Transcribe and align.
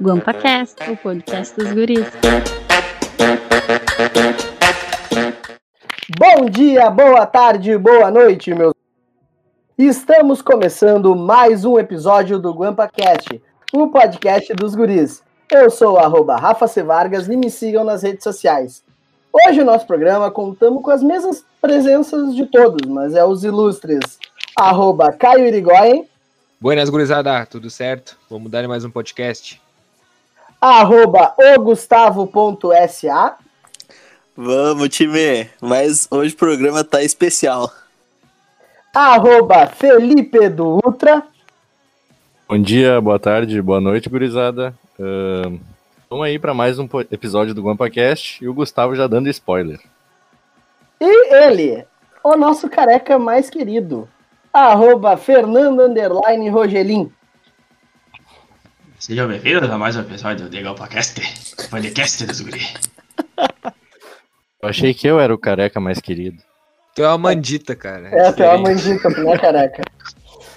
GuampaCast, 0.00 0.90
o 0.90 0.96
podcast 0.96 1.56
dos 1.56 1.72
guris. 1.72 2.06
Bom 6.18 6.46
dia, 6.48 6.90
boa 6.90 7.26
tarde, 7.26 7.76
boa 7.76 8.10
noite, 8.10 8.54
meus. 8.54 8.74
Estamos 9.76 10.42
começando 10.42 11.14
mais 11.16 11.64
um 11.64 11.78
episódio 11.78 12.38
do 12.38 12.52
GuampaCast, 12.54 13.42
o 13.72 13.88
podcast 13.88 14.52
dos 14.54 14.74
guris. 14.74 15.22
Eu 15.50 15.70
sou 15.70 15.94
o 15.94 15.98
arroba 15.98 16.36
Rafa 16.36 16.66
C. 16.66 16.82
Vargas 16.82 17.28
e 17.28 17.36
me 17.36 17.50
sigam 17.50 17.84
nas 17.84 18.02
redes 18.02 18.24
sociais. 18.24 18.84
Hoje 19.32 19.60
no 19.60 19.66
nosso 19.66 19.86
programa 19.86 20.30
contamos 20.30 20.82
com 20.82 20.90
as 20.90 21.02
mesmas 21.02 21.44
presenças 21.60 22.34
de 22.34 22.46
todos, 22.46 22.88
mas 22.88 23.14
é 23.14 23.24
os 23.24 23.44
ilustres 23.44 24.18
arroba 24.56 25.12
Caio 25.12 25.46
Irigoyen. 25.46 26.08
Buenas, 26.60 26.90
gurizada, 26.90 27.44
tudo 27.46 27.70
certo? 27.70 28.16
Vamos 28.28 28.50
dar 28.50 28.66
mais 28.68 28.84
um 28.84 28.90
podcast. 28.90 29.61
Arroba 30.62 31.34
ogustavo.sa. 31.56 33.36
Vamos, 34.36 34.88
time, 34.90 35.50
mas 35.60 36.06
hoje 36.08 36.34
o 36.34 36.36
programa 36.36 36.84
tá 36.84 37.02
especial. 37.02 37.68
Arroba 38.94 39.66
Felipe 39.66 40.48
do 40.48 40.80
Ultra. 40.86 41.24
Bom 42.48 42.62
dia, 42.62 43.00
boa 43.00 43.18
tarde, 43.18 43.60
boa 43.60 43.80
noite, 43.80 44.08
gurizada. 44.08 44.72
Uh, 44.96 45.58
vamos 46.08 46.26
aí 46.26 46.38
para 46.38 46.54
mais 46.54 46.78
um 46.78 46.88
episódio 47.10 47.52
do 47.54 47.62
GuampaCast 47.62 48.44
e 48.44 48.46
o 48.46 48.54
Gustavo 48.54 48.94
já 48.94 49.08
dando 49.08 49.28
spoiler. 49.30 49.80
E 51.00 51.34
ele, 51.34 51.84
o 52.22 52.36
nosso 52.36 52.70
careca 52.70 53.18
mais 53.18 53.50
querido, 53.50 54.08
arroba 54.52 55.16
Fernando 55.16 55.82
Underline 55.82 56.48
Rogelin. 56.50 57.12
Sejam 59.02 59.26
bem-vindos 59.26 59.68
a 59.68 59.76
mais 59.76 59.96
um 59.96 60.00
episódio 60.02 60.48
do 60.48 60.62
GuampaCast, 60.62 61.20
podcast 61.68 62.24
dos 62.24 62.40
guri. 62.40 62.60
Eu 64.62 64.68
achei 64.68 64.94
que 64.94 65.08
eu 65.08 65.18
era 65.18 65.34
o 65.34 65.38
careca 65.38 65.80
mais 65.80 65.98
querido. 65.98 66.40
Tu 66.94 67.02
é 67.02 67.08
uma 67.08 67.18
mandita, 67.18 67.74
cara. 67.74 68.06
É, 68.12 68.30
tu 68.30 68.44
é 68.44 68.48
uma 68.50 68.58
mandita, 68.58 69.12
tu 69.12 69.20
não 69.20 69.34
é 69.34 69.38
careca. 69.38 69.82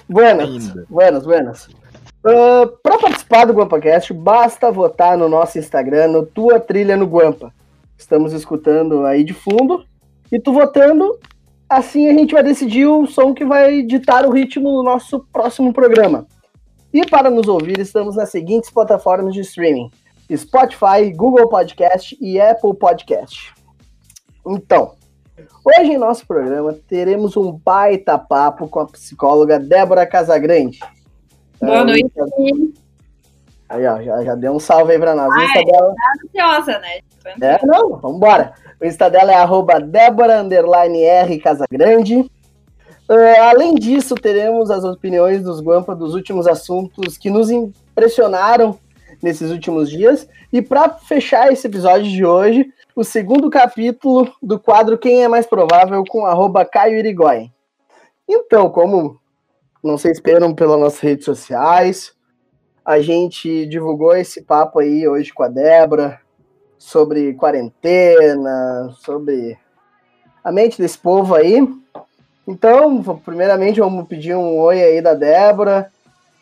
Buenas, 0.08 0.48
Ainda. 0.48 0.86
buenas, 0.88 1.26
buenas. 1.26 1.66
Uh, 2.24 2.68
para 2.84 2.98
participar 2.98 3.46
do 3.46 3.52
GuampaCast, 3.52 4.12
basta 4.12 4.70
votar 4.70 5.18
no 5.18 5.28
nosso 5.28 5.58
Instagram, 5.58 6.06
no 6.06 6.24
Tua 6.24 6.60
Trilha 6.60 6.96
no 6.96 7.06
Guampa. 7.06 7.52
Estamos 7.98 8.32
escutando 8.32 9.04
aí 9.04 9.24
de 9.24 9.34
fundo. 9.34 9.84
E 10.30 10.38
tu 10.38 10.52
votando, 10.52 11.18
assim 11.68 12.08
a 12.08 12.12
gente 12.12 12.32
vai 12.32 12.44
decidir 12.44 12.86
o 12.86 13.06
som 13.06 13.34
que 13.34 13.44
vai 13.44 13.82
ditar 13.82 14.24
o 14.24 14.30
ritmo 14.30 14.70
do 14.70 14.84
nosso 14.84 15.26
próximo 15.32 15.72
programa. 15.72 16.28
E 16.96 17.04
para 17.04 17.28
nos 17.28 17.46
ouvir, 17.46 17.78
estamos 17.78 18.16
nas 18.16 18.30
seguintes 18.30 18.70
plataformas 18.70 19.34
de 19.34 19.40
streaming: 19.42 19.90
Spotify, 20.34 21.12
Google 21.14 21.46
Podcast 21.46 22.16
e 22.18 22.40
Apple 22.40 22.74
Podcast. 22.74 23.52
Então, 24.46 24.94
hoje 25.62 25.90
em 25.90 25.98
nosso 25.98 26.26
programa 26.26 26.72
teremos 26.88 27.36
um 27.36 27.52
baita 27.52 28.18
papo 28.18 28.66
com 28.66 28.80
a 28.80 28.86
psicóloga 28.86 29.58
Débora 29.58 30.06
Casagrande. 30.06 30.78
Boa 31.60 31.84
noite. 31.84 32.10
Aí, 33.68 33.86
ó, 33.86 34.00
já, 34.00 34.24
já 34.24 34.34
deu 34.34 34.54
um 34.54 34.58
salve 34.58 34.92
aí 34.92 34.98
pra 34.98 35.14
nós. 35.14 35.30
Ai, 35.30 35.44
Insta 35.44 35.64
dela... 35.70 35.94
tá 35.94 36.48
ansiosa, 36.48 36.78
né? 36.78 37.00
É, 37.42 37.66
não, 37.66 37.98
vambora. 37.98 38.54
O 38.80 38.86
Insta 38.86 39.10
dela 39.10 39.32
é 39.32 39.34
arroba 39.34 39.78
Débora 39.78 40.42
Casagrande. 41.44 42.30
Uh, 43.08 43.40
além 43.40 43.74
disso, 43.74 44.14
teremos 44.16 44.70
as 44.70 44.82
opiniões 44.82 45.42
dos 45.42 45.60
Guampa 45.60 45.94
dos 45.94 46.14
últimos 46.14 46.46
assuntos 46.46 47.16
que 47.16 47.30
nos 47.30 47.50
impressionaram 47.50 48.78
nesses 49.22 49.50
últimos 49.50 49.88
dias. 49.88 50.28
E 50.52 50.60
para 50.60 50.88
fechar 50.88 51.52
esse 51.52 51.66
episódio 51.66 52.10
de 52.10 52.24
hoje, 52.24 52.72
o 52.94 53.04
segundo 53.04 53.48
capítulo 53.48 54.32
do 54.42 54.58
quadro 54.58 54.98
Quem 54.98 55.22
é 55.22 55.28
Mais 55.28 55.46
Provável 55.46 56.02
com 56.08 56.26
arroba 56.26 56.64
Caio 56.64 56.98
Irigoyen. 56.98 57.52
Então, 58.28 58.68
como 58.70 59.20
não 59.82 59.96
se 59.96 60.10
esperam 60.10 60.52
pelas 60.54 60.80
nossas 60.80 61.00
redes 61.00 61.24
sociais, 61.24 62.12
a 62.84 63.00
gente 63.00 63.66
divulgou 63.66 64.16
esse 64.16 64.42
papo 64.42 64.80
aí 64.80 65.06
hoje 65.06 65.32
com 65.32 65.42
a 65.42 65.48
Débora 65.48 66.20
sobre 66.78 67.34
quarentena, 67.34 68.90
sobre 69.00 69.58
a 70.42 70.50
mente 70.50 70.80
desse 70.80 70.98
povo 70.98 71.34
aí. 71.34 71.60
Então, 72.46 73.02
primeiramente, 73.24 73.80
vamos 73.80 74.06
pedir 74.06 74.36
um 74.36 74.58
oi 74.58 74.80
aí 74.80 75.02
da 75.02 75.14
Débora, 75.14 75.92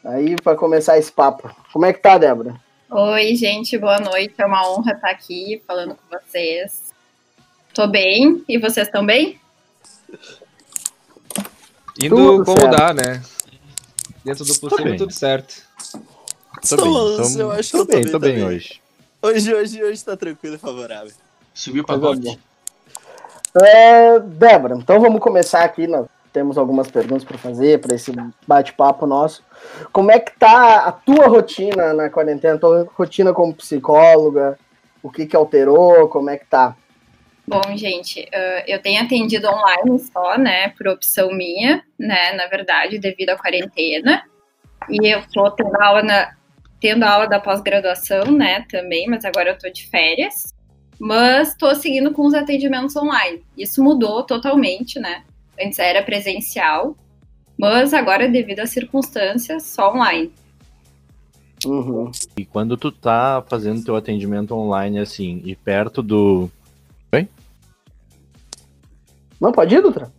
aí 0.05 0.37
para 0.37 0.55
começar 0.55 0.99
esse 0.99 1.11
papo. 1.11 1.51
Como 1.73 1.87
é 1.87 1.93
que 1.95 2.01
tá, 2.01 2.19
Débora? 2.19 2.61
Oi, 2.91 3.35
gente, 3.35 3.79
boa 3.79 3.99
noite. 3.99 4.35
É 4.37 4.45
uma 4.45 4.69
honra 4.71 4.93
estar 4.93 5.11
aqui 5.11 5.63
falando 5.67 5.95
com 5.95 6.19
vocês. 6.19 6.93
Tô 7.73 7.87
bem, 7.87 8.45
e 8.47 8.59
vocês 8.59 8.87
estão 8.87 9.05
bem? 9.05 9.41
Indo 11.99 12.17
tudo 12.17 12.45
como 12.45 12.61
certo. 12.61 12.77
dá, 12.77 12.93
né? 12.93 13.23
Dentro 14.23 14.45
do 14.45 14.55
possível, 14.61 14.97
tudo 14.97 15.13
certo. 15.13 15.63
Tô, 16.69 16.77
tô 16.77 16.85
bem, 16.85 17.35
tô, 17.35 17.41
eu 17.41 17.53
acho 17.53 17.71
tô, 17.73 17.79
tô 17.79 17.85
bem, 17.93 18.11
tô 18.11 18.19
bem, 18.19 18.35
bem 18.35 18.45
hoje. 18.45 18.81
Hoje, 19.23 19.55
hoje, 19.55 19.83
hoje 19.83 20.05
tá 20.05 20.17
tranquilo 20.17 20.57
e 20.57 20.59
favorável. 20.59 21.13
Subiu 21.55 21.83
pra 21.83 21.95
pagode. 21.95 22.39
É, 23.63 24.19
Débora, 24.19 24.75
então 24.77 25.01
vamos 25.01 25.21
começar 25.21 25.63
aqui. 25.63 25.87
Nós 25.87 26.07
temos 26.33 26.59
algumas 26.59 26.91
perguntas 26.91 27.25
para 27.25 27.39
fazer 27.39 27.81
para 27.81 27.95
esse 27.95 28.13
bate-papo 28.47 29.07
nosso. 29.07 29.45
Como 29.93 30.11
é 30.11 30.19
que 30.19 30.37
tá 30.37 30.87
a 30.87 30.93
tua 30.93 31.29
rotina 31.29 31.93
na 31.95 32.11
quarentena, 32.11 32.55
a 32.55 32.59
tua 32.59 32.89
rotina 32.95 33.33
como 33.33 33.55
psicóloga? 33.55 34.59
O 35.03 35.11
que 35.11 35.27
que 35.27 35.37
alterou? 35.37 36.09
Como 36.09 36.31
é 36.31 36.37
que 36.37 36.47
tá? 36.47 36.75
Bom, 37.47 37.77
gente, 37.77 38.27
eu 38.67 38.81
tenho 38.81 39.03
atendido 39.03 39.47
online 39.47 39.99
só, 40.01 40.39
né, 40.39 40.71
por 40.71 40.89
opção 40.89 41.31
minha, 41.31 41.85
né, 41.99 42.33
na 42.33 42.47
verdade, 42.47 42.99
devido 42.99 43.31
à 43.31 43.37
quarentena. 43.37 44.25
E 44.89 45.15
eu 45.15 45.23
tô 45.31 45.51
tendo 45.51 45.77
aula, 45.81 46.03
na, 46.03 46.35
tendo 46.81 47.05
aula 47.05 47.29
da 47.29 47.39
pós-graduação, 47.39 48.33
né, 48.33 48.65
também, 48.71 49.07
mas 49.07 49.27
agora 49.27 49.51
eu 49.51 49.59
tô 49.59 49.69
de 49.69 49.87
férias. 49.87 50.54
Mas 51.05 51.55
tô 51.55 51.75
seguindo 51.75 52.13
com 52.13 52.27
os 52.27 52.33
atendimentos 52.33 52.97
online. 52.97 53.43
Isso 53.59 53.85
mudou 53.85 54.23
totalmente, 54.23 54.99
né? 54.99 55.23
Antes 55.63 55.79
era 55.79 56.03
presencial, 56.03 56.97
mas 57.59 57.93
agora, 57.93 58.27
devido 58.27 58.61
às 58.61 58.71
circunstâncias, 58.71 59.65
só 59.65 59.93
online. 59.93 60.33
Uhum. 61.67 62.11
E 62.39 62.47
quando 62.47 62.75
tu 62.79 62.91
tá 62.91 63.45
fazendo 63.47 63.85
teu 63.85 63.95
atendimento 63.95 64.55
online 64.55 64.99
assim, 64.99 65.43
e 65.45 65.55
perto 65.55 66.03
do. 66.03 66.51
Oi? 67.13 67.29
Não, 69.39 69.53
pode 69.53 69.75
ir, 69.75 69.83
Dutra? 69.83 70.11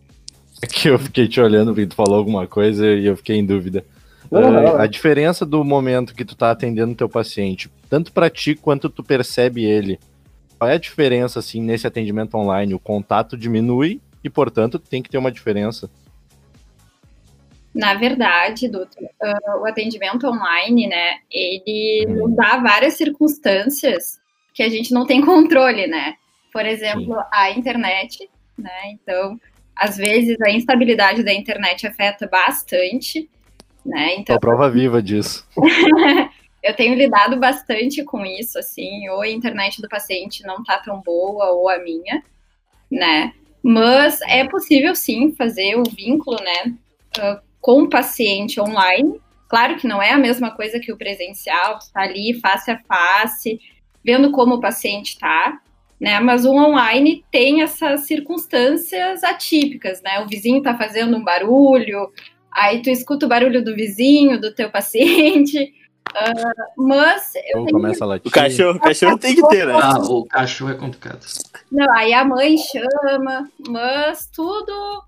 É 0.62 0.68
que 0.68 0.88
eu 0.88 1.00
fiquei 1.00 1.28
te 1.28 1.42
olhando 1.42 1.74
porque 1.74 1.88
tu 1.88 1.96
falou 1.96 2.16
alguma 2.16 2.46
coisa 2.46 2.86
e 2.86 3.08
eu 3.08 3.18
fiquei 3.18 3.38
em 3.38 3.46
dúvida. 3.46 3.84
Não, 4.30 4.40
não, 4.40 4.62
não. 4.62 4.78
A 4.78 4.86
diferença 4.86 5.48
do 5.48 5.64
momento 5.64 6.14
que 6.14 6.24
tu 6.24 6.36
tá 6.36 6.52
atendendo 6.52 6.94
teu 6.94 7.10
paciente, 7.10 7.72
tanto 7.90 8.12
para 8.12 8.30
ti 8.30 8.54
quanto 8.54 8.88
tu 8.88 9.04
percebe 9.04 9.66
ele, 9.66 10.00
qual 10.58 10.70
é 10.70 10.76
a 10.76 10.80
diferença 10.80 11.40
assim 11.40 11.62
nesse 11.62 11.86
atendimento 11.86 12.36
online? 12.36 12.74
O 12.74 12.80
contato 12.80 13.38
diminui 13.38 14.02
e, 14.24 14.30
portanto, 14.30 14.80
tem 14.80 15.02
que 15.02 15.10
ter 15.10 15.18
uma 15.18 15.32
diferença. 15.32 15.90
Na 17.74 17.94
verdade, 17.94 18.70
doutor, 18.70 19.04
uh, 19.04 19.62
o 19.62 19.68
atendimento 19.68 20.26
online, 20.28 20.88
né, 20.88 21.20
ele 21.30 22.06
hum. 22.08 22.28
nos 22.28 22.36
dá 22.36 22.58
várias 22.58 22.94
circunstâncias 22.94 24.18
que 24.54 24.64
a 24.64 24.70
gente 24.70 24.94
não 24.94 25.06
tem 25.06 25.22
controle, 25.22 25.86
né? 25.86 26.16
Por 26.54 26.66
exemplo, 26.66 27.16
Sim. 27.16 27.28
a 27.34 27.52
internet, 27.52 28.30
né? 28.58 28.92
Então, 28.92 29.38
às 29.76 29.98
vezes 29.98 30.38
a 30.42 30.50
instabilidade 30.50 31.22
da 31.22 31.34
internet 31.34 31.86
afeta 31.86 32.26
bastante, 32.28 33.30
né? 33.86 34.16
Então, 34.16 34.38
a 34.38 34.40
prova 34.40 34.70
viva 34.70 35.04
disso. 35.04 35.46
eu 36.66 36.76
tenho 36.76 36.96
lidado 36.96 37.38
bastante 37.38 38.04
com 38.04 38.26
isso, 38.26 38.58
assim, 38.58 39.08
ou 39.10 39.22
a 39.22 39.30
internet 39.30 39.80
do 39.80 39.88
paciente 39.88 40.44
não 40.44 40.64
tá 40.64 40.80
tão 40.80 41.00
boa, 41.00 41.52
ou 41.52 41.70
a 41.70 41.78
minha, 41.78 42.24
né? 42.92 43.34
Mas 43.62 44.20
é 44.22 44.44
possível 44.48 44.96
sim 44.96 45.32
fazer 45.34 45.76
o 45.76 45.84
vínculo, 45.84 46.38
né? 46.42 46.74
Com 47.62 47.84
o 47.84 47.90
paciente 47.90 48.60
online. 48.60 49.22
Claro 49.48 49.76
que 49.76 49.88
não 49.88 50.02
é 50.02 50.12
a 50.12 50.18
mesma 50.18 50.50
coisa 50.50 50.80
que 50.80 50.92
o 50.92 50.98
presencial, 50.98 51.78
tá 51.94 52.02
ali 52.02 52.34
face 52.40 52.72
a 52.72 52.80
face, 52.80 53.60
vendo 54.04 54.32
como 54.32 54.56
o 54.56 54.60
paciente 54.60 55.10
está, 55.10 55.62
né? 56.00 56.20
Mas 56.20 56.46
o 56.46 56.52
online 56.52 57.24
tem 57.32 57.62
essas 57.62 58.08
circunstâncias 58.08 59.24
atípicas, 59.24 60.02
né? 60.02 60.20
O 60.20 60.28
vizinho 60.28 60.64
tá 60.64 60.76
fazendo 60.76 61.16
um 61.16 61.24
barulho, 61.24 62.12
aí 62.52 62.82
tu 62.82 62.90
escuta 62.90 63.28
o 63.28 63.30
barulho 63.30 63.64
do 63.64 63.76
vizinho, 63.76 64.42
do 64.42 64.52
teu 64.52 64.72
paciente. 64.72 65.72
Uh, 66.14 66.84
mas 66.84 67.34
eu 67.36 67.66
tenho... 67.66 67.72
começa 67.72 68.04
a 68.04 68.08
latir. 68.08 68.28
O 68.28 68.32
cachorro, 68.32 68.78
o 68.78 68.80
cachorro 68.80 69.18
tem 69.18 69.36
que 69.36 69.48
ter, 69.50 69.66
né? 69.68 69.74
Ah, 69.82 69.98
o 70.00 70.26
cachorro 70.26 70.72
é 70.72 70.76
complicado. 70.76 71.26
Não, 71.72 71.92
aí 71.98 72.14
a 72.14 72.24
mãe 72.24 72.56
chama, 72.58 73.50
mas 73.68 74.30
tudo 74.34 75.04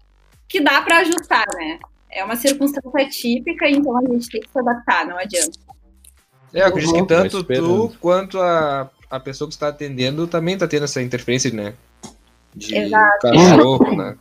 que 0.48 0.60
dá 0.62 0.82
para 0.82 1.00
ajustar, 1.00 1.46
né? 1.56 1.80
É 2.12 2.24
uma 2.24 2.36
circunstância 2.36 3.10
típica, 3.10 3.70
então 3.70 3.98
a 3.98 4.02
gente 4.02 4.30
tem 4.30 4.42
que 4.42 4.50
se 4.52 4.60
adaptar, 4.60 5.06
não 5.06 5.18
adianta. 5.18 5.58
É, 6.54 6.62
eu 6.62 6.66
acredito 6.68 6.94
Uhum. 6.96 7.02
que 7.02 7.08
tanto 7.08 7.32
Tô 7.32 7.40
esperando. 7.40 7.90
tu 7.90 7.98
quanto 8.00 8.40
a, 8.40 8.90
a 9.10 9.20
pessoa 9.20 9.48
que 9.48 9.54
está 9.54 9.68
atendendo 9.70 10.28
também 10.28 10.58
tá 10.58 10.68
tendo 10.68 10.86
essa 10.86 11.02
interferência, 11.02 11.52
né? 11.52 11.74
De 12.56 12.76
Exato. 12.76 13.20
cachorro, 13.22 13.96
né? 13.96 14.18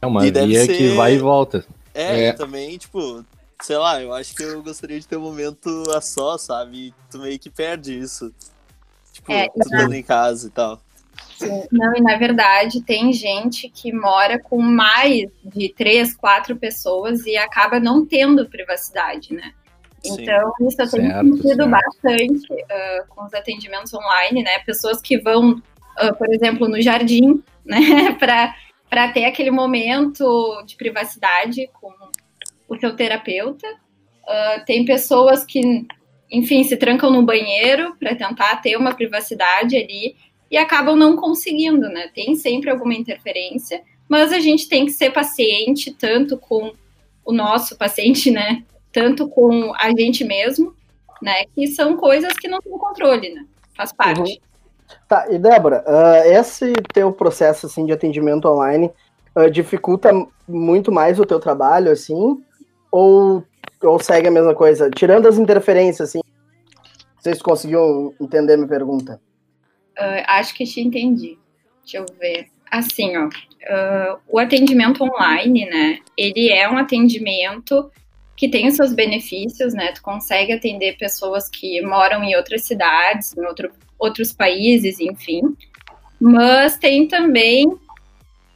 É 0.00 0.06
uma 0.06 0.26
E 0.26 0.30
via 0.30 0.66
que 0.66 0.74
ser- 0.90 0.96
vai 0.96 1.14
e 1.14 1.18
volta. 1.18 1.64
É, 1.94 2.26
É. 2.28 2.32
também, 2.32 2.78
tipo, 2.78 3.24
sei 3.62 3.76
lá, 3.76 4.00
eu 4.02 4.12
acho 4.12 4.34
que 4.34 4.42
eu 4.42 4.62
gostaria 4.62 4.98
de 4.98 5.06
ter 5.06 5.16
um 5.16 5.22
momento 5.22 5.84
a 5.94 6.00
só, 6.00 6.36
sabe? 6.36 6.88
E 6.88 6.94
tu 7.10 7.18
meio 7.18 7.38
que 7.38 7.48
perde 7.48 7.98
isso. 7.98 8.34
Tipo, 9.12 9.32
É, 9.32 9.48
tu 9.48 9.92
em 9.92 10.02
casa 10.02 10.48
e 10.48 10.50
tal. 10.50 10.80
Sim. 11.36 11.62
Não, 11.70 11.96
e 11.96 12.00
na 12.00 12.16
verdade 12.16 12.82
tem 12.82 13.12
gente 13.12 13.68
que 13.68 13.92
mora 13.92 14.38
com 14.38 14.60
mais 14.60 15.28
de 15.44 15.72
três, 15.74 16.14
quatro 16.14 16.56
pessoas 16.56 17.26
e 17.26 17.36
acaba 17.36 17.78
não 17.78 18.06
tendo 18.06 18.48
privacidade, 18.48 19.34
né? 19.34 19.52
Sim. 20.02 20.22
Então, 20.22 20.52
isso 20.60 20.82
eu 20.82 20.90
tenho 20.90 21.10
Certo, 21.10 21.36
sentido 21.36 21.64
certo. 21.64 21.70
bastante 21.70 22.64
ah, 22.70 23.04
com 23.08 23.24
os 23.24 23.34
atendimentos 23.34 23.94
online, 23.94 24.42
né? 24.42 24.58
Pessoas 24.60 25.00
que 25.00 25.18
vão, 25.18 25.62
ah, 25.96 26.12
por 26.12 26.32
exemplo, 26.32 26.68
no 26.68 26.80
jardim, 26.80 27.42
né? 27.64 28.12
Para 28.18 29.12
ter 29.12 29.24
aquele 29.24 29.50
momento 29.50 30.62
de 30.66 30.76
privacidade 30.76 31.68
com 31.80 31.92
o 32.74 32.80
seu 32.80 32.94
terapeuta. 32.96 33.66
Ah, 34.26 34.62
tem 34.66 34.84
pessoas 34.84 35.44
que, 35.44 35.86
enfim, 36.30 36.64
se 36.64 36.76
trancam 36.76 37.10
no 37.10 37.22
banheiro 37.22 37.96
para 37.98 38.14
tentar 38.14 38.56
ter 38.56 38.76
uma 38.76 38.94
privacidade 38.94 39.76
ali 39.76 40.16
e 40.50 40.56
acabam 40.56 40.96
não 40.96 41.16
conseguindo, 41.16 41.88
né? 41.88 42.10
Tem 42.14 42.34
sempre 42.34 42.70
alguma 42.70 42.94
interferência, 42.94 43.82
mas 44.08 44.32
a 44.32 44.38
gente 44.38 44.68
tem 44.68 44.84
que 44.84 44.92
ser 44.92 45.10
paciente 45.10 45.90
tanto 45.92 46.36
com 46.36 46.72
o 47.24 47.32
nosso 47.32 47.76
paciente, 47.76 48.30
né? 48.30 48.62
Tanto 48.92 49.28
com 49.28 49.72
a 49.74 49.90
gente 49.98 50.24
mesmo, 50.24 50.74
né? 51.22 51.44
Que 51.54 51.66
são 51.68 51.96
coisas 51.96 52.34
que 52.34 52.48
não 52.48 52.60
tem 52.60 52.72
controle, 52.72 53.34
né? 53.34 53.46
Faz 53.74 53.92
parte. 53.92 54.40
Tá, 55.08 55.26
e 55.30 55.38
Débora, 55.38 55.82
ah, 55.86 56.26
esse 56.26 56.72
teu 56.92 57.10
processo 57.12 57.66
assim, 57.66 57.86
de 57.86 57.92
atendimento 57.92 58.46
online 58.46 58.90
ah, 59.34 59.48
dificulta 59.48 60.10
muito 60.46 60.92
mais 60.92 61.18
o 61.18 61.24
teu 61.24 61.40
trabalho, 61.40 61.90
assim? 61.90 62.42
Ou, 62.92 63.42
ou 63.82 63.98
segue 63.98 64.28
a 64.28 64.30
mesma 64.30 64.54
coisa? 64.54 64.90
Tirando 64.90 65.26
as 65.26 65.38
interferências, 65.38 66.10
assim, 66.10 66.20
vocês 67.18 67.40
conseguiram 67.40 68.14
entender 68.20 68.56
minha 68.56 68.68
pergunta? 68.68 69.20
Ah, 69.98 70.38
acho 70.38 70.54
que 70.54 70.64
te 70.64 70.80
entendi. 70.80 71.38
Deixa 71.82 71.98
eu 71.98 72.06
ver. 72.20 72.48
Assim, 72.70 73.16
ó, 73.16 73.28
ah, 73.68 74.18
o 74.28 74.38
atendimento 74.38 75.02
online, 75.02 75.64
né? 75.66 75.98
Ele 76.16 76.50
é 76.50 76.68
um 76.68 76.76
atendimento 76.76 77.90
que 78.36 78.48
tem 78.48 78.66
os 78.66 78.74
seus 78.74 78.92
benefícios, 78.92 79.72
né? 79.72 79.92
Tu 79.92 80.02
consegue 80.02 80.52
atender 80.52 80.98
pessoas 80.98 81.48
que 81.48 81.80
moram 81.82 82.24
em 82.24 82.34
outras 82.34 82.64
cidades, 82.64 83.36
em 83.36 83.44
outro, 83.44 83.70
outros 83.98 84.32
países, 84.32 84.98
enfim. 85.00 85.42
Mas 86.20 86.76
tem 86.76 87.06
também 87.06 87.66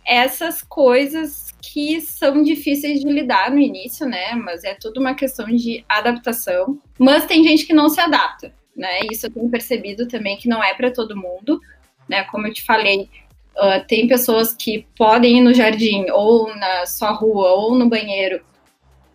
essas 0.04 0.62
coisas 0.62 1.45
que 1.60 2.00
são 2.00 2.42
difíceis 2.42 3.00
de 3.00 3.08
lidar 3.08 3.50
no 3.50 3.58
início, 3.58 4.06
né? 4.06 4.34
Mas 4.34 4.64
é 4.64 4.74
tudo 4.74 5.00
uma 5.00 5.14
questão 5.14 5.46
de 5.46 5.84
adaptação. 5.88 6.80
Mas 6.98 7.26
tem 7.26 7.42
gente 7.42 7.66
que 7.66 7.72
não 7.72 7.88
se 7.88 8.00
adapta, 8.00 8.54
né? 8.74 9.00
Isso 9.10 9.26
eu 9.26 9.30
tenho 9.30 9.48
percebido 9.48 10.06
também 10.06 10.36
que 10.36 10.48
não 10.48 10.62
é 10.62 10.74
para 10.74 10.90
todo 10.90 11.16
mundo, 11.16 11.60
né? 12.08 12.24
Como 12.24 12.46
eu 12.46 12.52
te 12.52 12.62
falei, 12.64 13.08
uh, 13.56 13.84
tem 13.86 14.06
pessoas 14.06 14.54
que 14.54 14.86
podem 14.96 15.38
ir 15.38 15.42
no 15.42 15.54
jardim 15.54 16.06
ou 16.10 16.54
na 16.54 16.86
sua 16.86 17.10
rua 17.10 17.52
ou 17.52 17.74
no 17.74 17.88
banheiro 17.88 18.40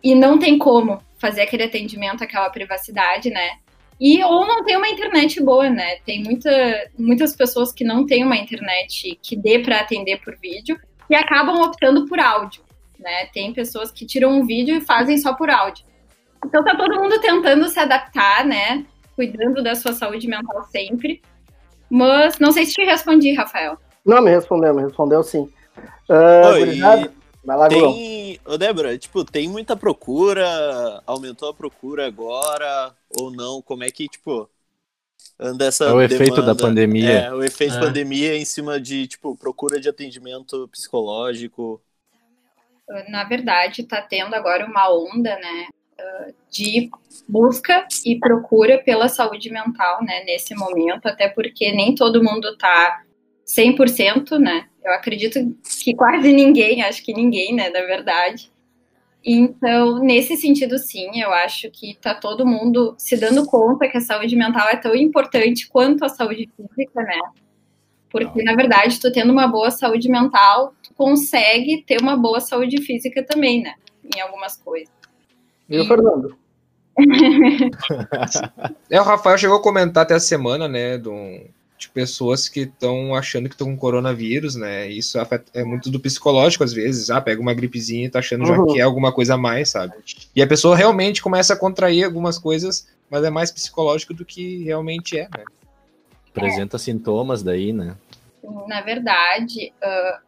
e 0.02 0.14
não 0.14 0.38
tem 0.38 0.58
como 0.58 1.00
fazer 1.18 1.42
aquele 1.42 1.62
atendimento, 1.62 2.24
aquela 2.24 2.50
privacidade, 2.50 3.30
né? 3.30 3.58
E 4.00 4.22
ou 4.24 4.44
não 4.44 4.64
tem 4.64 4.76
uma 4.76 4.88
internet 4.88 5.40
boa, 5.40 5.70
né? 5.70 5.96
Tem 6.04 6.22
muita, 6.24 6.50
muitas 6.98 7.36
pessoas 7.36 7.72
que 7.72 7.84
não 7.84 8.04
têm 8.04 8.24
uma 8.24 8.36
internet 8.36 9.16
que 9.22 9.36
dê 9.36 9.60
para 9.60 9.78
atender 9.78 10.20
por 10.20 10.36
vídeo 10.38 10.76
e 11.12 11.14
acabam 11.14 11.60
optando 11.60 12.06
por 12.06 12.18
áudio, 12.18 12.62
né? 12.98 13.26
Tem 13.26 13.52
pessoas 13.52 13.90
que 13.90 14.06
tiram 14.06 14.30
um 14.30 14.46
vídeo 14.46 14.74
e 14.74 14.80
fazem 14.80 15.18
só 15.18 15.34
por 15.34 15.50
áudio. 15.50 15.84
Então 16.42 16.64
tá 16.64 16.74
todo 16.74 16.98
mundo 16.98 17.20
tentando 17.20 17.68
se 17.68 17.78
adaptar, 17.78 18.46
né? 18.46 18.86
Cuidando 19.14 19.62
da 19.62 19.74
sua 19.74 19.92
saúde 19.92 20.26
mental 20.26 20.64
sempre. 20.64 21.20
Mas 21.90 22.38
não 22.38 22.50
sei 22.50 22.64
se 22.64 22.72
te 22.72 22.82
respondi, 22.84 23.34
Rafael. 23.34 23.76
Não, 24.06 24.22
me 24.22 24.30
respondeu, 24.30 24.74
me 24.74 24.82
respondeu 24.82 25.22
sim. 25.22 25.52
Ah, 26.08 26.52
Oi, 26.52 26.78
vai 27.44 27.56
lá. 27.58 27.68
Tem. 27.68 28.40
Ô, 28.46 28.56
Débora, 28.56 28.96
tipo, 28.96 29.22
tem 29.22 29.46
muita 29.48 29.76
procura? 29.76 31.02
Aumentou 31.06 31.50
a 31.50 31.54
procura 31.54 32.06
agora? 32.06 32.94
Ou 33.20 33.30
não? 33.30 33.60
Como 33.60 33.84
é 33.84 33.90
que, 33.90 34.08
tipo, 34.08 34.48
anda 35.42 35.66
essa. 35.66 35.86
É 35.86 35.92
o 35.92 36.00
efeito 36.00 36.36
demanda? 36.36 36.54
da 36.54 36.54
pandemia. 36.54 37.10
É, 37.10 37.32
o 37.32 37.42
efeito 37.42 37.76
É. 37.76 37.80
pandemia 37.80 38.36
em 38.36 38.44
cima 38.44 38.80
de, 38.80 39.06
tipo, 39.06 39.36
procura 39.36 39.80
de 39.80 39.88
atendimento 39.88 40.68
psicológico. 40.68 41.80
na 43.08 43.24
verdade, 43.24 43.80
está 43.80 44.02
tendo 44.02 44.34
agora 44.34 44.66
uma 44.66 44.92
onda, 44.92 45.34
né, 45.38 45.68
uh, 45.98 46.34
de 46.50 46.90
busca 47.26 47.86
e 48.04 48.18
procura 48.18 48.82
pela 48.84 49.08
saúde 49.08 49.50
mental, 49.50 50.04
né, 50.04 50.22
nesse 50.24 50.54
momento, 50.54 51.06
até 51.06 51.26
porque 51.28 51.72
nem 51.72 51.94
todo 51.94 52.22
mundo 52.22 52.48
está 52.48 53.02
100%, 53.46 54.38
né, 54.38 54.68
eu 54.84 54.92
acredito 54.92 55.38
que 55.82 55.94
quase 55.94 56.32
ninguém, 56.32 56.82
acho 56.82 57.02
que 57.02 57.14
ninguém, 57.14 57.54
né, 57.54 57.70
na 57.70 57.80
verdade. 57.80 58.51
Então, 59.24 59.98
nesse 60.00 60.36
sentido, 60.36 60.78
sim, 60.78 61.20
eu 61.20 61.32
acho 61.32 61.70
que 61.70 61.96
tá 62.00 62.14
todo 62.14 62.46
mundo 62.46 62.94
se 62.98 63.16
dando 63.16 63.46
conta 63.46 63.88
que 63.88 63.96
a 63.96 64.00
saúde 64.00 64.34
mental 64.34 64.68
é 64.68 64.76
tão 64.76 64.94
importante 64.96 65.68
quanto 65.68 66.04
a 66.04 66.08
saúde 66.08 66.48
física, 66.56 67.02
né? 67.02 67.18
Porque, 68.10 68.42
na 68.42 68.54
verdade, 68.54 69.00
tu 69.00 69.10
tendo 69.12 69.32
uma 69.32 69.46
boa 69.46 69.70
saúde 69.70 70.08
mental, 70.10 70.74
tu 70.82 70.92
consegue 70.94 71.82
ter 71.86 72.00
uma 72.00 72.16
boa 72.16 72.40
saúde 72.40 72.82
física 72.82 73.22
também, 73.24 73.62
né? 73.62 73.74
Em 74.14 74.20
algumas 74.20 74.56
coisas. 74.56 74.92
E 75.68 75.78
o 75.78 75.86
Fernando? 75.86 76.36
É, 78.90 79.00
o 79.00 79.04
Rafael 79.04 79.38
chegou 79.38 79.56
a 79.56 79.62
comentar 79.62 80.02
até 80.02 80.14
a 80.14 80.20
semana, 80.20 80.68
né, 80.68 80.98
de, 80.98 81.08
um- 81.08 81.46
de 81.82 81.88
pessoas 81.88 82.48
que 82.48 82.60
estão 82.60 83.14
achando 83.14 83.48
que 83.48 83.54
estão 83.54 83.66
com 83.68 83.76
coronavírus, 83.76 84.54
né? 84.56 84.88
Isso 84.88 85.18
afeta- 85.18 85.50
é 85.54 85.64
muito 85.64 85.90
do 85.90 85.98
psicológico 86.00 86.64
às 86.64 86.72
vezes. 86.72 87.10
Ah, 87.10 87.20
pega 87.20 87.40
uma 87.40 87.52
gripezinha 87.54 88.06
e 88.06 88.10
tá 88.10 88.20
achando 88.20 88.46
já 88.46 88.56
Uhum. 88.58 88.66
que 88.66 88.80
é 88.80 88.82
alguma 88.82 89.12
coisa 89.12 89.34
a 89.34 89.38
mais, 89.38 89.70
sabe? 89.70 89.94
E 90.34 90.40
a 90.42 90.46
pessoa 90.46 90.76
realmente 90.76 91.22
começa 91.22 91.54
a 91.54 91.56
contrair 91.56 92.04
algumas 92.04 92.38
coisas, 92.38 92.86
mas 93.10 93.24
é 93.24 93.30
mais 93.30 93.50
psicológico 93.50 94.14
do 94.14 94.24
que 94.24 94.62
realmente 94.64 95.18
é, 95.18 95.22
né? 95.24 95.44
Apresenta 96.30 96.78
sintomas 96.78 97.42
daí, 97.42 97.72
né? 97.72 97.94
Na 98.66 98.80
verdade, 98.80 99.72
ah, 99.82 100.20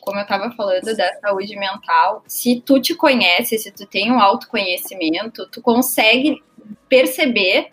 como 0.00 0.18
eu 0.18 0.22
estava 0.22 0.50
falando 0.52 0.84
da 0.96 1.14
saúde 1.20 1.54
mental, 1.56 2.24
se 2.26 2.60
tu 2.64 2.80
te 2.80 2.94
conhece, 2.94 3.58
se 3.58 3.70
tu 3.70 3.86
tem 3.86 4.10
um 4.10 4.18
autoconhecimento, 4.20 5.46
tu 5.50 5.60
consegue 5.60 6.42
perceber, 6.88 7.68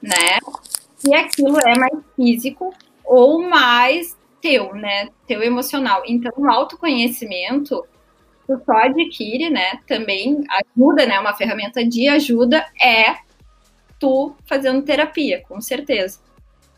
né, 0.00 0.38
que 1.02 1.14
aquilo 1.14 1.58
é 1.60 1.78
mais 1.78 1.98
físico 2.16 2.72
ou 3.04 3.42
mais 3.42 4.16
teu, 4.40 4.74
né, 4.74 5.08
teu 5.26 5.42
emocional. 5.42 6.02
Então, 6.06 6.32
o 6.36 6.48
autoconhecimento 6.48 7.84
tu 8.46 8.60
só 8.66 8.72
adquire, 8.72 9.50
né, 9.50 9.78
também 9.86 10.42
ajuda, 10.50 11.06
né, 11.06 11.18
uma 11.20 11.34
ferramenta 11.34 11.84
de 11.84 12.08
ajuda 12.08 12.64
é 12.80 13.16
tu 13.98 14.34
fazendo 14.46 14.82
terapia, 14.82 15.42
com 15.48 15.60
certeza. 15.60 16.18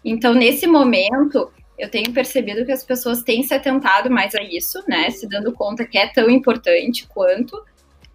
Então, 0.05 0.35
nesse 0.35 0.67
momento, 0.67 1.51
eu 1.79 1.91
tenho 1.91 2.13
percebido 2.13 2.65
que 2.67 2.73
as 2.73 2.85
pessoas 2.85 3.23
têm 3.23 3.43
se 3.43 3.55
atentado 3.55 4.11
mais 4.11 4.35
a 4.35 4.43
isso, 4.43 4.83
né? 4.87 5.11
Se 5.11 5.27
dando 5.27 5.53
conta 5.53 5.87
que 5.87 5.97
é 5.97 6.07
tão 6.07 6.29
importante 6.29 7.09
quanto. 7.09 7.65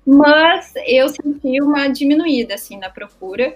Mas 0.06 0.72
eu 0.86 1.10
senti 1.10 1.62
uma 1.62 1.88
diminuída, 1.88 2.54
assim, 2.54 2.78
na 2.78 2.90
procura, 2.90 3.56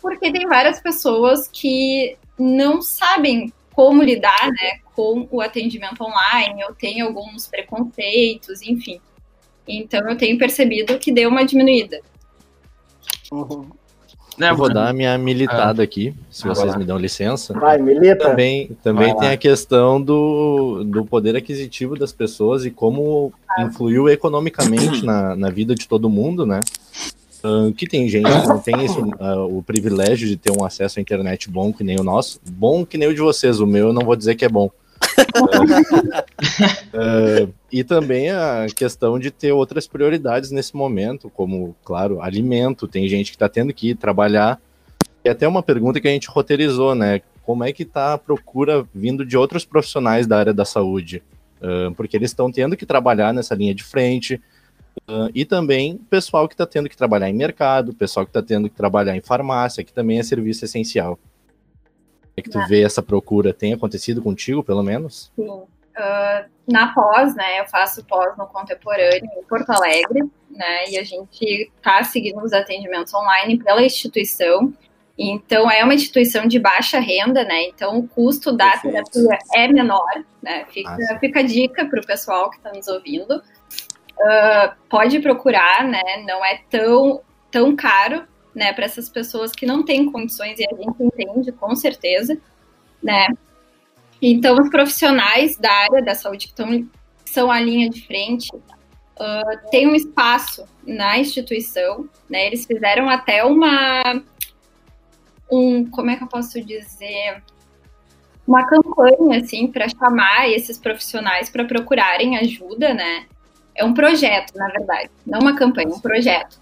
porque 0.00 0.32
tem 0.32 0.46
várias 0.46 0.80
pessoas 0.80 1.48
que 1.48 2.16
não 2.38 2.80
sabem 2.80 3.52
como 3.74 4.02
lidar, 4.02 4.48
né, 4.48 4.80
com 4.94 5.26
o 5.30 5.40
atendimento 5.40 6.02
online, 6.02 6.64
ou 6.64 6.74
tem 6.74 7.00
alguns 7.00 7.46
preconceitos, 7.46 8.62
enfim. 8.62 9.00
Então 9.66 10.08
eu 10.08 10.16
tenho 10.16 10.36
percebido 10.38 10.98
que 10.98 11.12
deu 11.12 11.30
uma 11.30 11.44
diminuída. 11.44 12.00
Uhum. 13.30 13.68
Né, 14.36 14.50
Eu 14.50 14.56
vou 14.56 14.72
dar 14.72 14.88
a 14.88 14.92
minha 14.92 15.16
militada 15.18 15.82
aqui, 15.82 16.14
se 16.30 16.46
Ah, 16.46 16.54
vocês 16.54 16.74
me 16.74 16.84
dão 16.84 16.96
licença. 16.96 17.52
Vai, 17.52 17.76
milita. 17.76 18.30
Também, 18.30 18.70
também 18.82 19.12
Vai 19.12 19.20
tem 19.20 19.28
a 19.32 19.36
questão 19.36 20.00
do, 20.00 20.82
do 20.82 21.04
poder 21.04 21.36
aquisitivo 21.36 21.94
das 21.94 22.10
pessoas 22.10 22.64
e 22.64 22.70
como 22.70 23.32
influiu 23.58 24.08
economicamente 24.08 25.04
na, 25.04 25.36
na 25.36 25.50
vida 25.50 25.74
de 25.74 25.86
todo 25.86 26.08
mundo, 26.08 26.46
né? 26.46 26.60
Que 27.76 27.86
tem 27.86 28.08
gente 28.08 28.28
que 28.28 28.48
não 28.48 28.58
tem 28.58 28.84
esse, 28.84 28.98
ah, 29.18 29.44
o 29.44 29.62
privilégio 29.62 30.28
de 30.28 30.36
ter 30.36 30.52
um 30.52 30.64
acesso 30.64 30.98
à 30.98 31.02
internet 31.02 31.48
bom 31.48 31.72
que 31.72 31.82
nem 31.82 31.98
o 31.98 32.04
nosso. 32.04 32.40
Bom 32.50 32.84
que 32.84 32.98
nem 32.98 33.08
o 33.08 33.14
de 33.14 33.20
vocês, 33.20 33.60
o 33.60 33.66
meu 33.66 33.88
eu 33.88 33.92
não 33.92 34.02
vou 34.02 34.16
dizer 34.16 34.34
que 34.34 34.44
é 34.44 34.48
bom. 34.48 34.70
Ah, 36.92 37.48
e 37.72 37.82
também 37.82 38.30
a 38.30 38.66
questão 38.74 39.18
de 39.18 39.30
ter 39.30 39.52
outras 39.52 39.86
prioridades 39.86 40.50
nesse 40.50 40.76
momento, 40.76 41.30
como, 41.30 41.74
claro, 41.84 42.20
alimento. 42.20 42.86
Tem 42.86 43.08
gente 43.08 43.30
que 43.30 43.36
está 43.36 43.48
tendo 43.48 43.72
que 43.72 43.90
ir 43.90 43.94
trabalhar 43.94 44.60
E 45.24 45.28
até 45.28 45.46
uma 45.48 45.62
pergunta 45.62 46.00
que 46.00 46.08
a 46.08 46.12
gente 46.12 46.28
roteirizou, 46.28 46.94
né? 46.94 47.20
Como 47.42 47.64
é 47.64 47.72
que 47.72 47.84
tá 47.84 48.14
a 48.14 48.18
procura 48.18 48.86
vindo 48.94 49.24
de 49.24 49.36
outros 49.36 49.64
profissionais 49.64 50.26
da 50.26 50.38
área 50.38 50.52
da 50.52 50.64
saúde? 50.64 51.22
Uh, 51.60 51.92
porque 51.94 52.16
eles 52.16 52.30
estão 52.30 52.50
tendo 52.50 52.76
que 52.76 52.86
trabalhar 52.86 53.34
nessa 53.34 53.54
linha 53.54 53.74
de 53.74 53.82
frente, 53.82 54.40
uh, 55.08 55.30
e 55.34 55.44
também 55.44 55.98
pessoal 56.08 56.46
que 56.48 56.54
está 56.54 56.66
tendo 56.66 56.88
que 56.88 56.96
trabalhar 56.96 57.28
em 57.28 57.34
mercado, 57.34 57.94
pessoal 57.94 58.24
que 58.26 58.30
está 58.30 58.42
tendo 58.42 58.68
que 58.68 58.76
trabalhar 58.76 59.16
em 59.16 59.20
farmácia, 59.20 59.84
que 59.84 59.92
também 59.92 60.18
é 60.18 60.22
serviço 60.22 60.64
essencial. 60.64 61.18
É 62.36 62.42
que 62.42 62.50
tu 62.50 62.58
É. 62.58 62.66
vê 62.66 62.82
essa 62.82 63.02
procura, 63.02 63.52
tem 63.52 63.72
acontecido 63.72 64.22
contigo, 64.22 64.62
pelo 64.62 64.82
menos? 64.82 65.30
Sim. 65.36 65.48
Uh, 65.48 66.48
na 66.72 66.94
pós, 66.94 67.34
né, 67.34 67.60
eu 67.60 67.66
faço 67.66 68.02
pós 68.04 68.36
no 68.38 68.46
contemporâneo 68.46 69.28
em 69.36 69.42
Porto 69.44 69.70
Alegre, 69.70 70.22
né, 70.48 70.88
e 70.88 70.96
a 70.96 71.02
gente 71.04 71.70
está 71.76 72.02
seguindo 72.04 72.40
os 72.40 72.52
atendimentos 72.52 73.12
online 73.12 73.58
pela 73.62 73.82
instituição. 73.82 74.72
Então, 75.18 75.70
é 75.70 75.84
uma 75.84 75.92
instituição 75.92 76.46
de 76.46 76.58
baixa 76.58 76.98
renda, 77.00 77.44
né, 77.44 77.64
então 77.64 77.98
o 77.98 78.08
custo 78.08 78.52
da 78.56 78.70
Perfeito. 78.78 79.10
terapia 79.10 79.38
é 79.52 79.68
menor, 79.68 80.24
né, 80.40 80.64
fica, 80.70 80.96
Ah, 81.10 81.18
fica 81.18 81.40
a 81.40 81.42
dica 81.42 81.84
para 81.84 82.00
o 82.00 82.06
pessoal 82.06 82.48
que 82.50 82.56
está 82.56 82.72
nos 82.72 82.86
ouvindo. 82.88 83.42
Uh, 84.20 84.76
pode 84.88 85.18
procurar, 85.20 85.84
né, 85.84 86.02
não 86.26 86.44
é 86.44 86.60
tão, 86.68 87.22
tão 87.50 87.74
caro, 87.74 88.24
né, 88.54 88.72
para 88.72 88.84
essas 88.84 89.08
pessoas 89.08 89.50
que 89.50 89.64
não 89.64 89.82
têm 89.82 90.12
condições, 90.12 90.58
e 90.58 90.64
a 90.64 90.76
gente 90.76 91.02
entende, 91.02 91.52
com 91.52 91.74
certeza, 91.74 92.38
né, 93.02 93.28
então, 94.22 94.58
os 94.58 94.68
profissionais 94.68 95.56
da 95.56 95.72
área 95.72 96.02
da 96.02 96.14
saúde 96.14 96.48
que, 96.48 96.54
tão, 96.54 96.82
que 97.24 97.30
são 97.30 97.50
a 97.50 97.58
linha 97.58 97.88
de 97.88 98.06
frente 98.06 98.54
uh, 98.54 99.70
têm 99.70 99.88
um 99.88 99.94
espaço 99.94 100.66
na 100.86 101.18
instituição, 101.18 102.08
né? 102.28 102.46
Eles 102.46 102.66
fizeram 102.66 103.08
até 103.08 103.44
uma. 103.44 104.22
Um, 105.50 105.88
como 105.90 106.10
é 106.10 106.16
que 106.16 106.22
eu 106.22 106.28
posso 106.28 106.62
dizer? 106.62 107.42
Uma 108.46 108.66
campanha, 108.66 109.40
assim, 109.40 109.66
para 109.66 109.88
chamar 109.88 110.50
esses 110.50 110.76
profissionais 110.76 111.48
para 111.48 111.64
procurarem 111.64 112.36
ajuda, 112.36 112.92
né? 112.92 113.26
É 113.80 113.84
um 113.84 113.94
projeto, 113.94 114.52
na 114.56 114.68
verdade, 114.68 115.10
não 115.26 115.38
uma 115.38 115.56
campanha, 115.56 115.88
um 115.88 116.00
projeto. 116.00 116.60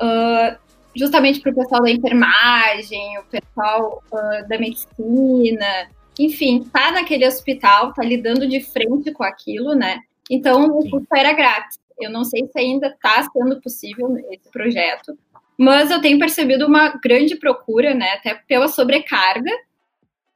Uh, 0.00 0.56
justamente 0.96 1.40
para 1.40 1.52
o 1.52 1.54
pessoal 1.54 1.82
da 1.82 1.90
enfermagem, 1.90 3.18
o 3.18 3.24
pessoal 3.24 4.02
uh, 4.10 4.48
da 4.48 4.58
medicina, 4.58 5.90
enfim, 6.18 6.64
tá 6.72 6.90
naquele 6.90 7.26
hospital, 7.26 7.92
tá 7.92 8.02
lidando 8.02 8.48
de 8.48 8.62
frente 8.62 9.12
com 9.12 9.22
aquilo, 9.22 9.74
né? 9.74 10.00
Então 10.30 10.64
o 10.70 10.88
custo 10.88 11.14
era 11.14 11.34
grátis. 11.34 11.78
Eu 12.00 12.10
não 12.10 12.24
sei 12.24 12.46
se 12.46 12.58
ainda 12.58 12.86
está 12.86 13.28
sendo 13.30 13.60
possível 13.60 14.16
esse 14.30 14.50
projeto, 14.50 15.18
mas 15.58 15.90
eu 15.90 16.00
tenho 16.00 16.18
percebido 16.18 16.66
uma 16.66 16.98
grande 17.04 17.36
procura, 17.36 17.92
né? 17.92 18.12
Até 18.12 18.34
pela 18.48 18.68
sobrecarga 18.68 19.52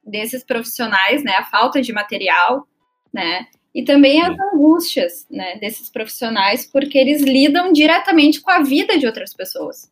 desses 0.05 0.43
profissionais, 0.43 1.23
né? 1.23 1.37
A 1.37 1.45
falta 1.45 1.81
de 1.81 1.91
material, 1.91 2.67
né? 3.11 3.47
E 3.73 3.83
também 3.83 4.21
as 4.21 4.37
angústias, 4.39 5.25
né? 5.29 5.57
Desses 5.57 5.89
profissionais, 5.89 6.65
porque 6.65 6.97
eles 6.97 7.21
lidam 7.21 7.71
diretamente 7.73 8.39
com 8.41 8.51
a 8.51 8.61
vida 8.61 8.97
de 8.97 9.05
outras 9.07 9.33
pessoas. 9.33 9.91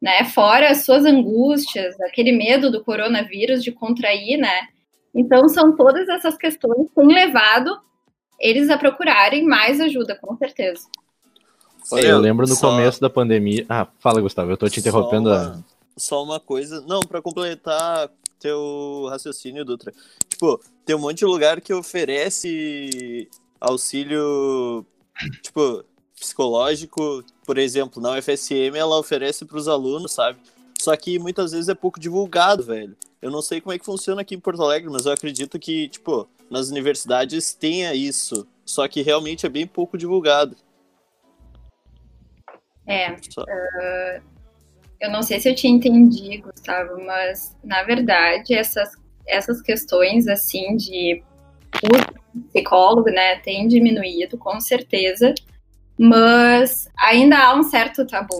Né, 0.00 0.24
fora 0.24 0.70
as 0.70 0.84
suas 0.84 1.06
angústias, 1.06 1.98
aquele 2.02 2.30
medo 2.30 2.70
do 2.70 2.84
coronavírus 2.84 3.64
de 3.64 3.72
contrair, 3.72 4.36
né? 4.36 4.68
Então, 5.14 5.48
são 5.48 5.74
todas 5.74 6.06
essas 6.10 6.36
questões 6.36 6.86
que 6.88 6.94
têm 6.94 7.06
levado 7.06 7.80
eles 8.38 8.68
a 8.68 8.76
procurarem 8.76 9.42
mais 9.46 9.80
ajuda, 9.80 10.14
com 10.14 10.36
certeza. 10.36 10.86
Olha, 11.90 12.08
eu 12.08 12.18
lembro 12.18 12.46
no 12.46 12.54
só- 12.54 12.70
começo 12.70 13.00
da 13.00 13.08
pandemia. 13.08 13.64
Ah, 13.70 13.86
fala, 13.98 14.20
Gustavo, 14.20 14.50
eu 14.50 14.56
tô 14.58 14.68
te 14.68 14.80
interrompendo. 14.80 15.30
Só 15.30 15.34
a- 15.34 15.42
uma, 15.46 15.64
só 15.96 16.22
uma 16.22 16.38
coisa. 16.40 16.82
Não, 16.86 17.00
pra 17.00 17.22
completar 17.22 18.10
teu 18.38 19.06
raciocínio, 19.08 19.64
Dutra. 19.64 19.92
Tipo, 20.28 20.60
tem 20.84 20.94
um 20.96 21.00
monte 21.00 21.18
de 21.18 21.24
lugar 21.24 21.60
que 21.60 21.72
oferece 21.72 23.28
auxílio, 23.60 24.84
tipo, 25.42 25.84
psicológico. 26.14 27.24
Por 27.44 27.58
exemplo, 27.58 28.00
na 28.02 28.12
UFSM 28.18 28.76
ela 28.76 28.98
oferece 28.98 29.44
pros 29.44 29.68
alunos, 29.68 30.12
sabe? 30.12 30.38
Só 30.80 30.94
que 30.96 31.18
muitas 31.18 31.52
vezes 31.52 31.68
é 31.68 31.74
pouco 31.74 31.98
divulgado, 31.98 32.62
velho. 32.62 32.96
Eu 33.20 33.30
não 33.30 33.40
sei 33.42 33.60
como 33.60 33.72
é 33.72 33.78
que 33.78 33.84
funciona 33.84 34.20
aqui 34.20 34.34
em 34.34 34.40
Porto 34.40 34.62
Alegre, 34.62 34.90
mas 34.90 35.06
eu 35.06 35.12
acredito 35.12 35.58
que, 35.58 35.88
tipo, 35.88 36.28
nas 36.50 36.68
universidades 36.68 37.54
tenha 37.54 37.94
isso. 37.94 38.46
Só 38.64 38.86
que 38.86 39.02
realmente 39.02 39.46
é 39.46 39.48
bem 39.48 39.66
pouco 39.66 39.96
divulgado. 39.96 40.56
É, 42.86 43.16
Só- 43.30 43.44
eu 45.00 45.10
não 45.10 45.22
sei 45.22 45.40
se 45.40 45.48
eu 45.48 45.54
te 45.54 45.68
entendi, 45.68 46.38
Gustavo, 46.38 47.02
mas 47.04 47.56
na 47.62 47.82
verdade 47.82 48.54
essas, 48.54 48.90
essas 49.26 49.60
questões 49.60 50.26
assim 50.28 50.76
de 50.76 51.22
o 51.82 52.42
psicólogo, 52.48 53.10
né, 53.10 53.36
tem 53.40 53.68
diminuído 53.68 54.36
com 54.38 54.60
certeza, 54.60 55.34
mas 55.98 56.88
ainda 56.98 57.38
há 57.38 57.54
um 57.54 57.62
certo 57.62 58.06
tabu, 58.06 58.38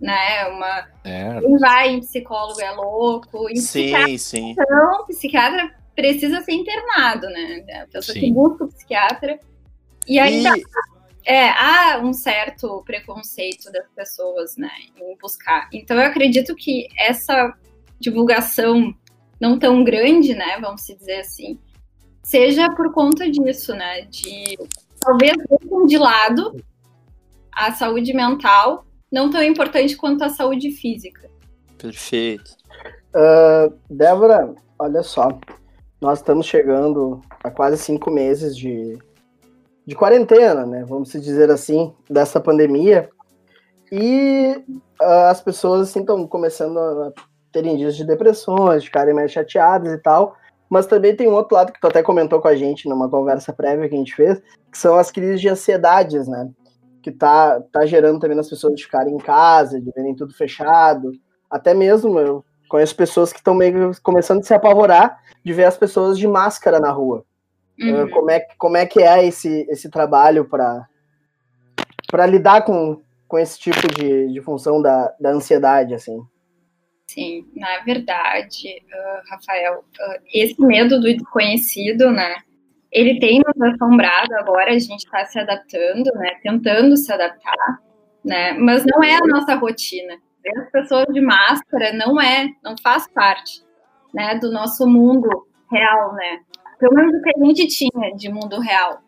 né? 0.00 0.46
Uma 0.48 0.88
É, 1.04 1.40
quem 1.40 1.58
vai 1.58 1.88
em 1.90 2.00
psicólogo 2.00 2.60
é 2.60 2.70
louco, 2.72 3.48
em 3.48 3.54
psiquiatra 3.54 4.08
Sim, 4.08 4.18
sim. 4.18 4.50
Então, 4.50 5.00
o 5.02 5.06
psiquiatra 5.06 5.74
precisa 5.94 6.40
ser 6.42 6.52
internado, 6.52 7.26
né? 7.28 7.64
A 7.82 7.86
pessoa 7.86 8.14
que 8.14 8.20
Sim. 8.20 8.32
busca 8.32 8.64
o 8.64 8.68
psiquiatra. 8.68 9.38
E 10.06 10.18
ainda 10.18 10.56
E- 10.56 10.64
é, 11.26 11.48
há 11.50 12.00
um 12.00 12.12
certo 12.12 12.82
preconceito 12.84 13.70
das 13.72 13.88
pessoas, 13.96 14.56
né, 14.56 14.70
em 14.96 15.16
buscar. 15.20 15.68
Então, 15.72 15.96
eu 15.96 16.06
acredito 16.06 16.54
que 16.54 16.86
essa 16.96 17.52
divulgação 17.98 18.94
não 19.40 19.58
tão 19.58 19.82
grande, 19.82 20.34
né, 20.34 20.56
vamos 20.60 20.82
se 20.82 20.94
dizer 20.94 21.18
assim, 21.18 21.58
seja 22.22 22.70
por 22.70 22.92
conta 22.92 23.28
disso, 23.28 23.74
né, 23.74 24.02
de 24.02 24.56
talvez 25.00 25.34
deixem 25.50 25.86
de 25.86 25.98
lado 25.98 26.64
a 27.52 27.72
saúde 27.72 28.14
mental, 28.14 28.86
não 29.10 29.28
tão 29.28 29.42
importante 29.42 29.96
quanto 29.96 30.22
a 30.22 30.28
saúde 30.28 30.70
física. 30.70 31.28
Perfeito. 31.76 32.56
Ah, 33.12 33.68
Débora, 33.90 34.54
olha 34.78 35.02
só. 35.02 35.36
Nós 36.00 36.18
estamos 36.18 36.46
chegando 36.46 37.20
a 37.42 37.50
quase 37.50 37.78
cinco 37.78 38.10
meses 38.10 38.56
de, 38.56 38.98
de 39.86 39.94
quarentena, 39.94 40.66
né? 40.66 40.84
Vamos 40.84 41.12
dizer 41.12 41.50
assim, 41.50 41.94
dessa 42.10 42.40
pandemia. 42.40 43.08
E 43.92 44.64
ah, 45.00 45.30
as 45.30 45.40
pessoas 45.40 45.88
assim, 45.88 46.00
estão 46.00 46.26
começando 46.26 46.78
a 46.78 47.12
terem 47.52 47.76
dias 47.76 47.96
de 47.96 48.04
depressões, 48.04 48.82
de 48.82 48.88
ficarem 48.88 49.14
mais 49.14 49.30
chateadas 49.30 49.92
e 49.92 49.98
tal. 49.98 50.36
Mas 50.68 50.86
também 50.86 51.14
tem 51.14 51.28
um 51.28 51.34
outro 51.34 51.54
lado 51.54 51.72
que 51.72 51.80
tu 51.80 51.86
até 51.86 52.02
comentou 52.02 52.40
com 52.40 52.48
a 52.48 52.56
gente 52.56 52.88
numa 52.88 53.08
conversa 53.08 53.52
prévia 53.52 53.88
que 53.88 53.94
a 53.94 53.98
gente 53.98 54.14
fez, 54.14 54.42
que 54.70 54.76
são 54.76 54.96
as 54.96 55.12
crises 55.12 55.40
de 55.40 55.48
ansiedades, 55.48 56.26
né? 56.26 56.50
Que 57.00 57.12
tá, 57.12 57.60
tá 57.72 57.86
gerando 57.86 58.18
também 58.18 58.36
nas 58.36 58.50
pessoas 58.50 58.74
de 58.74 58.82
ficarem 58.82 59.14
em 59.14 59.18
casa, 59.18 59.80
de 59.80 59.92
verem 59.92 60.16
tudo 60.16 60.34
fechado. 60.34 61.12
Até 61.48 61.72
mesmo 61.72 62.18
eu 62.18 62.44
conheço 62.68 62.96
pessoas 62.96 63.32
que 63.32 63.38
estão 63.38 63.54
meio 63.54 63.92
começando 64.02 64.40
a 64.40 64.42
se 64.42 64.52
apavorar 64.52 65.20
de 65.44 65.52
ver 65.52 65.64
as 65.64 65.76
pessoas 65.76 66.18
de 66.18 66.26
máscara 66.26 66.80
na 66.80 66.90
rua. 66.90 67.24
Uhum. 67.80 68.04
Uh, 68.04 68.10
como, 68.10 68.30
é, 68.30 68.40
que- 68.40 68.56
como 68.56 68.76
é 68.76 68.86
que 68.86 69.02
é 69.02 69.26
esse, 69.26 69.66
esse 69.68 69.90
trabalho 69.90 70.44
para 70.46 72.26
lidar 72.26 72.62
com, 72.64 73.02
com 73.28 73.38
esse 73.38 73.58
tipo 73.58 73.86
de, 73.94 74.32
de 74.32 74.40
função 74.40 74.80
da, 74.80 75.14
da 75.20 75.30
ansiedade, 75.30 75.94
assim? 75.94 76.22
Sim, 77.06 77.46
na 77.54 77.78
verdade, 77.84 78.82
ah, 78.92 79.22
Rafael, 79.30 79.84
ah, 80.00 80.18
esse 80.34 80.60
medo 80.60 80.98
do 81.00 81.06
desconhecido, 81.06 82.10
né? 82.10 82.34
Ele 82.90 83.20
tem 83.20 83.40
nos 83.44 83.74
assombrado 83.74 84.34
agora, 84.36 84.70
a 84.70 84.78
gente 84.78 85.04
está 85.04 85.24
se 85.26 85.38
adaptando, 85.38 86.10
né? 86.14 86.30
Tentando 86.42 86.96
se 86.96 87.12
adaptar, 87.12 87.80
né? 88.24 88.54
Mas 88.54 88.84
não 88.86 89.04
é 89.04 89.14
a 89.16 89.26
nossa 89.26 89.54
rotina. 89.54 90.16
Ver 90.42 90.58
as 90.58 90.70
pessoas 90.70 91.06
de 91.12 91.20
máscara 91.20 91.92
não 91.92 92.20
é, 92.20 92.48
não 92.62 92.74
faz 92.82 93.06
parte, 93.12 93.62
né? 94.14 94.36
Do 94.36 94.50
nosso 94.50 94.86
mundo 94.86 95.28
real, 95.70 96.12
né? 96.14 96.40
Pelo 96.78 96.94
menos 96.94 97.14
o 97.14 97.22
que 97.22 97.30
a 97.30 97.44
gente 97.46 97.66
tinha 97.68 98.14
de 98.14 98.28
mundo 98.28 98.60
real. 98.60 99.02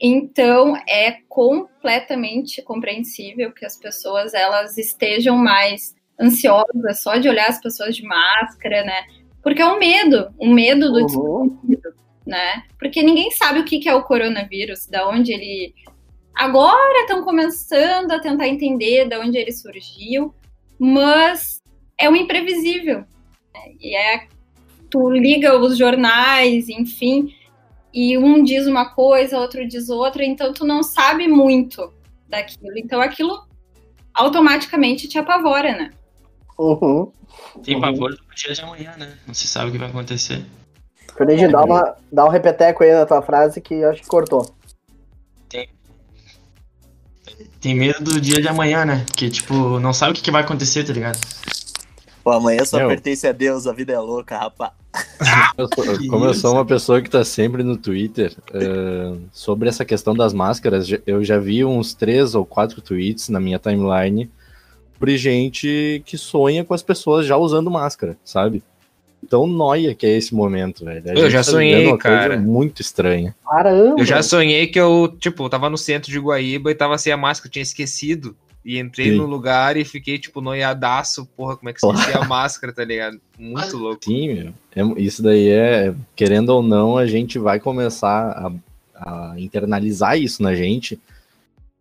Então, 0.00 0.76
é 0.88 1.18
completamente 1.28 2.60
compreensível 2.62 3.52
que 3.52 3.64
as 3.64 3.76
pessoas 3.78 4.34
elas 4.34 4.76
estejam 4.76 5.36
mais 5.36 5.94
ansiosas 6.20 7.02
só 7.02 7.16
de 7.16 7.28
olhar 7.28 7.48
as 7.48 7.60
pessoas 7.60 7.96
de 7.96 8.02
máscara, 8.02 8.84
né? 8.84 9.04
Porque 9.42 9.62
é 9.62 9.66
um 9.66 9.78
medo, 9.78 10.34
um 10.40 10.52
medo 10.52 10.90
do 10.92 10.98
Uhum. 11.00 11.06
desconhecido, 11.06 11.94
né? 12.26 12.64
Porque 12.78 13.02
ninguém 13.02 13.30
sabe 13.30 13.60
o 13.60 13.64
que 13.64 13.88
é 13.88 13.94
o 13.94 14.02
coronavírus, 14.02 14.86
da 14.86 15.08
onde 15.08 15.32
ele 15.32 15.74
agora 16.34 17.00
estão 17.02 17.22
começando 17.22 18.10
a 18.10 18.18
tentar 18.18 18.48
entender 18.48 19.08
de 19.08 19.16
onde 19.16 19.38
ele 19.38 19.52
surgiu, 19.52 20.34
mas 20.78 21.60
é 21.98 22.08
um 22.08 22.16
imprevisível. 22.16 23.00
né? 23.54 23.74
E 23.80 23.96
é 23.96 24.26
tu 24.94 25.10
liga 25.10 25.58
os 25.58 25.76
jornais, 25.76 26.68
enfim, 26.68 27.34
e 27.92 28.16
um 28.16 28.44
diz 28.44 28.64
uma 28.68 28.90
coisa, 28.90 29.40
outro 29.40 29.66
diz 29.66 29.88
outra, 29.88 30.24
então 30.24 30.52
tu 30.52 30.64
não 30.64 30.84
sabe 30.84 31.26
muito 31.26 31.92
daquilo. 32.28 32.78
Então 32.78 33.00
aquilo 33.00 33.44
automaticamente 34.14 35.08
te 35.08 35.18
apavora, 35.18 35.72
né? 35.72 35.90
Uhum. 36.56 37.10
Tem 37.64 37.80
pavor 37.80 38.12
do 38.12 38.34
dia 38.36 38.54
de 38.54 38.60
amanhã, 38.60 38.94
né? 38.96 39.18
Não 39.26 39.34
se 39.34 39.48
sabe 39.48 39.70
o 39.70 39.72
que 39.72 39.78
vai 39.78 39.88
acontecer. 39.88 40.46
Fernandinho, 41.16 41.50
dá, 41.50 41.64
uma, 41.64 41.96
dá 42.12 42.24
um 42.24 42.28
repeteco 42.28 42.84
aí 42.84 42.92
na 42.92 43.04
tua 43.04 43.20
frase 43.20 43.60
que 43.60 43.74
eu 43.74 43.90
acho 43.90 44.00
que 44.00 44.06
cortou. 44.06 44.54
Tem 47.60 47.74
medo 47.74 48.04
do 48.04 48.20
dia 48.20 48.40
de 48.40 48.46
amanhã, 48.46 48.84
né? 48.84 49.04
Que, 49.16 49.28
tipo, 49.28 49.80
não 49.80 49.92
sabe 49.92 50.12
o 50.12 50.14
que, 50.14 50.22
que 50.22 50.30
vai 50.30 50.42
acontecer, 50.42 50.84
tá 50.84 50.92
ligado? 50.92 51.18
Pô, 52.24 52.30
amanhã 52.32 52.64
só 52.64 52.78
Meu. 52.78 52.88
pertence 52.88 53.26
a 53.26 53.32
Deus, 53.32 53.66
a 53.66 53.72
vida 53.72 53.92
é 53.92 53.98
louca. 53.98 54.50
Eu 55.58 55.68
sou- 55.74 55.98
Que 55.98 56.06
como 56.08 56.24
eu 56.24 56.32
sou 56.32 56.54
uma 56.54 56.64
pessoa 56.64 57.02
que 57.02 57.10
tá 57.10 57.22
sempre 57.22 57.62
no 57.62 57.76
Twitter, 57.76 58.34
eh, 58.54 59.12
sobre 59.30 59.68
essa 59.68 59.84
questão 59.84 60.14
das 60.14 60.32
máscaras, 60.32 60.88
eu 61.06 61.22
já 61.22 61.38
vi 61.38 61.64
uns 61.64 61.92
três 61.92 62.34
ou 62.34 62.46
quatro 62.46 62.80
tweets 62.80 63.28
na 63.28 63.38
minha 63.38 63.58
timeline 63.58 64.30
sobre 64.94 65.18
gente 65.18 66.02
que 66.06 66.16
sonha 66.16 66.64
com 66.64 66.72
as 66.72 66.82
pessoas 66.82 67.26
já 67.26 67.36
usando 67.36 67.70
máscara, 67.70 68.16
sabe? 68.24 68.62
Tão 69.28 69.46
noia 69.46 69.94
que 69.94 70.06
é 70.06 70.10
esse 70.16 70.34
momento, 70.34 70.84
velho. 70.84 71.02
A 71.10 71.14
Eu 71.14 71.28
já 71.30 71.38
tá 71.38 71.44
sonhei, 71.44 71.74
vivendo 71.74 71.88
uma 71.92 71.98
coisa 71.98 72.16
cara. 72.16 72.36
muito 72.38 72.80
estranha. 72.80 73.34
Caramba! 73.46 73.96
Eu 74.00 74.04
já 74.04 74.22
sonhei 74.22 74.66
que 74.66 74.78
eu, 74.80 75.14
tipo, 75.18 75.48
tava 75.50 75.68
no 75.68 75.76
centro 75.78 76.10
de 76.10 76.18
Guaíba 76.18 76.70
e 76.70 76.74
tava 76.74 76.96
sem 76.96 77.12
a 77.12 77.16
máscara, 77.16 77.50
tinha 77.50 77.62
esquecido. 77.62 78.34
E 78.64 78.78
entrei 78.78 79.10
Sim. 79.10 79.16
no 79.18 79.26
lugar 79.26 79.76
e 79.76 79.84
fiquei, 79.84 80.18
tipo, 80.18 80.40
noiadaço. 80.40 81.26
Porra, 81.36 81.56
como 81.56 81.68
é 81.68 81.72
que 81.72 81.84
esqueci 81.84 82.16
a 82.16 82.24
máscara, 82.26 82.72
tá 82.72 82.82
ligado? 82.82 83.20
Muito 83.38 83.76
louco. 83.76 84.04
Sim, 84.04 84.32
meu. 84.32 84.54
É- 84.74 85.00
isso 85.00 85.22
daí 85.22 85.48
é, 85.48 85.94
querendo 86.16 86.48
ou 86.48 86.62
não, 86.62 86.96
a 86.96 87.06
gente 87.06 87.38
vai 87.38 87.60
começar 87.60 88.30
a, 88.94 89.32
a 89.32 89.38
internalizar 89.38 90.18
isso 90.18 90.42
na 90.42 90.54
gente. 90.54 90.98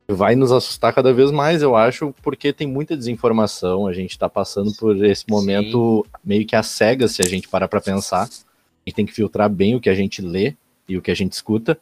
Vai 0.06 0.36
nos 0.36 0.52
assustar 0.52 0.94
cada 0.94 1.14
vez 1.14 1.32
mais, 1.32 1.62
eu 1.62 1.74
acho, 1.78 2.14
porque 2.22 2.52
tem 2.52 2.68
muita 2.68 2.98
desinformação. 2.98 3.88
A 3.88 3.94
gente 3.94 4.20
tá 4.20 4.28
passando 4.28 4.74
por 4.76 5.02
esse 5.06 5.24
momento 5.30 6.06
meio 6.22 6.46
que 6.46 6.56
às 6.56 6.68
cegas, 6.68 7.14
se 7.14 7.22
a 7.22 7.28
gente 7.30 7.48
parar 7.48 7.70
pra 7.70 7.80
pensar. 7.80 8.24
A 8.24 8.90
gente 8.90 8.96
tem 8.96 9.06
que 9.06 9.14
filtrar 9.14 9.50
bem 9.50 9.76
o 9.76 9.80
que 9.80 9.90
a 9.90 9.96
gente 9.96 10.22
lê 10.22 10.54
e 10.90 10.98
o 10.98 11.02
que 11.02 11.10
a 11.10 11.16
gente 11.16 11.32
escuta. 11.32 11.80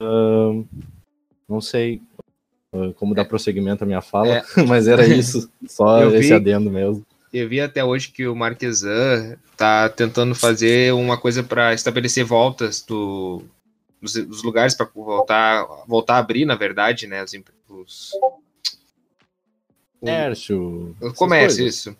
Ahn, 0.00 0.64
não 1.48 1.60
sei 1.60 2.02
como 2.96 3.14
dar 3.14 3.24
prosseguimento 3.24 3.84
à 3.84 3.86
minha 3.86 4.00
fala, 4.02 4.42
mas 4.68 4.86
era 4.88 5.06
isso. 5.08 5.50
Só 5.66 6.02
Eu 6.02 6.14
esse 6.16 6.28
vi- 6.28 6.34
adendo 6.34 6.70
mesmo. 6.70 7.04
Eu 7.32 7.48
vi 7.48 7.60
até 7.60 7.84
hoje 7.84 8.08
que 8.10 8.26
o 8.26 8.34
Marquesan 8.34 9.36
tá 9.56 9.88
tentando 9.88 10.34
fazer 10.34 10.94
uma 10.94 11.18
coisa 11.18 11.42
pra 11.42 11.74
estabelecer 11.74 12.24
voltas 12.24 12.80
do, 12.82 13.42
dos, 14.00 14.14
dos 14.14 14.42
lugares 14.42 14.74
para 14.74 14.88
voltar, 14.94 15.66
voltar 15.86 16.14
a 16.14 16.18
abrir, 16.18 16.44
na 16.46 16.54
verdade, 16.54 17.06
né? 17.06 17.22
Os, 17.22 17.32
os- 17.68 18.12
Comércio. 20.00 20.94
o 21.00 21.12
comércio, 21.14 21.58
coisas. 21.64 21.74
isso. 21.76 21.96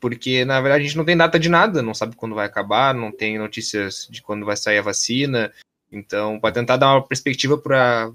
Porque, 0.00 0.44
na 0.44 0.60
verdade, 0.60 0.84
a 0.84 0.86
gente 0.86 0.96
não 0.96 1.04
tem 1.04 1.16
data 1.16 1.38
de 1.38 1.48
nada, 1.48 1.80
não 1.82 1.94
sabe 1.94 2.16
quando 2.16 2.34
vai 2.34 2.46
acabar, 2.46 2.92
não 2.94 3.12
tem 3.12 3.38
notícias 3.38 4.06
de 4.10 4.20
quando 4.20 4.44
vai 4.44 4.56
sair 4.56 4.78
a 4.78 4.82
vacina. 4.82 5.52
Então, 5.90 6.40
para 6.40 6.52
tentar 6.54 6.76
dar 6.76 6.94
uma 6.94 7.06
perspectiva 7.06 7.56
para 7.56 8.10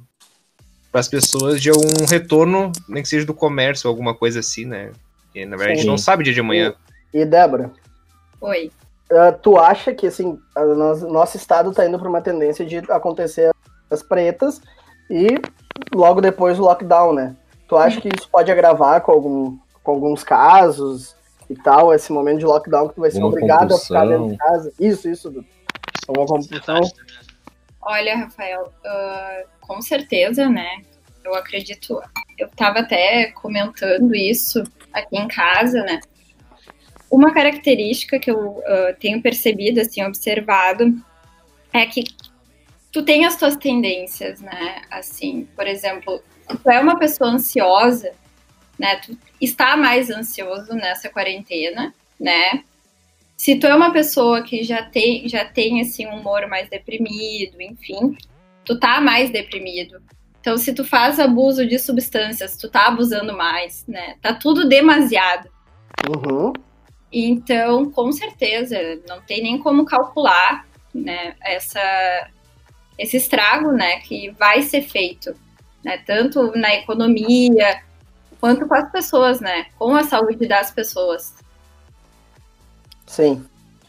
as 0.93 1.07
pessoas 1.07 1.61
de 1.61 1.71
um 1.71 2.05
retorno, 2.09 2.71
nem 2.87 3.03
que 3.03 3.09
seja 3.09 3.25
do 3.25 3.33
comércio, 3.33 3.87
alguma 3.89 4.13
coisa 4.15 4.39
assim, 4.39 4.65
né? 4.65 4.91
Porque, 5.23 5.45
na 5.45 5.55
verdade, 5.57 5.73
a 5.73 5.75
gente 5.75 5.87
não 5.87 5.97
sabe 5.97 6.23
dia 6.23 6.33
de 6.33 6.39
amanhã. 6.39 6.73
E 7.13 7.23
Débora, 7.25 7.71
Oi. 8.41 8.71
ah, 9.11 9.31
tu 9.31 9.57
acha 9.57 9.93
que 9.93 10.07
assim, 10.07 10.37
a 10.55 10.65
nós- 10.65 11.01
nosso 11.03 11.37
estado 11.37 11.71
tá 11.71 11.85
indo 11.87 11.99
para 11.99 12.09
uma 12.09 12.21
tendência 12.21 12.65
de 12.65 12.77
acontecer 12.89 13.51
as 13.89 14.01
pretas 14.03 14.61
e 15.09 15.39
logo 15.93 16.19
depois 16.21 16.59
o 16.59 16.63
lockdown, 16.63 17.13
né? 17.13 17.35
Tu 17.67 17.75
acha 17.77 17.99
que 18.01 18.09
isso 18.17 18.27
pode 18.29 18.51
agravar 18.51 19.01
com, 19.01 19.11
algum, 19.11 19.57
com 19.83 19.91
alguns 19.91 20.23
casos 20.23 21.15
e 21.49 21.55
tal, 21.55 21.93
esse 21.93 22.11
momento 22.11 22.39
de 22.39 22.45
lockdown 22.45 22.89
que 22.89 22.95
tu 22.95 23.01
vai 23.01 23.11
ser 23.11 23.19
Uma 23.19 23.27
obrigado 23.27 23.73
a 23.73 23.77
ficar 23.77 24.01
compulsão. 24.01 24.07
dentro 24.07 24.31
de 24.31 24.37
casa? 24.37 24.73
Isso, 24.79 25.09
isso. 25.09 25.29
Dudu. 25.29 25.45
Uma 26.09 26.25
compulsão. 26.25 26.81
Olha, 27.89 28.17
Rafael, 28.17 28.73
ah, 28.85 29.43
com 29.61 29.81
certeza, 29.81 30.49
né? 30.49 30.81
Eu 31.23 31.33
acredito. 31.35 32.01
Eu 32.37 32.47
estava 32.47 32.79
até 32.79 33.31
comentando 33.31 34.13
isso 34.13 34.61
aqui 34.91 35.17
em 35.17 35.27
casa, 35.29 35.81
né? 35.83 36.01
Uma 37.09 37.33
característica 37.33 38.19
que 38.19 38.29
eu 38.29 38.61
ah, 38.65 38.93
tenho 38.99 39.21
percebido, 39.21 39.79
assim, 39.79 40.03
observado, 40.03 41.01
é 41.71 41.85
que 41.85 42.03
tu 42.91 43.03
tem 43.03 43.23
as 43.25 43.37
tuas 43.37 43.55
tendências, 43.55 44.41
né? 44.41 44.81
Assim, 44.91 45.47
por 45.55 45.65
exemplo, 45.65 46.21
tu 46.61 46.69
é 46.69 46.81
uma 46.81 46.99
pessoa 46.99 47.29
ansiosa, 47.29 48.11
né? 48.77 48.97
Tu 48.97 49.17
está 49.39 49.77
mais 49.77 50.09
ansioso 50.09 50.73
nessa 50.73 51.07
quarentena, 51.07 51.95
né? 52.19 52.65
Se 53.37 53.55
tu 53.55 53.67
é 53.67 53.75
uma 53.75 53.93
pessoa 53.93 54.41
que 54.41 54.63
já 54.63 54.81
tem, 54.83 55.29
já 55.29 55.45
tem 55.45 55.79
assim, 55.79 56.07
um 56.07 56.19
humor 56.19 56.47
mais 56.47 56.67
deprimido, 56.69 57.61
enfim, 57.61 58.17
tu 58.65 58.79
tá 58.79 58.99
mais 58.99 59.29
deprimido. 59.29 60.01
Então, 60.41 60.57
se 60.57 60.73
tu 60.73 60.83
faz 60.83 61.19
abuso 61.19 61.65
de 61.65 61.77
substâncias, 61.77 62.57
tu 62.57 62.67
tá 62.67 62.87
abusando 62.87 63.37
mais, 63.37 63.85
né? 63.87 64.15
Tá 64.21 64.33
tudo 64.33 64.67
demasiado. 64.67 65.49
Uhum. 66.09 66.51
Então, 67.11 67.91
com 67.91 68.11
certeza, 68.11 68.77
não 69.07 69.21
tem 69.21 69.43
nem 69.43 69.57
como 69.59 69.85
calcular, 69.85 70.65
né, 70.93 71.35
essa, 71.41 72.29
esse 72.97 73.17
estrago, 73.17 73.71
né, 73.71 73.99
que 73.99 74.31
vai 74.31 74.61
ser 74.61 74.81
feito, 74.81 75.33
né, 75.83 75.97
tanto 76.05 76.51
na 76.57 76.75
economia 76.75 77.81
quanto 78.39 78.67
com 78.67 78.75
as 78.75 78.91
pessoas, 78.91 79.39
né, 79.39 79.67
com 79.77 79.95
a 79.95 80.03
saúde 80.03 80.47
das 80.47 80.71
pessoas. 80.71 81.35
Sim. 83.07 83.43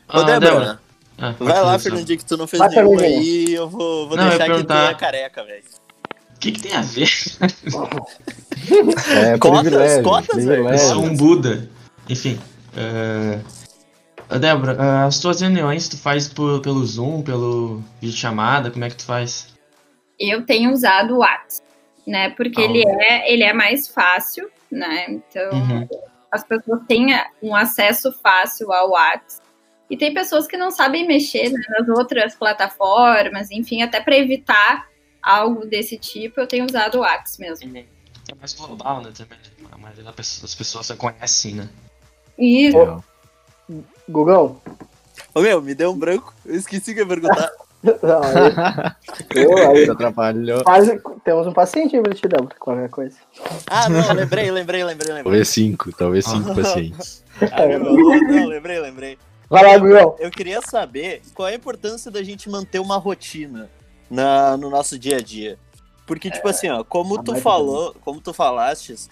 Ô, 0.08 0.22
Débora, 0.22 0.80
Ah, 1.18 1.34
vai 1.38 1.62
lá. 1.62 1.78
Fernandinho, 1.78 2.18
que 2.18 2.24
tu 2.24 2.36
não 2.36 2.46
fez 2.46 2.58
Vai, 2.60 2.68
nenhuma 2.70 2.98
Fernandinho. 3.00 3.20
aí 3.48 3.54
eu 3.54 3.68
vou, 3.68 4.08
vou 4.08 4.16
Não, 4.16 4.24
eu 4.26 4.30
ia 4.32 4.38
deixar 4.38 4.44
que 4.44 4.50
tu 4.62 4.66
perguntar. 4.66 4.90
é 4.90 4.94
careca, 4.94 5.44
velho. 5.44 5.62
O 6.34 6.38
que, 6.38 6.52
que 6.52 6.60
tem 6.62 6.72
a 6.72 6.82
ver? 6.82 7.08
É 9.10 9.38
Cotas, 9.38 10.02
cotas, 10.02 10.44
velho. 10.44 10.68
Eu 10.68 10.78
sou 10.78 11.02
um 11.04 11.14
Buda. 11.16 11.68
Enfim. 12.08 12.38
ah, 14.30 14.38
Débora, 14.38 14.76
ah, 14.78 15.04
as 15.06 15.18
tuas 15.18 15.40
reuniões 15.40 15.88
tu 15.88 15.96
faz 15.98 16.28
por- 16.28 16.60
pelo 16.60 16.84
Zoom, 16.86 17.22
pelo 17.22 17.82
videochamada, 18.00 18.70
como 18.70 18.84
é 18.84 18.90
que 18.90 18.96
tu 18.96 19.04
faz? 19.04 19.48
Eu 20.18 20.44
tenho 20.44 20.70
usado 20.72 21.14
o 21.14 21.18
WhatsApp, 21.18 21.66
né, 22.06 22.30
porque 22.30 22.60
Ah. 22.60 22.64
ele 22.64 22.84
é, 22.86 23.32
ele 23.32 23.42
é 23.42 23.52
mais 23.52 23.88
fácil, 23.88 24.48
né, 24.70 25.06
então 25.08 25.50
Uhum. 25.52 25.88
As 26.30 26.44
pessoas 26.44 26.80
têm 26.86 27.08
um 27.42 27.54
acesso 27.54 28.12
fácil 28.12 28.72
ao 28.72 28.90
WhatsApp. 28.90 29.46
E 29.90 29.96
tem 29.96 30.12
pessoas 30.12 30.46
que 30.46 30.56
não 30.56 30.70
sabem 30.70 31.06
mexer 31.06 31.50
né, 31.50 31.60
nas 31.78 31.88
outras 31.88 32.34
plataformas, 32.34 33.50
enfim, 33.50 33.82
até 33.82 34.00
para 34.00 34.18
evitar 34.18 34.86
algo 35.22 35.64
desse 35.64 35.96
tipo, 35.96 36.40
eu 36.40 36.46
tenho 36.46 36.66
usado 36.66 36.96
o 36.96 37.00
WhatsApp 37.00 37.40
mesmo. 37.40 37.76
É 37.76 38.34
mais 38.38 38.52
global, 38.52 39.02
né, 39.02 39.12
também. 39.16 39.38
A 39.72 39.78
maioria 39.78 40.04
das 40.04 40.14
pessoas, 40.14 40.42
das 40.42 40.54
pessoas 40.54 40.86
já 40.86 40.96
conhecem, 40.96 41.54
né? 41.54 41.68
E 42.38 42.70
Legal. 42.70 43.02
Gugão? 44.08 44.60
Ô, 45.34 45.40
meu, 45.40 45.60
me 45.60 45.74
deu 45.74 45.90
um 45.90 45.98
branco. 45.98 46.34
Eu 46.44 46.54
esqueci 46.54 46.94
que 46.94 47.00
ia 47.00 47.06
perguntar. 47.06 47.50
Não, 47.82 48.22
aí, 48.22 49.44
eu, 49.44 49.70
aí, 49.70 49.88
atrapalhou. 49.88 50.64
quase, 50.64 51.00
temos 51.24 51.46
um 51.46 51.52
paciente 51.52 51.96
aí 51.96 52.02
pra 52.02 52.12
te 52.12 52.26
dar 52.26 52.42
qualquer 52.58 52.88
coisa. 52.88 53.16
Ah, 53.68 53.88
não, 53.88 54.12
lembrei, 54.12 54.50
lembrei, 54.50 54.82
lembrei, 54.82 55.08
lembrei. 55.08 55.22
Talvez 55.22 55.48
cinco, 55.48 55.92
talvez 55.92 56.24
cinco 56.24 56.54
pacientes. 56.54 57.24
Ah, 57.52 57.66
meu, 57.66 57.78
não, 57.78 58.46
lembrei, 58.46 58.80
lembrei. 58.80 59.18
Vai 59.48 59.64
lá, 59.64 59.78
Gugão. 59.78 60.16
Eu 60.18 60.30
queria 60.30 60.60
saber 60.60 61.22
qual 61.34 61.48
é 61.48 61.52
a 61.52 61.54
importância 61.54 62.10
da 62.10 62.22
gente 62.22 62.50
manter 62.50 62.80
uma 62.80 62.96
rotina 62.96 63.70
na, 64.10 64.56
no 64.56 64.68
nosso 64.68 64.98
dia 64.98 65.18
a 65.18 65.20
dia. 65.20 65.56
Porque, 66.04 66.30
tipo 66.30 66.48
assim, 66.48 66.68
ó, 66.68 66.82
como 66.82 67.20
a 67.20 67.22
tu 67.22 67.36
falou, 67.36 67.94
como 68.04 68.20
tu 68.20 68.32
falastes, 68.32 69.08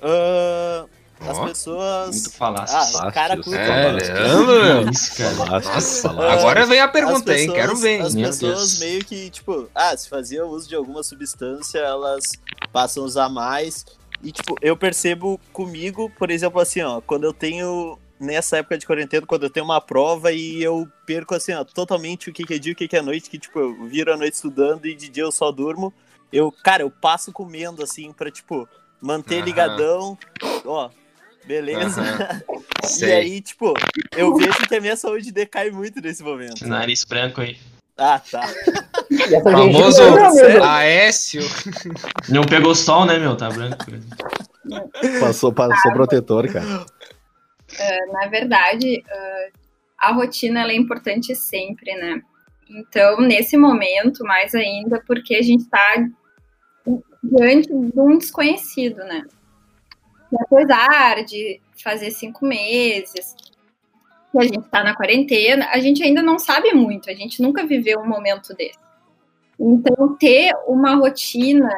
ah, 0.00 0.86
as 1.28 1.38
Ó, 1.38 1.46
pessoas. 1.46 2.22
Tu 2.22 2.30
falaste. 2.32 2.74
Ah, 2.96 3.08
o 3.08 3.12
cara 3.12 3.36
curte 3.36 3.54
É, 3.58 3.92
Leandro. 3.92 4.90
Isso, 4.90 5.16
cara. 5.16 5.34
Falaste, 5.34 5.66
Nossa, 5.68 6.08
falaste. 6.08 6.38
agora 6.38 6.66
vem 6.66 6.80
a 6.80 6.88
pergunta, 6.88 7.32
hein? 7.32 7.46
pessoas- 7.46 7.58
Quero 7.58 7.76
ver. 7.76 8.00
As 8.02 8.14
Meu 8.14 8.26
pessoas 8.26 8.58
Deus. 8.58 8.78
meio 8.80 9.04
que, 9.04 9.30
tipo, 9.30 9.68
ah, 9.74 9.96
se 9.96 10.08
fazia 10.08 10.44
uso 10.46 10.68
de 10.68 10.74
alguma 10.74 11.02
substância, 11.02 11.78
elas 11.78 12.24
passam 12.72 13.02
a 13.02 13.06
usar 13.06 13.28
mais. 13.28 13.84
E, 14.22 14.32
tipo, 14.32 14.54
eu 14.60 14.76
percebo 14.76 15.40
comigo, 15.52 16.10
por 16.18 16.30
exemplo, 16.30 16.60
assim, 16.60 16.82
ó, 16.82 17.00
quando 17.00 17.24
eu 17.24 17.32
tenho, 17.32 17.98
nessa 18.18 18.58
época 18.58 18.76
de 18.76 18.86
quarentena, 18.86 19.26
quando 19.26 19.44
eu 19.44 19.50
tenho 19.50 19.64
uma 19.64 19.80
prova 19.80 20.30
e 20.32 20.62
eu 20.62 20.86
perco, 21.06 21.34
assim, 21.34 21.52
ó, 21.54 21.64
totalmente 21.64 22.28
o 22.28 22.32
que 22.32 22.44
que 22.44 22.54
é 22.54 22.58
dia 22.58 22.72
e 22.72 22.74
o 22.74 22.76
que 22.76 22.86
que 22.88 22.96
é 22.96 23.02
noite, 23.02 23.30
que, 23.30 23.38
tipo, 23.38 23.58
eu 23.58 23.86
viro 23.86 24.12
a 24.12 24.16
noite 24.18 24.34
estudando 24.34 24.84
e 24.86 24.94
de 24.94 25.08
dia 25.08 25.22
eu 25.22 25.32
só 25.32 25.50
durmo. 25.50 25.92
Eu, 26.32 26.52
cara, 26.52 26.82
eu 26.82 26.90
passo 26.90 27.32
comendo, 27.32 27.82
assim, 27.82 28.12
pra, 28.12 28.30
tipo, 28.30 28.68
manter 29.00 29.36
Aham. 29.36 29.44
ligadão, 29.46 30.18
ó, 30.66 30.90
beleza. 31.44 32.00
Aham. 32.00 32.42
E 32.82 32.86
Sei. 32.86 33.12
aí, 33.12 33.40
tipo, 33.42 33.74
eu 34.16 34.34
vejo 34.34 34.66
que 34.66 34.74
a 34.74 34.80
minha 34.80 34.96
saúde 34.96 35.30
decai 35.30 35.70
muito 35.70 36.00
nesse 36.00 36.22
momento. 36.22 36.66
Nariz 36.66 37.04
branco 37.04 37.42
aí. 37.42 37.58
Ah, 37.98 38.18
tá. 38.18 38.42
Famoso 39.42 39.98
Deus. 40.00 40.62
Aécio. 40.62 41.42
Não 42.30 42.42
pegou 42.42 42.74
sol, 42.74 43.04
né, 43.04 43.18
meu? 43.18 43.36
Tá 43.36 43.50
branco. 43.50 43.84
Passou, 45.20 45.52
passou 45.52 45.92
protetor, 45.92 46.50
cara. 46.50 46.86
Uh, 46.86 48.12
na 48.14 48.28
verdade, 48.28 49.04
uh, 49.06 49.58
a 49.98 50.12
rotina 50.12 50.60
ela 50.60 50.72
é 50.72 50.76
importante 50.76 51.34
sempre, 51.34 51.94
né? 51.94 52.22
Então, 52.70 53.20
nesse 53.20 53.58
momento, 53.58 54.24
mais 54.24 54.54
ainda, 54.54 55.02
porque 55.06 55.34
a 55.34 55.42
gente 55.42 55.64
está 55.64 55.96
diante 57.22 57.68
de 57.68 58.00
um 58.00 58.16
desconhecido, 58.16 58.98
né? 59.04 59.24
E 60.32 60.36
apesar 60.40 61.24
de 61.24 61.60
fazer 61.82 62.10
cinco 62.10 62.44
meses, 62.44 63.34
que 64.30 64.38
a 64.38 64.42
gente 64.42 64.60
está 64.60 64.84
na 64.84 64.94
quarentena, 64.94 65.68
a 65.72 65.78
gente 65.80 66.02
ainda 66.02 66.22
não 66.22 66.38
sabe 66.38 66.72
muito, 66.72 67.10
a 67.10 67.14
gente 67.14 67.42
nunca 67.42 67.66
viveu 67.66 68.00
um 68.00 68.08
momento 68.08 68.54
desse. 68.54 68.78
Então, 69.58 70.16
ter 70.16 70.52
uma 70.66 70.94
rotina, 70.94 71.68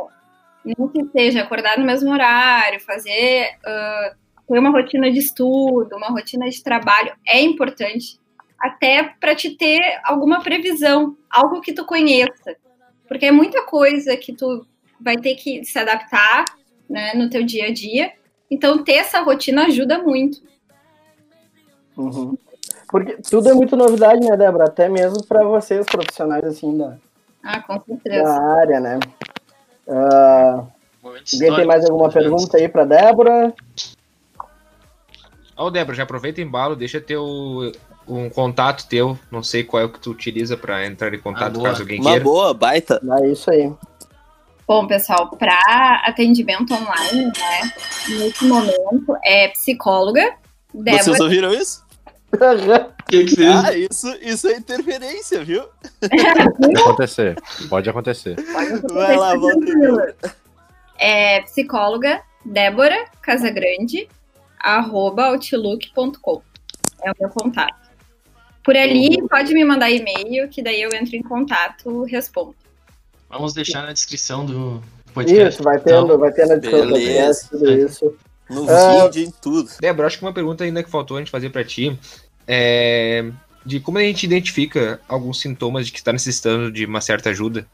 nem 0.64 0.88
que 0.88 1.04
seja 1.10 1.42
acordar 1.42 1.78
no 1.78 1.84
mesmo 1.84 2.12
horário, 2.12 2.80
fazer 2.80 3.56
uh, 3.58 4.16
ter 4.46 4.58
uma 4.58 4.70
rotina 4.70 5.10
de 5.10 5.18
estudo, 5.18 5.96
uma 5.96 6.08
rotina 6.08 6.48
de 6.48 6.62
trabalho, 6.62 7.12
é 7.26 7.40
importante, 7.40 8.20
até 8.60 9.02
para 9.02 9.34
te 9.34 9.56
ter 9.56 9.80
alguma 10.04 10.40
previsão, 10.40 11.16
algo 11.28 11.60
que 11.60 11.72
tu 11.72 11.84
conheça. 11.84 12.56
Porque 13.08 13.26
é 13.26 13.32
muita 13.32 13.64
coisa 13.64 14.16
que 14.16 14.32
tu 14.32 14.64
vai 15.00 15.16
ter 15.16 15.34
que 15.34 15.64
se 15.64 15.76
adaptar 15.78 16.44
né, 16.88 17.12
no 17.14 17.28
teu 17.28 17.42
dia 17.42 17.66
a 17.66 17.72
dia. 17.72 18.12
Então, 18.52 18.84
ter 18.84 18.96
essa 18.96 19.22
rotina 19.22 19.64
ajuda 19.64 19.96
muito. 20.02 20.42
Uhum. 21.96 22.36
Porque 22.86 23.16
tudo 23.22 23.48
é 23.48 23.54
muito 23.54 23.74
novidade, 23.74 24.20
né, 24.20 24.36
Débora? 24.36 24.64
Até 24.66 24.90
mesmo 24.90 25.24
para 25.24 25.42
vocês, 25.42 25.86
profissionais, 25.86 26.44
assim, 26.44 26.76
da, 26.76 26.98
ah, 27.42 27.62
com 27.62 27.82
certeza. 27.82 28.24
da 28.24 28.42
área, 28.60 28.78
né? 28.78 29.00
Uh, 29.86 30.66
alguém 31.02 31.54
tem 31.56 31.64
mais 31.64 31.88
alguma 31.88 32.10
pergunta 32.10 32.58
aí 32.58 32.68
para 32.68 32.84
Débora? 32.84 33.54
Ó, 35.56 35.66
oh, 35.66 35.70
Débora, 35.70 35.96
já 35.96 36.02
aproveita 36.02 36.42
o 36.42 36.44
embalo, 36.44 36.76
deixa 36.76 37.00
teu 37.00 37.72
um 38.06 38.28
contato 38.28 38.86
teu, 38.86 39.18
não 39.30 39.42
sei 39.42 39.64
qual 39.64 39.82
é 39.82 39.86
o 39.86 39.88
que 39.88 39.98
tu 39.98 40.10
utiliza 40.10 40.58
para 40.58 40.84
entrar 40.84 41.14
em 41.14 41.20
contato 41.20 41.58
ah, 41.58 41.62
caso 41.62 41.82
alguém 41.82 42.00
Uma 42.00 42.10
queira. 42.10 42.24
boa, 42.24 42.52
baita. 42.52 43.00
É 43.22 43.28
isso 43.28 43.50
aí. 43.50 43.72
Bom, 44.72 44.86
pessoal, 44.86 45.28
para 45.28 46.02
atendimento 46.06 46.72
online, 46.72 47.26
né, 47.26 47.72
nesse 48.08 48.42
momento 48.46 49.14
é 49.22 49.48
psicóloga. 49.48 50.34
Débora... 50.72 51.02
Vocês 51.02 51.20
ouviram 51.20 51.52
isso? 51.52 51.84
que 53.06 53.24
que 53.26 53.44
ah, 53.44 53.76
isso, 53.76 54.08
isso 54.22 54.48
é 54.48 54.56
interferência, 54.56 55.44
viu? 55.44 55.64
Pode 56.00 56.80
acontecer. 56.80 57.36
Pode 57.68 57.90
acontecer. 57.90 58.36
Pode 58.50 58.72
acontecer 58.72 58.94
Vai 58.94 59.14
lá, 59.14 59.36
volta. 59.36 60.16
É 60.98 61.42
psicóloga 61.42 62.22
Débora 62.42 63.10
Casagrande, 63.20 64.08
arroba 64.58 65.26
outlook.com. 65.26 66.40
É 67.02 67.10
o 67.10 67.14
meu 67.20 67.28
contato. 67.28 67.90
Por 68.64 68.74
ali, 68.74 69.18
pode 69.28 69.52
me 69.52 69.66
mandar 69.66 69.90
e-mail, 69.90 70.48
que 70.48 70.62
daí 70.62 70.80
eu 70.80 70.94
entro 70.94 71.14
em 71.14 71.22
contato 71.22 72.08
e 72.08 72.10
respondo. 72.10 72.61
Vamos 73.32 73.54
deixar 73.54 73.82
na 73.82 73.92
descrição 73.92 74.44
do 74.44 74.82
podcast. 75.14 75.54
Isso, 75.54 75.62
vai 75.62 75.80
tendo, 75.80 76.04
Então, 76.04 76.18
vai 76.18 76.32
ter 76.32 76.46
na 76.46 76.54
descrição 76.56 76.86
do 76.86 76.92
Beleza. 76.92 77.48
podcast, 77.48 77.48
tudo 77.50 77.72
isso. 77.72 78.16
No 78.50 78.70
Ah. 78.70 79.04
vídeo, 79.08 79.28
em 79.28 79.30
tudo. 79.30 79.70
Débora, 79.80 80.06
acho 80.06 80.18
que 80.18 80.24
uma 80.24 80.32
pergunta 80.32 80.62
ainda 80.64 80.82
que 80.82 80.90
faltou 80.90 81.16
a 81.16 81.20
gente 81.20 81.30
fazer 81.30 81.50
para 81.50 81.64
ti 81.64 81.98
é 82.46 83.30
de 83.64 83.78
como 83.80 83.96
a 83.98 84.02
gente 84.02 84.24
identifica 84.24 85.00
alguns 85.08 85.40
sintomas 85.40 85.86
de 85.86 85.92
que 85.92 85.98
está 85.98 86.12
necessitando 86.12 86.70
de 86.70 86.84
uma 86.84 87.00
certa 87.00 87.30
ajuda. 87.30 87.66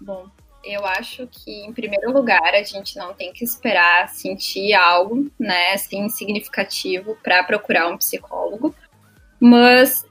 Bom, 0.00 0.26
eu 0.64 0.86
acho 0.86 1.26
que, 1.30 1.50
em 1.64 1.72
primeiro 1.72 2.12
lugar, 2.12 2.54
a 2.54 2.62
gente 2.62 2.96
não 2.96 3.12
tem 3.12 3.32
que 3.32 3.44
esperar 3.44 4.08
sentir 4.10 4.72
algo, 4.74 5.28
né, 5.38 5.72
assim, 5.72 6.08
significativo 6.08 7.16
para 7.22 7.42
procurar 7.42 7.88
um 7.88 7.98
psicólogo. 7.98 8.72
Mas 9.40 10.04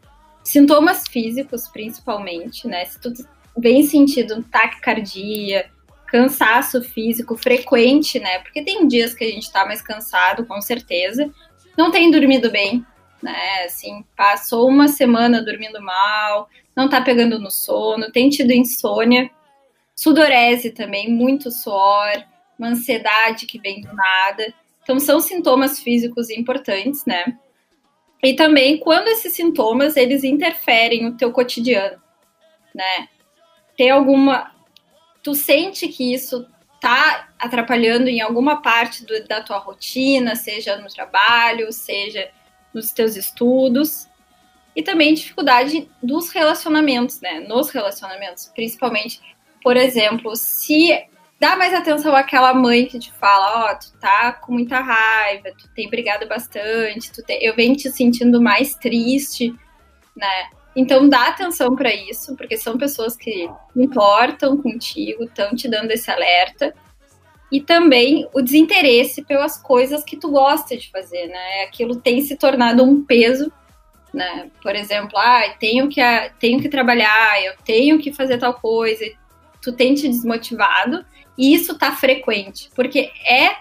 sintomas 0.44 1.08
físicos, 1.08 1.70
principalmente, 1.70 2.68
né, 2.68 2.84
se 2.86 3.00
tu 3.00 3.14
vem 3.58 3.84
sentindo 3.84 4.44
taquicardia, 4.44 5.70
cansaço 6.08 6.82
físico 6.82 7.38
frequente, 7.38 8.20
né, 8.20 8.40
porque 8.40 8.64
tem 8.64 8.88
dias 8.88 9.14
que 9.14 9.24
a 9.24 9.30
gente 9.30 9.52
tá 9.52 9.66
mais 9.66 9.82
cansado, 9.82 10.46
com 10.46 10.62
certeza, 10.62 11.32
não 11.78 11.90
tem 11.90 12.12
dormido 12.12 12.52
bem, 12.52 12.86
né, 13.22 13.64
assim, 13.66 14.04
passou 14.16 14.68
uma 14.68 14.88
semana 14.88 15.42
dormindo 15.42 15.82
mal, 15.82 16.50
não 16.76 16.90
tá 16.90 17.02
pegando 17.02 17.40
no 17.40 17.50
sono, 17.50 18.12
tem 18.12 18.30
tido 18.30 18.52
insônia, 18.52 19.30
sudorese 19.96 20.72
também, 20.72 21.10
muito 21.10 21.52
suor, 21.52 22.24
uma 22.58 22.70
ansiedade 22.70 23.46
que 23.46 23.60
vem 23.60 23.82
do 23.82 23.94
nada. 23.94 24.54
Então, 24.84 25.00
são 25.00 25.20
sintomas 25.20 25.80
físicos 25.80 26.30
importantes, 26.30 27.06
né? 27.06 27.38
E 28.24 28.36
também 28.36 28.78
quando 28.78 29.08
esses 29.08 29.34
sintomas, 29.34 29.96
eles 29.96 30.24
interferem 30.24 31.04
no 31.04 31.18
teu 31.18 31.32
cotidiano, 31.32 32.02
né? 32.74 33.08
Tem 33.82 33.90
alguma... 33.90 34.52
Tu 35.24 35.34
sente 35.34 35.88
que 35.88 36.14
isso 36.14 36.46
tá 36.80 37.30
atrapalhando 37.40 38.10
em 38.10 38.22
alguma 38.22 38.62
parte 38.62 39.04
do, 39.04 39.28
da 39.28 39.42
tua 39.42 39.58
rotina, 39.58 40.36
seja 40.36 40.78
no 40.78 40.88
trabalho, 40.88 41.74
seja 41.74 42.30
nos 42.72 42.92
teus 42.92 43.16
estudos. 43.16 44.08
E 44.76 44.84
também 44.84 45.16
dificuldade 45.16 45.90
dos 46.02 46.30
relacionamentos, 46.30 47.20
né? 47.22 47.40
Nos 47.40 47.72
relacionamentos, 47.72 48.52
principalmente 48.54 49.20
por 49.64 49.76
exemplo, 49.76 50.36
se 50.36 51.04
dá 51.40 51.56
mais 51.56 51.74
atenção 51.74 52.16
àquela 52.16 52.54
mãe 52.54 52.86
que 52.86 53.00
te 53.00 53.12
fala, 53.14 53.66
ó, 53.66 53.72
oh, 53.72 53.80
tu 53.80 53.98
tá 54.00 54.32
com 54.34 54.52
muita 54.54 54.80
raiva, 54.80 55.50
tu 55.58 55.68
tem 55.74 55.90
brigado 55.90 56.28
bastante, 56.28 57.12
tu 57.12 57.24
te... 57.24 57.34
eu 57.42 57.56
venho 57.56 57.76
te 57.76 57.90
sentindo 57.90 58.40
mais 58.40 58.76
triste, 58.76 59.52
né? 60.16 60.52
Então 60.76 61.08
dá 61.10 61.28
atenção 61.28 61.76
para 61.76 61.94
isso, 61.94 62.36
porque 62.36 62.58
são 62.58 62.78
pessoas 62.78 63.16
que 63.16 63.50
importam 63.76 64.58
contigo, 64.58 65.24
estão 65.24 65.54
te 65.56 65.68
dando 65.68 65.92
esse 65.92 66.10
alerta. 66.10 66.74
E 67.52 67.60
também 67.60 68.28
o 68.34 68.42
desinteresse 68.42 69.24
pelas 69.24 69.62
coisas 69.62 70.04
que 70.04 70.16
tu 70.16 70.32
gosta 70.32 70.78
de 70.78 70.90
fazer, 70.90 71.28
né? 71.28 71.64
Aquilo 71.64 71.98
tem 71.98 72.22
se 72.22 72.38
tornado 72.38 72.84
um 72.84 73.04
peso, 73.04 73.52
né? 74.14 74.50
Por 74.62 74.74
exemplo, 74.74 75.18
ah, 75.18 75.54
tenho 75.60 75.90
que 75.90 76.02
tenho 76.40 76.62
que 76.62 76.70
trabalhar, 76.70 77.44
eu 77.44 77.54
tenho 77.66 78.00
que 78.00 78.14
fazer 78.14 78.38
tal 78.38 78.54
coisa, 78.54 79.06
tu 79.62 79.74
tem 79.74 79.94
te 79.94 80.08
desmotivado 80.08 81.06
e 81.38 81.54
isso 81.54 81.78
tá 81.78 81.92
frequente, 81.92 82.70
porque 82.74 83.12
é 83.26 83.56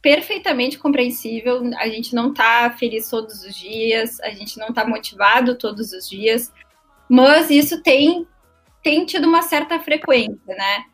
perfeitamente 0.00 0.78
compreensível, 0.78 1.62
a 1.76 1.88
gente 1.88 2.14
não 2.14 2.32
tá 2.32 2.70
feliz 2.78 3.10
todos 3.10 3.42
os 3.42 3.54
dias, 3.54 4.20
a 4.20 4.30
gente 4.30 4.58
não 4.58 4.72
tá 4.72 4.86
motivado 4.86 5.56
todos 5.56 5.92
os 5.92 6.08
dias, 6.08 6.52
mas 7.08 7.50
isso 7.50 7.82
tem 7.82 8.26
tem 8.82 9.04
tido 9.04 9.26
uma 9.26 9.42
certa 9.42 9.80
frequência, 9.80 10.38
né? 10.46 10.84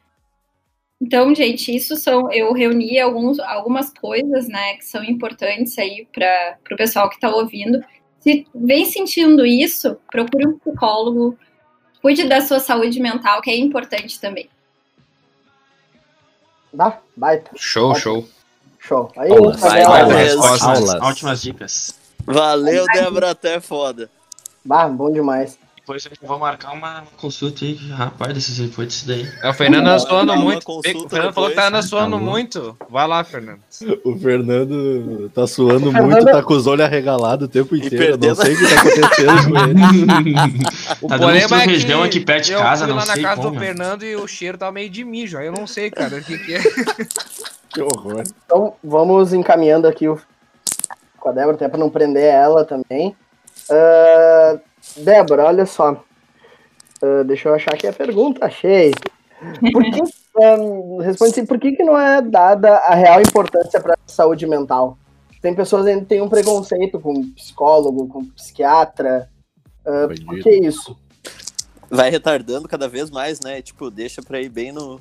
Então, 1.01 1.35
gente, 1.35 1.75
isso 1.75 1.97
são 1.97 2.33
eu 2.33 2.53
reuni 2.53 2.99
alguns, 2.99 3.38
algumas 3.38 3.93
coisas, 3.93 4.49
né, 4.49 4.77
que 4.77 4.87
são 4.87 5.05
importantes 5.05 5.79
aí 5.79 6.09
para 6.11 6.57
o 6.73 6.77
pessoal 6.77 7.09
que 7.11 7.17
está 7.17 7.29
ouvindo. 7.29 7.85
Se 8.21 8.47
vem 8.55 8.87
sentindo 8.87 9.45
isso, 9.45 9.99
procure 10.11 10.47
um 10.47 10.59
psicólogo, 10.59 11.38
cuide 12.01 12.25
da 12.25 12.40
sua 12.40 12.59
saúde 12.59 13.01
mental, 13.01 13.43
que 13.43 13.51
é 13.51 13.57
importante 13.57 14.19
também. 14.19 14.49
Dá? 16.73 17.01
Baita. 17.14 17.51
Show, 17.55 17.88
Baita. 17.88 18.01
show. 18.01 18.29
Show. 18.87 19.11
Aí, 19.16 19.31
Aulas. 19.31 19.61
Vai. 19.61 19.85
Ótimas, 19.85 20.62
Aulas. 20.62 21.03
ótimas 21.03 21.42
dicas. 21.42 21.94
Valeu, 22.27 22.85
Débora, 22.92 23.31
até 23.31 23.61
foda. 23.61 24.11
Bah, 24.64 24.88
bom 24.88 25.11
demais. 25.12 25.59
Depois 25.77 26.03
eu 26.07 26.12
vou 26.27 26.38
marcar 26.38 26.73
uma 26.73 27.03
consulta 27.18 27.62
aí, 27.62 27.75
rapaz, 27.90 28.33
desses 28.33 28.57
depois 28.57 28.88
disso 28.88 29.07
daí. 29.07 29.29
É, 29.42 29.51
o 29.51 29.53
Fernando 29.53 29.87
anda 29.87 29.99
suando 29.99 30.35
muito. 30.37 30.64
O 30.66 30.83
Fernando 30.83 31.35
falou 31.35 31.51
que 31.51 31.57
tá 31.57 31.62
anda 31.66 31.70
depois. 31.73 31.85
suando 31.90 32.16
Tá 32.16 32.23
muito. 32.23 32.77
Vai 32.88 33.07
lá, 33.07 33.23
Fernando. 33.23 33.61
O 34.03 34.18
Fernando 34.18 35.31
tá 35.35 35.47
suando 35.47 35.92
Fernando- 35.92 36.11
muito, 36.11 36.25
tá 36.25 36.42
com 36.42 36.55
os 36.55 36.66
olhos 36.66 36.87
arregalados 36.87 37.44
o 37.44 37.51
tempo 37.51 37.77
inteiro. 37.77 38.14
Eu 38.14 38.16
não 38.29 38.35
sei 38.35 38.55
o 38.55 38.59
que 38.59 38.66
tá 38.66 38.81
acontecendo 38.81 39.51
com 39.51 39.59
ele. 39.59 40.35
O 41.03 41.09
Tá 41.09 41.16
dando 41.18 41.27
problema 41.27 41.57
um 41.57 41.61
é 41.61 41.64
que 41.66 41.70
sorrisão 41.75 42.03
aqui 42.03 42.20
perto 42.20 42.44
de 42.47 42.53
eu 42.53 42.61
casa, 42.61 42.85
fui 42.85 42.88
não 42.94 43.01
lá 43.01 43.07
na 43.07 43.12
sei 43.14 43.23
casa 43.23 43.42
do 43.42 43.49
como. 43.49 43.61
Fernando 43.61 44.03
e 44.05 44.16
o 44.16 44.27
cheiro 44.27 44.57
tá 44.57 44.73
meio 44.73 44.88
de 44.88 45.05
mijo. 45.05 45.37
Aí 45.37 45.47
eu 45.47 45.53
não 45.53 45.66
sei, 45.66 45.90
cara, 45.90 46.16
o 46.16 46.25
que 46.25 46.38
que 46.38 46.55
é. 46.55 46.62
Que 47.75 47.83
horror. 47.83 48.23
Então, 48.47 48.75
vamos 48.83 49.33
encaminhando 49.33 49.89
aqui 49.89 50.09
o... 50.09 50.19
com 51.19 51.29
a 51.29 51.33
Débora, 51.33 51.57
até 51.57 51.69
para 51.69 51.79
não 51.79 51.91
prender 51.91 52.33
ela 52.33 52.65
também. 52.65 53.17
Ah, 53.71 54.59
Débora, 54.97 55.45
olha 55.45 55.67
só. 55.67 56.03
Ah, 57.03 57.23
deixa 57.25 57.49
eu 57.49 57.55
achar 57.55 57.75
aqui 57.75 57.87
a 57.87 57.93
pergunta, 57.93 58.47
achei. 58.47 58.93
Por 59.73 59.83
que, 59.83 60.01
ah, 60.41 61.03
responde 61.03 61.33
assim, 61.33 61.47
por 61.47 61.59
que, 61.59 61.73
que 61.73 61.83
não 61.83 61.99
é 61.99 62.23
dada 62.23 62.79
a 62.79 62.95
real 62.95 63.21
importância 63.21 63.81
para 63.81 63.95
a 63.95 63.99
saúde 64.07 64.47
mental? 64.47 64.97
Tem 65.43 65.55
pessoas 65.55 65.85
que 65.85 65.91
ainda 65.91 66.07
têm 66.07 66.23
um 66.23 66.29
preconceito 66.29 66.99
com 66.99 67.31
psicólogo, 67.33 68.09
com 68.09 68.25
psiquiatra. 68.25 69.29
Ah, 69.85 70.07
por 70.25 70.39
que 70.39 70.51
isso? 70.51 70.97
Vai 71.91 72.09
retardando 72.09 72.67
cada 72.67 72.89
vez 72.89 73.11
mais, 73.11 73.41
né? 73.41 73.61
Tipo, 73.61 73.91
deixa 73.91 74.23
pra 74.23 74.41
ir 74.41 74.49
bem 74.49 74.73
no. 74.73 74.99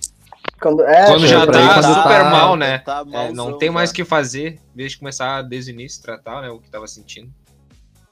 Quando, 0.64 0.82
é, 0.84 1.06
Quando 1.08 1.28
já 1.28 1.46
tá 1.46 1.74
quando 1.74 1.94
super 1.94 2.24
tá- 2.24 2.24
mal, 2.32 2.56
né? 2.56 2.78
tá 2.80 3.04
É, 3.12 3.34
não 3.34 3.58
tem 3.58 3.70
mais 3.70 3.92
o 3.92 3.94
que 3.94 4.06
fazer, 4.06 4.62
em 4.74 4.78
vez 4.78 4.94
de 4.94 4.98
começar 4.98 5.42
desde 5.42 5.72
o 5.72 5.74
início 5.74 6.02
tratar 6.02 6.42
né, 6.42 6.48
o 6.50 6.58
que 6.58 6.70
tava 6.70 6.88
sentindo. 6.88 7.30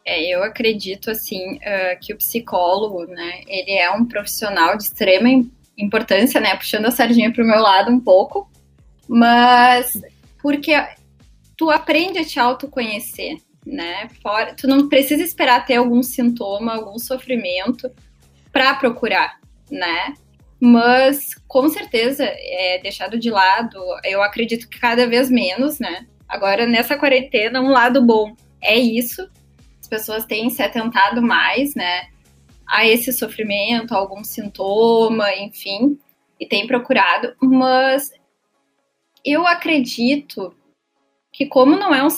É, 0.03 0.21
eu 0.35 0.43
acredito, 0.43 1.09
assim, 1.09 1.59
ah, 1.63 1.95
que 1.95 2.13
o 2.13 2.17
psicólogo, 2.17 3.05
né, 3.05 3.41
ele 3.47 3.71
é 3.71 3.89
um 3.91 4.03
profissional 4.03 4.75
de 4.75 4.83
extrema 4.83 5.29
im- 5.29 5.49
importância, 5.77 6.41
né, 6.41 6.53
puxando 6.57 6.87
a 6.87 6.91
sardinha 6.91 7.31
pro 7.31 7.45
meu 7.45 7.61
lado 7.61 7.89
um 7.89 7.99
pouco, 8.01 8.51
mas 9.07 9.93
porque 10.41 10.73
tu 11.55 11.69
aprende 11.69 12.17
a 12.19 12.25
te 12.25 12.37
autoconhecer, 12.37 13.37
né, 13.65 14.09
fora, 14.21 14.53
tu 14.55 14.67
não 14.67 14.89
precisa 14.89 15.23
esperar 15.23 15.65
ter 15.65 15.75
algum 15.75 16.03
sintoma, 16.03 16.73
algum 16.75 16.99
sofrimento 16.99 17.89
para 18.51 18.73
procurar, 18.73 19.39
né, 19.69 20.15
mas 20.61 21.33
com 21.47 21.67
certeza 21.69 22.23
é 22.23 22.79
deixado 22.83 23.17
de 23.17 23.31
lado, 23.31 23.79
eu 24.03 24.21
acredito 24.21 24.69
que 24.69 24.79
cada 24.79 25.07
vez 25.07 25.27
menos, 25.31 25.79
né, 25.79 26.05
agora 26.29 26.67
nessa 26.67 26.95
quarentena, 26.95 27.59
um 27.59 27.71
lado 27.71 28.05
bom 28.05 28.35
é 28.61 28.77
isso, 28.77 29.27
as 29.79 29.87
pessoas 29.87 30.23
têm 30.23 30.51
se 30.51 30.61
atentado 30.61 31.19
mais, 31.19 31.73
né, 31.73 32.03
a 32.67 32.87
esse 32.87 33.11
sofrimento, 33.11 33.95
a 33.95 33.97
algum 33.97 34.23
sintoma, 34.23 35.33
enfim, 35.35 35.97
e 36.39 36.45
têm 36.45 36.67
procurado, 36.67 37.35
mas 37.41 38.11
eu 39.25 39.47
acredito 39.47 40.55
que 41.33 41.47
como 41.47 41.75
não 41.75 41.93
é 41.93 42.03
um 42.03 42.09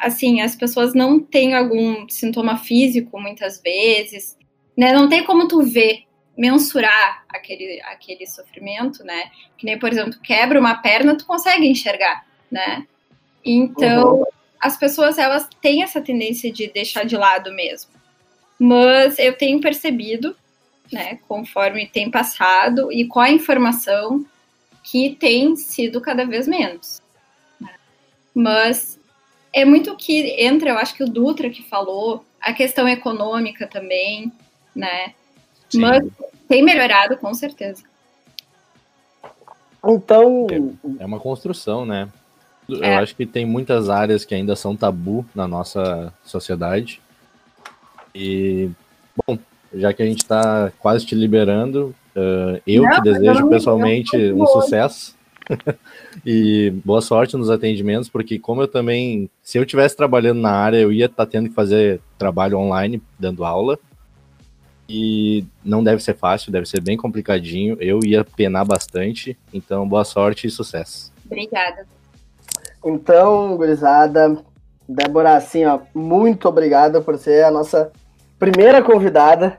assim, 0.00 0.40
as 0.40 0.56
pessoas 0.56 0.94
não 0.94 1.20
têm 1.20 1.54
algum 1.54 2.08
sintoma 2.08 2.56
físico 2.56 3.20
muitas 3.20 3.60
vezes, 3.60 4.38
né, 4.74 4.90
não 4.90 5.06
tem 5.06 5.22
como 5.22 5.46
tu 5.46 5.60
ver, 5.60 6.04
mensurar 6.40 7.22
aquele 7.28 7.82
aquele 7.82 8.26
sofrimento, 8.26 9.04
né? 9.04 9.30
Que 9.58 9.66
nem, 9.66 9.78
por 9.78 9.92
exemplo, 9.92 10.18
quebra 10.22 10.58
uma 10.58 10.74
perna, 10.76 11.14
tu 11.14 11.26
consegue 11.26 11.66
enxergar, 11.66 12.24
né? 12.50 12.86
Então, 13.44 14.26
as 14.58 14.78
pessoas 14.78 15.18
elas 15.18 15.46
têm 15.60 15.82
essa 15.82 16.00
tendência 16.00 16.50
de 16.50 16.66
deixar 16.68 17.04
de 17.04 17.14
lado 17.14 17.52
mesmo. 17.52 17.90
Mas 18.58 19.18
eu 19.18 19.36
tenho 19.36 19.60
percebido, 19.60 20.34
né, 20.90 21.18
conforme 21.28 21.86
tem 21.86 22.10
passado 22.10 22.90
e 22.90 23.06
com 23.06 23.20
a 23.20 23.30
informação 23.30 24.24
que 24.82 25.16
tem 25.20 25.56
sido 25.56 26.00
cada 26.00 26.24
vez 26.24 26.48
menos. 26.48 27.02
né? 27.60 27.74
Mas 28.34 28.98
é 29.52 29.64
muito 29.66 29.94
que 29.94 30.42
entra, 30.42 30.70
eu 30.70 30.78
acho 30.78 30.94
que 30.94 31.04
o 31.04 31.08
Dutra 31.08 31.50
que 31.50 31.62
falou, 31.62 32.24
a 32.40 32.52
questão 32.54 32.88
econômica 32.88 33.66
também, 33.66 34.32
né? 34.74 35.14
Sim. 35.70 35.80
Mas 35.80 36.02
tem 36.50 36.64
melhorado 36.64 37.16
com 37.16 37.32
certeza. 37.32 37.84
Então, 39.86 40.48
É 40.98 41.06
uma 41.06 41.20
construção, 41.20 41.86
né? 41.86 42.08
Eu 42.68 42.82
É. 42.82 42.96
acho 42.96 43.14
que 43.14 43.24
tem 43.24 43.46
muitas 43.46 43.88
áreas 43.88 44.24
que 44.24 44.34
ainda 44.34 44.56
são 44.56 44.74
tabu 44.76 45.24
na 45.32 45.46
nossa 45.46 46.12
sociedade. 46.24 47.00
E, 48.12 48.68
bom, 49.26 49.38
já 49.72 49.92
que 49.92 50.02
a 50.02 50.06
gente 50.06 50.22
está 50.22 50.72
quase 50.80 51.06
te 51.06 51.14
liberando, 51.14 51.94
eh, 52.16 52.60
eu 52.66 52.82
Não, 52.82 52.90
te 52.90 53.00
desejo 53.00 53.40
não- 53.42 53.48
pessoalmente 53.48 54.16
não 54.16 54.42
um 54.42 54.46
sucesso. 54.48 55.16
e 56.26 56.72
boa 56.84 57.00
sorte 57.00 57.36
nos 57.36 57.48
atendimentos, 57.50 58.08
porque 58.08 58.38
como 58.40 58.62
eu 58.62 58.68
também, 58.68 59.30
se 59.42 59.56
eu 59.56 59.64
tivesse 59.64 59.96
trabalhando 59.96 60.40
na 60.40 60.50
área, 60.52 60.76
eu 60.78 60.92
ia 60.92 61.06
estar 61.06 61.26
tendo 61.26 61.48
que 61.48 61.54
fazer 61.54 62.00
trabalho 62.18 62.58
online, 62.58 63.00
dando 63.18 63.44
aula. 63.44 63.78
E 64.92 65.44
não 65.64 65.84
deve 65.84 66.02
ser 66.02 66.16
fácil, 66.16 66.50
deve 66.50 66.66
ser 66.66 66.80
bem 66.80 66.96
complicadinho. 66.96 67.76
Eu 67.80 68.00
ia 68.04 68.24
penar 68.24 68.64
bastante. 68.64 69.38
Então, 69.54 69.88
boa 69.88 70.04
sorte 70.04 70.48
e 70.48 70.50
sucesso. 70.50 71.12
Obrigada. 71.24 71.86
então, 72.84 73.56
gurizada, 73.56 74.36
Débora, 74.88 75.36
assim, 75.36 75.64
ó, 75.64 75.78
muito 75.94 76.48
obrigada 76.48 77.00
por 77.00 77.16
ser 77.16 77.44
a 77.44 77.50
nossa 77.52 77.92
primeira 78.36 78.82
convidada 78.82 79.58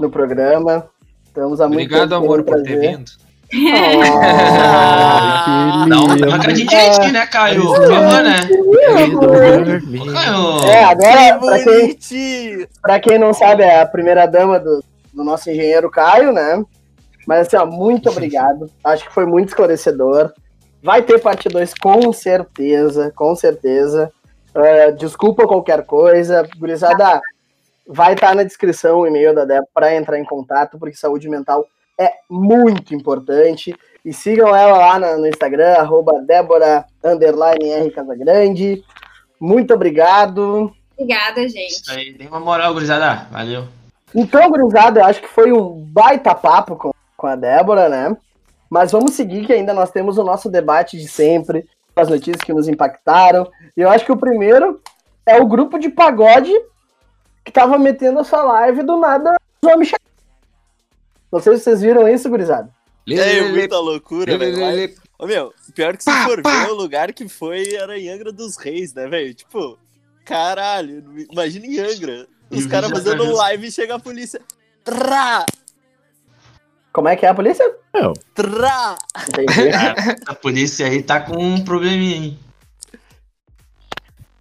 no 0.00 0.10
programa. 0.10 0.90
Estamos 1.24 1.60
há 1.60 1.68
muito 1.68 1.82
Obrigado, 1.84 2.16
amor, 2.16 2.42
por 2.42 2.60
ter 2.64 2.80
vindo. 2.80 3.12
Oh, 3.54 3.58
Não, 5.86 6.06
não 6.06 6.34
acredite 6.34 6.74
nisso, 6.74 7.00
né, 7.12 7.26
Caio? 7.26 7.62
Por 7.64 7.88
favor, 7.88 8.22
né? 8.22 8.40
Caio. 10.12 10.64
É, 10.66 10.84
agora, 10.84 11.38
pra 11.38 11.58
quem, 11.64 11.96
pra 12.82 13.00
quem 13.00 13.18
não 13.18 13.32
sabe, 13.32 13.62
é 13.62 13.80
a 13.80 13.86
primeira 13.86 14.26
dama 14.26 14.60
do, 14.60 14.84
do 15.12 15.24
nosso 15.24 15.50
engenheiro 15.50 15.90
Caio, 15.90 16.32
né? 16.32 16.62
Mas 17.26 17.46
assim, 17.46 17.56
ó, 17.56 17.64
muito 17.66 18.10
obrigado. 18.10 18.70
Acho 18.84 19.06
que 19.06 19.14
foi 19.14 19.24
muito 19.24 19.48
esclarecedor. 19.48 20.32
Vai 20.82 21.02
ter 21.02 21.18
parte 21.18 21.48
2 21.48 21.74
com 21.74 22.12
certeza, 22.12 23.12
com 23.14 23.34
certeza. 23.34 24.12
Ah, 24.54 24.90
desculpa 24.90 25.46
qualquer 25.46 25.84
coisa. 25.84 26.46
Gurizada, 26.58 27.20
vai 27.86 28.14
estar 28.14 28.34
na 28.34 28.42
descrição 28.42 29.00
o 29.00 29.06
e-mail 29.06 29.34
da 29.34 29.44
Débora 29.44 29.68
para 29.72 29.94
entrar 29.94 30.18
em 30.18 30.24
contato, 30.24 30.78
porque 30.78 30.96
saúde 30.96 31.28
mental 31.28 31.66
é 31.98 32.12
muito 32.30 32.94
importante. 32.94 33.74
E 34.04 34.12
sigam 34.12 34.54
ela 34.54 34.78
lá 34.78 35.16
no 35.16 35.26
Instagram, 35.26 35.74
arroba 35.74 36.22
Débora 36.22 36.86
underline 37.04 37.68
R 37.68 37.90
Casagrande. 37.90 38.84
Muito 39.40 39.74
obrigado. 39.74 40.72
Obrigada, 40.96 41.42
Isso 41.42 41.56
gente. 41.56 41.90
aí, 41.90 42.12
dê 42.12 42.26
uma 42.26 42.40
moral, 42.40 42.72
gurizada. 42.72 43.26
Valeu. 43.30 43.64
Então, 44.14 44.48
gurizada, 44.50 45.00
eu 45.00 45.04
acho 45.04 45.20
que 45.20 45.28
foi 45.28 45.52
um 45.52 45.84
baita 45.84 46.34
papo 46.34 46.76
com, 46.76 46.92
com 47.16 47.26
a 47.26 47.36
Débora, 47.36 47.88
né? 47.88 48.16
Mas 48.70 48.92
vamos 48.92 49.12
seguir, 49.12 49.46
que 49.46 49.52
ainda 49.52 49.74
nós 49.74 49.90
temos 49.90 50.18
o 50.18 50.24
nosso 50.24 50.48
debate 50.48 50.96
de 50.96 51.08
sempre, 51.08 51.66
as 51.94 52.08
notícias 52.08 52.42
que 52.42 52.52
nos 52.52 52.68
impactaram. 52.68 53.50
E 53.76 53.80
eu 53.80 53.90
acho 53.90 54.04
que 54.04 54.12
o 54.12 54.16
primeiro 54.16 54.80
é 55.26 55.40
o 55.40 55.46
grupo 55.46 55.78
de 55.78 55.88
pagode 55.88 56.52
que 57.44 57.52
tava 57.52 57.78
metendo 57.78 58.18
a 58.18 58.24
sua 58.24 58.42
live 58.42 58.82
do 58.82 58.96
nada. 58.98 59.36
os 59.62 59.70
homens 59.70 59.90
Não 61.30 61.40
sei 61.40 61.56
se 61.56 61.64
vocês 61.64 61.80
viram 61.80 62.08
isso, 62.08 62.28
gurizada. 62.28 62.72
É 63.08 63.42
muita 63.48 63.78
loucura, 63.78 64.36
velho. 64.36 64.94
Ô, 65.18 65.26
meu, 65.26 65.52
pior 65.74 65.96
que 65.96 66.04
se 66.04 66.10
Pá, 66.10 66.24
for 66.26 66.42
pá. 66.42 66.64
ver 66.64 66.70
o 66.70 66.74
lugar 66.74 67.12
que 67.12 67.28
foi 67.28 67.74
era 67.74 67.98
em 67.98 68.08
Angra 68.08 68.32
dos 68.32 68.56
Reis, 68.56 68.94
né, 68.94 69.08
velho? 69.08 69.34
Tipo, 69.34 69.78
caralho, 70.24 71.04
imagina 71.30 71.66
em 71.66 71.78
Angra. 71.80 72.26
Os 72.50 72.66
caras 72.66 72.90
fazendo 72.90 73.22
atrás 73.22 73.36
live 73.38 73.66
e 73.66 73.72
chega 73.72 73.94
a 73.96 73.98
polícia. 73.98 74.40
Trá! 74.84 75.44
Como 76.92 77.08
é 77.08 77.16
que 77.16 77.26
é 77.26 77.28
a 77.28 77.34
polícia? 77.34 77.64
Trá! 78.34 78.96
Entendi. 79.28 79.70
A 80.26 80.34
polícia 80.34 80.86
aí 80.86 81.02
tá 81.02 81.20
com 81.20 81.36
um 81.36 81.62
probleminha, 81.64 82.16
hein? 82.16 82.38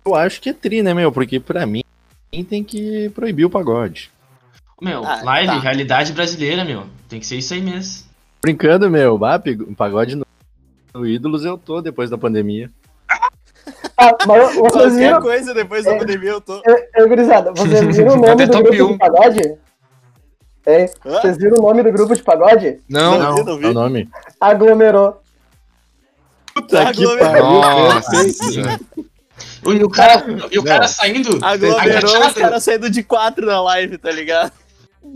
Eu 0.05 0.15
acho 0.15 0.39
que 0.39 0.49
é 0.49 0.53
tri, 0.53 0.81
né, 0.81 0.93
meu? 0.93 1.11
Porque 1.11 1.39
pra 1.39 1.65
mim 1.65 1.83
tem 2.49 2.63
que 2.63 3.09
proibir 3.09 3.45
o 3.45 3.49
pagode. 3.49 4.11
Meu, 4.81 5.03
Ah, 5.05 5.21
live, 5.23 5.47
tá. 5.53 5.59
realidade 5.59 6.13
brasileira, 6.13 6.63
meu. 6.63 6.83
Tem 7.09 7.19
que 7.19 7.25
ser 7.25 7.37
isso 7.37 7.53
aí 7.53 7.61
mesmo. 7.61 8.05
Brincando, 8.41 8.89
meu. 8.89 9.17
Bah, 9.17 9.41
pagode 9.75 10.15
no, 10.15 10.25
no 10.93 11.05
Ídolos 11.05 11.43
eu 11.45 11.57
tô 11.57 11.81
depois 11.81 12.09
da 12.09 12.17
pandemia. 12.17 12.69
Ah, 13.97 14.11
mas 14.27 14.55
vocês 14.55 14.95
viram, 14.95 15.21
coisa 15.21 15.53
depois 15.53 15.83
da 15.85 15.95
pandemia 15.97 16.29
eu 16.29 16.41
tô. 16.41 16.61
é, 16.65 16.89
é, 16.95 17.05
gurizada, 17.07 17.51
vocês 17.53 17.81
viram 17.97 18.13
o 18.13 18.17
nome 18.21 18.45
do 18.45 18.63
grupo 18.63 18.83
um. 18.85 18.91
de 18.93 18.97
pagode? 18.97 19.57
É, 20.65 20.83
Hã? 21.05 21.21
vocês 21.21 21.37
viram 21.37 21.57
o 21.57 21.61
nome 21.61 21.81
do 21.81 21.91
grupo 21.91 22.13
de 22.15 22.21
pagode? 22.21 22.79
Não, 22.89 23.17
Não 23.17 23.35
vi, 23.35 23.43
não 23.43 23.51
É 23.53 23.55
o 23.55 23.59
vi. 23.59 23.73
nome. 23.73 24.09
Aglomerou. 24.39 25.21
Puta 26.53 26.91
que 26.93 27.03
nossa. 27.03 28.37
E 29.65 29.83
o 29.83 29.89
cara, 29.89 30.23
e 30.51 30.59
o 30.59 30.63
cara 30.63 30.87
saindo. 30.87 31.39
Aglomerou 31.43 31.79
agachado. 31.79 32.27
os 32.27 32.33
caras 32.33 32.63
saindo 32.63 32.89
de 32.89 33.03
quatro 33.03 33.45
na 33.45 33.61
live, 33.61 33.97
tá 33.97 34.11
ligado? 34.11 34.51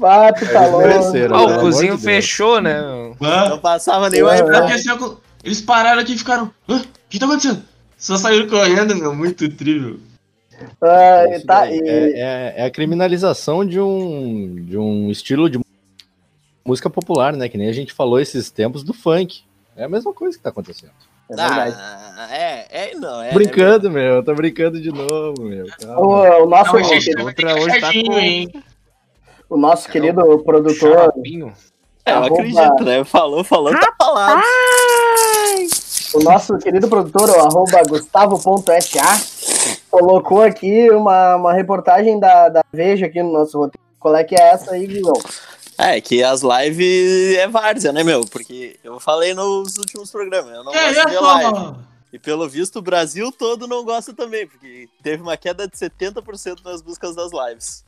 Ah, 0.04 0.34
tu 0.34 0.46
tá 0.52 0.66
louco. 0.68 0.88
Ah, 0.88 1.12
pelo 1.12 1.58
o 1.58 1.60
cozinho 1.60 1.98
de 1.98 2.04
fechou, 2.04 2.62
né? 2.62 2.80
Ah, 3.22 3.50
Não 3.50 3.60
passava 3.60 4.10
nem 4.10 4.22
o 4.24 4.30
É. 4.30 4.40
é 4.40 4.80
eles 5.44 5.62
pararam 5.62 6.02
aqui 6.02 6.14
e 6.14 6.18
ficaram. 6.18 6.52
"Hã? 6.70 6.78
O 6.78 6.86
que 7.10 7.20
tá 7.20 7.26
acontecendo? 7.26 7.64
Só 7.98 8.16
saíram 8.18 8.48
correndo, 8.48 8.96
meu. 8.96 9.14
Muito 9.14 9.46
incrível. 9.46 10.00
Ah, 10.82 11.26
Isso 11.36 11.46
tá, 11.46 11.62
daí. 11.62 11.80
e- 11.80 11.88
é, 11.90 12.10
é- 12.20 12.54
é 12.58 12.66
a 12.66 12.72
criminalização 12.72 13.66
de 13.66 13.80
um, 13.80 14.56
de 14.64 14.78
um 14.78 15.10
estilo 15.10 15.50
de 15.50 15.60
música 16.66 16.90
popular, 16.90 17.34
né? 17.34 17.50
Que 17.50 17.58
nem 17.58 17.68
a 17.70 17.74
gente 17.74 17.94
falou 17.94 18.20
esses 18.20 18.50
tempos 18.52 18.84
do 18.84 18.94
funk. 18.94 19.42
É 19.76 19.84
a 19.86 19.90
mesma 19.90 20.14
coisa 20.14 20.38
que 20.38 20.44
tá 20.44 20.50
acontecendo. 20.50 20.92
é. 21.32 21.36
Ah, 21.40 22.28
é, 22.32 22.68
é, 22.92 22.96
não, 22.96 23.22
é. 23.24 23.32
brincando, 23.34 23.90
meu. 23.90 24.22
Tô 24.24 24.36
brincando 24.36 24.80
de 24.82 24.92
novo, 24.92 25.44
meu. 25.44 25.66
Calma. 25.80 26.00
O, 26.00 26.44
o 26.44 26.50
nosso, 26.50 26.74
Não, 26.76 27.24
vai 27.24 27.34
ter 27.34 27.46
que 27.46 27.54
hoje 27.54 27.80
tá 27.80 27.92
com-? 27.94 28.62
O 29.52 29.58
nosso 29.58 29.90
querido 29.90 30.22
produtor, 30.44 30.74
Xaropinho. 30.98 31.54
É, 32.06 32.14
eu 32.14 32.18
Arroba- 32.18 32.34
acredito, 32.42 32.84
né? 32.84 33.04
Falou, 33.04 33.44
falou, 33.44 33.72
tá 33.74 33.94
falado. 34.02 34.42
o 36.16 36.20
nosso 36.24 36.58
querido 36.58 36.88
produtor, 36.88 37.30
o 37.30 37.40
arroba 37.40 37.84
gustavo.sa, 37.88 39.22
colocou 39.90 40.42
aqui 40.42 40.90
uma, 40.90 41.36
uma 41.36 41.54
reportagem 41.54 42.20
da, 42.20 42.50
da 42.50 42.64
Veja 42.74 43.06
aqui 43.06 43.22
no 43.22 43.32
nosso 43.32 43.58
roteiro. 43.60 43.86
Qual 44.00 44.16
é 44.16 44.24
que 44.24 44.36
é 44.36 44.50
essa 44.50 44.72
aí, 44.72 44.88
Guilherme? 44.88 45.20
É, 45.78 46.00
que 46.02 46.24
as 46.24 46.42
lives 46.42 47.38
é 47.38 47.48
várzea, 47.48 47.92
né, 47.92 48.04
meu? 48.04 48.22
Porque 48.22 48.80
eu 48.84 49.00
falei 49.00 49.34
nos 49.34 49.78
últimos 49.78 50.12
programas, 50.12 50.54
eu 50.56 50.64
não 50.64 50.74
É, 50.74 50.94
gosto 50.94 51.06
de 51.08 51.12
ver 51.14 51.20
live. 51.20 51.76
E 52.14 52.20
pelo 52.20 52.48
visto 52.50 52.80
o 52.80 52.82
Brasil 52.82 53.32
todo 53.32 53.68
não 53.68 53.84
gosta 53.86 54.14
também, 54.14 54.46
porque 54.48 54.90
teve 55.04 55.22
uma 55.24 55.38
queda 55.38 55.68
de 55.68 55.78
70% 55.78 56.58
nas 56.66 56.82
buscas 56.82 57.16
das 57.16 57.32
lives. 57.32 57.84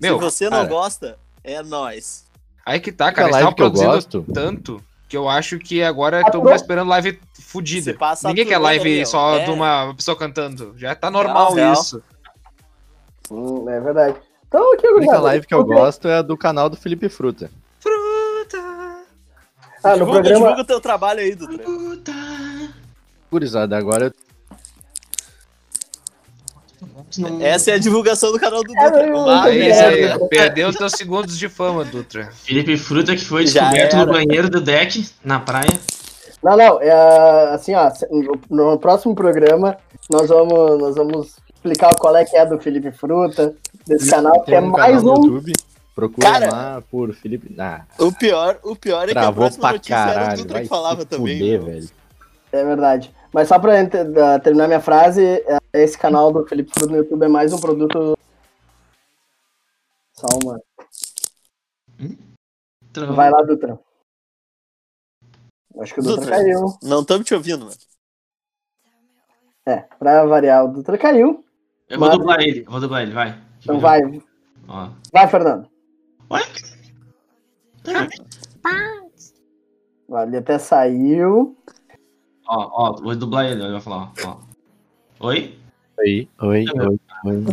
Meu, 0.00 0.14
Se 0.16 0.20
você 0.24 0.44
não 0.50 0.58
cara. 0.58 0.68
gosta, 0.68 1.18
é 1.42 1.62
nós. 1.62 2.24
Aí 2.64 2.80
que 2.80 2.92
tá, 2.92 3.08
A 3.08 3.12
cara. 3.12 3.28
Eles 3.28 3.32
live 3.42 3.48
estavam 3.50 3.54
que 3.54 3.62
eu 3.62 3.66
produzindo 3.92 4.24
gosto. 4.24 4.32
tanto 4.34 4.84
que 5.08 5.16
eu 5.16 5.28
acho 5.28 5.58
que 5.58 5.82
agora 5.82 6.20
mundo 6.40 6.50
tá 6.50 6.56
esperando 6.56 6.88
live 6.88 7.20
passa 7.94 8.28
Ninguém 8.28 8.44
quer 8.46 8.58
live 8.58 8.96
meu? 8.96 9.06
só 9.06 9.36
É. 9.36 9.44
de 9.44 9.50
uma 9.50 9.94
pessoa 9.94 10.16
cantando. 10.16 10.74
Já 10.76 10.94
tá 10.94 11.10
normal 11.10 11.54
Real, 11.54 11.70
real. 11.70 11.72
isso. 11.74 12.02
Hum, 13.30 13.68
é 13.70 13.80
verdade. 13.80 14.16
Então, 14.48 14.72
aqui, 14.74 14.86
A 14.86 14.90
única 14.94 15.18
live 15.18 15.46
que 15.46 15.54
eu 15.54 15.64
gosto 15.64 16.08
é 16.08 16.18
a 16.18 16.22
do 16.22 16.36
canal 16.36 16.68
do 16.68 16.76
Felipe 16.76 17.08
Fruta. 17.08 17.50
Fruta, 17.80 18.58
Ah, 19.82 19.90
no 19.90 19.98
divulga, 19.98 20.12
programa. 20.22 20.38
divulga 20.40 20.60
o 20.62 20.64
teu 20.64 20.80
trabalho 20.80 21.20
aí. 21.20 21.36
Puta. 21.36 22.12
Gurizada, 23.30 23.76
agora 23.76 24.06
eu 24.06 24.12
Não- 27.18 27.40
Essa 27.40 27.70
é 27.72 27.74
a 27.74 27.78
divulgação 27.78 28.32
do 28.32 28.38
canal 28.38 28.62
do 28.62 28.72
É, 28.76 28.84
Dutra. 28.84 29.54
É 29.54 30.02
É. 30.04 30.18
Perdeu 30.28 30.72
teus 30.72 30.92
segundos 30.92 31.38
de 31.38 31.48
fama, 31.48 31.84
Dutra. 31.84 32.30
Felipe 32.44 32.76
Fruta 32.76 33.14
que 33.14 33.24
foi 33.24 33.44
descoberto 33.44 33.96
era. 33.96 34.06
no 34.06 34.12
banheiro 34.12 34.48
do 34.50 34.60
deck, 34.60 35.06
na 35.24 35.40
praia. 35.40 35.68
Não, 36.42 36.56
não, 36.56 36.80
é, 36.82 37.54
assim, 37.54 37.74
ó, 37.74 37.90
no, 38.50 38.78
próximo 38.78 39.14
programa 39.14 39.76
nós 40.10 40.28
vamos, 40.28 40.78
nós 40.80 40.94
vamos 40.94 41.36
explicar 41.54 41.94
qual 41.96 42.14
é 42.16 42.24
que 42.24 42.36
é 42.36 42.46
do 42.46 42.58
Felipe 42.60 42.92
Fruta, 42.92 43.54
desse 43.86 44.10
canal, 44.10 44.42
que 44.42 44.54
é 44.54 44.60
um 44.60 44.66
mais 44.70 45.02
um. 45.02 45.14
YouTube. 45.14 45.52
Procura 45.94 46.30
Cara. 46.30 46.50
lá 46.52 46.82
por 46.90 47.14
Felipe. 47.14 47.52
Ah, 47.58 47.80
O 47.98 48.12
pior, 48.12 48.58
o 48.62 48.76
pior 48.76 49.08
é 49.08 49.12
que 49.12 49.18
a 49.18 49.32
próxima 49.32 49.62
pra 49.62 49.72
notícia 49.72 49.94
era 49.94 50.10
o 50.10 50.14
caralho. 50.14 50.36
Dutra 50.36 50.52
Vai 50.52 50.62
que 50.62 50.68
falava 50.68 51.04
também. 51.06 51.38
fuder, 51.38 51.62
velho. 51.62 51.88
É 52.52 52.64
verdade. 52.64 53.10
Mas 53.36 53.48
só 53.48 53.58
da- 54.02 54.40
terminar 54.40 54.66
minha 54.66 54.80
frase, 54.80 55.22
é, 55.22 55.58
esse 55.74 55.98
canal 55.98 56.32
do 56.32 56.46
Felipe 56.46 56.70
Fruta 56.72 56.90
no 56.90 56.96
YouTube 56.96 57.22
é 57.22 57.28
mais 57.28 57.52
um 57.52 57.60
produto. 57.60 58.16
Só 60.14 60.26
uma. 60.42 60.58
Travou. 62.94 63.14
Vai 63.14 63.30
lá, 63.30 63.42
Dutra. 63.42 63.78
Acho 65.78 65.92
que 65.92 66.00
o 66.00 66.02
Dutra, 66.02 66.20
Dutra. 66.22 66.36
caiu. 66.38 66.78
Não 66.82 67.02
estamos 67.02 67.26
te 67.26 67.34
ouvindo, 67.34 67.66
mano. 67.66 67.76
É, 69.66 69.80
pra 69.98 70.24
variar, 70.24 70.64
o 70.64 70.68
Dutra 70.68 70.96
caiu. 70.96 71.44
Eu 71.90 71.98
vou 71.98 72.08
Mas- 72.08 72.16
dublar 72.18 72.40
ele, 72.40 72.60
eu 72.60 72.70
vou 72.70 72.80
dublar 72.80 73.02
ele, 73.02 73.12
vai. 73.12 73.38
Então 73.62 73.78
vai, 73.78 74.00
Ó. 74.66 74.88
vai, 75.12 75.28
Fernando. 75.28 75.68
Oi? 76.30 76.40
Ele 80.26 80.36
até 80.38 80.58
saiu. 80.58 81.54
Ó, 82.48 82.70
ó, 82.72 82.92
vou 83.00 83.16
dublar 83.16 83.46
ele, 83.46 83.62
ele 83.62 83.72
vai 83.72 83.80
falar, 83.80 84.12
ó. 84.24 84.36
Oi? 85.20 85.58
Oi, 85.98 86.28
oi, 86.42 86.64
oi, 86.74 87.00
oi. 87.24 87.44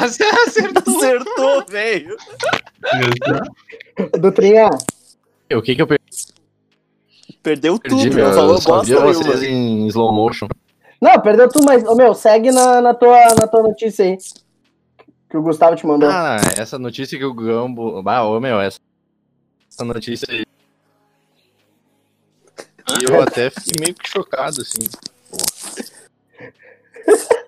Você 0.00 0.24
acertou. 0.46 0.96
Acertou, 0.96 1.66
velho. 1.66 2.16
Dutrinha, 4.18 4.70
O 5.54 5.62
que 5.62 5.74
que 5.74 5.82
eu 5.82 5.86
perdi? 5.86 6.00
Perdeu 7.42 7.78
Perdi, 7.78 8.04
tudo, 8.04 8.14
meu, 8.14 8.26
não 8.26 8.34
falou 8.34 8.54
eu 8.54 8.60
só 8.60 8.82
vi 8.82 8.94
bosta 8.94 9.24
vocês 9.24 9.42
em 9.42 9.86
slow 9.86 10.12
motion. 10.12 10.48
Não, 11.00 11.18
perdeu 11.20 11.48
tudo, 11.48 11.64
mas, 11.64 11.84
ô, 11.84 11.94
meu, 11.94 12.14
segue 12.14 12.50
na, 12.50 12.80
na, 12.82 12.94
tua, 12.94 13.34
na 13.34 13.46
tua 13.46 13.62
notícia 13.62 14.04
aí. 14.04 14.18
Que 15.28 15.36
o 15.36 15.42
Gustavo 15.42 15.76
te 15.76 15.86
mandou. 15.86 16.10
Ah, 16.10 16.36
essa 16.58 16.78
notícia 16.78 17.16
que 17.16 17.24
o 17.24 17.32
Gambo. 17.32 18.02
Ah, 18.06 18.24
ô 18.26 18.40
meu, 18.40 18.60
essa, 18.60 18.78
essa 19.70 19.84
notícia 19.84 20.26
aí. 20.30 20.44
E 23.00 23.04
eu 23.12 23.22
até 23.22 23.50
fiquei 23.50 23.72
meio 23.80 23.94
que 23.94 24.08
chocado, 24.08 24.62
assim. 24.62 24.88
Pô. 25.30 25.36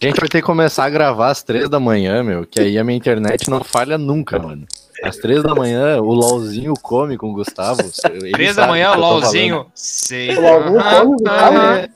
A 0.00 0.06
gente 0.06 0.20
vai 0.20 0.28
ter 0.28 0.40
que 0.42 0.46
começar 0.46 0.84
a 0.84 0.90
gravar 0.90 1.30
às 1.30 1.42
três 1.42 1.66
da 1.66 1.80
manhã, 1.80 2.22
meu, 2.22 2.44
que 2.44 2.60
aí 2.60 2.76
a 2.78 2.84
minha 2.84 2.96
internet 2.96 3.48
não 3.48 3.64
falha 3.64 3.96
nunca, 3.96 4.38
mano. 4.38 4.66
Às 5.02 5.16
três 5.16 5.42
da 5.42 5.54
manhã, 5.54 5.98
o 5.98 6.12
LOLzinho 6.12 6.74
come 6.74 7.16
com 7.16 7.30
o 7.30 7.32
Gustavo. 7.32 7.80
Três 8.32 8.54
da 8.54 8.66
manhã, 8.66 8.92
tô 8.92 9.00
LOLzinho. 9.00 9.66
Sei. 9.74 10.36
O 10.36 10.40
LOLzinho 10.42 10.74
come, 10.74 11.14
Gustavo? 11.14 11.16
Aham. 11.26 11.88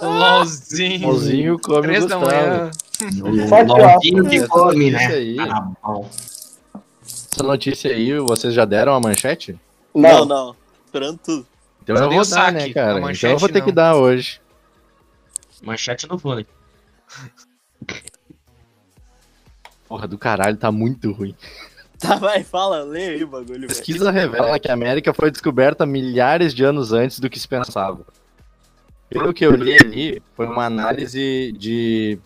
LOLzinho. 0.00 1.00
falando. 1.00 1.12
LOLzinho 1.12 1.58
come 1.58 1.82
Três 1.82 2.04
o 2.04 2.08
da 2.08 2.16
Gustavo. 2.16 2.36
manhã. 2.36 2.70
Que, 2.98 3.22
ó, 3.22 3.92
Loginho 3.92 4.24
que 4.28 4.36
Essa 4.36 4.48
come, 4.48 4.90
notícia 4.90 5.08
né? 5.08 5.14
aí. 5.14 5.36
Ah, 5.40 5.68
bom. 5.82 6.10
Essa 7.32 7.42
notícia 7.42 7.90
aí, 7.90 8.18
vocês 8.20 8.54
já 8.54 8.64
deram 8.64 8.94
a 8.94 9.00
manchete? 9.00 9.58
Não, 9.94 10.24
não. 10.24 10.56
Esperando 10.86 11.18
tudo. 11.22 11.46
Então 11.82 11.96
eu 11.96 12.08
dei 12.08 12.10
vou 12.10 12.18
o 12.18 12.28
dar, 12.28 12.36
saque, 12.36 12.52
né, 12.52 12.72
cara? 12.72 12.92
Então 12.92 13.02
manchete 13.02 13.32
eu 13.32 13.38
vou 13.38 13.48
ter 13.48 13.58
não. 13.58 13.66
que 13.66 13.72
dar 13.72 13.96
hoje. 13.96 14.40
Manchete 15.62 16.08
no 16.08 16.16
vôlei. 16.16 16.46
Porra 19.88 20.06
do 20.06 20.16
caralho, 20.16 20.56
tá 20.56 20.70
muito 20.70 21.12
ruim. 21.12 21.34
Tá, 22.00 22.14
vai, 22.14 22.42
fala, 22.42 22.82
lê 22.82 23.08
aí 23.08 23.22
o 23.22 23.28
bagulho, 23.28 23.60
velho. 23.60 23.68
Pesquisa 23.68 24.10
revela 24.10 24.58
que 24.58 24.70
a 24.70 24.72
América 24.72 25.12
foi 25.12 25.30
descoberta 25.30 25.84
milhares 25.84 26.54
de 26.54 26.64
anos 26.64 26.94
antes 26.94 27.20
do 27.20 27.28
que 27.28 27.38
se 27.38 27.46
pensava. 27.46 28.06
Pelo 29.10 29.34
que 29.34 29.44
eu 29.44 29.54
li 29.54 29.76
ali, 29.78 30.22
foi 30.34 30.46
uma 30.46 30.64
análise 30.64 31.52
de. 31.52 32.18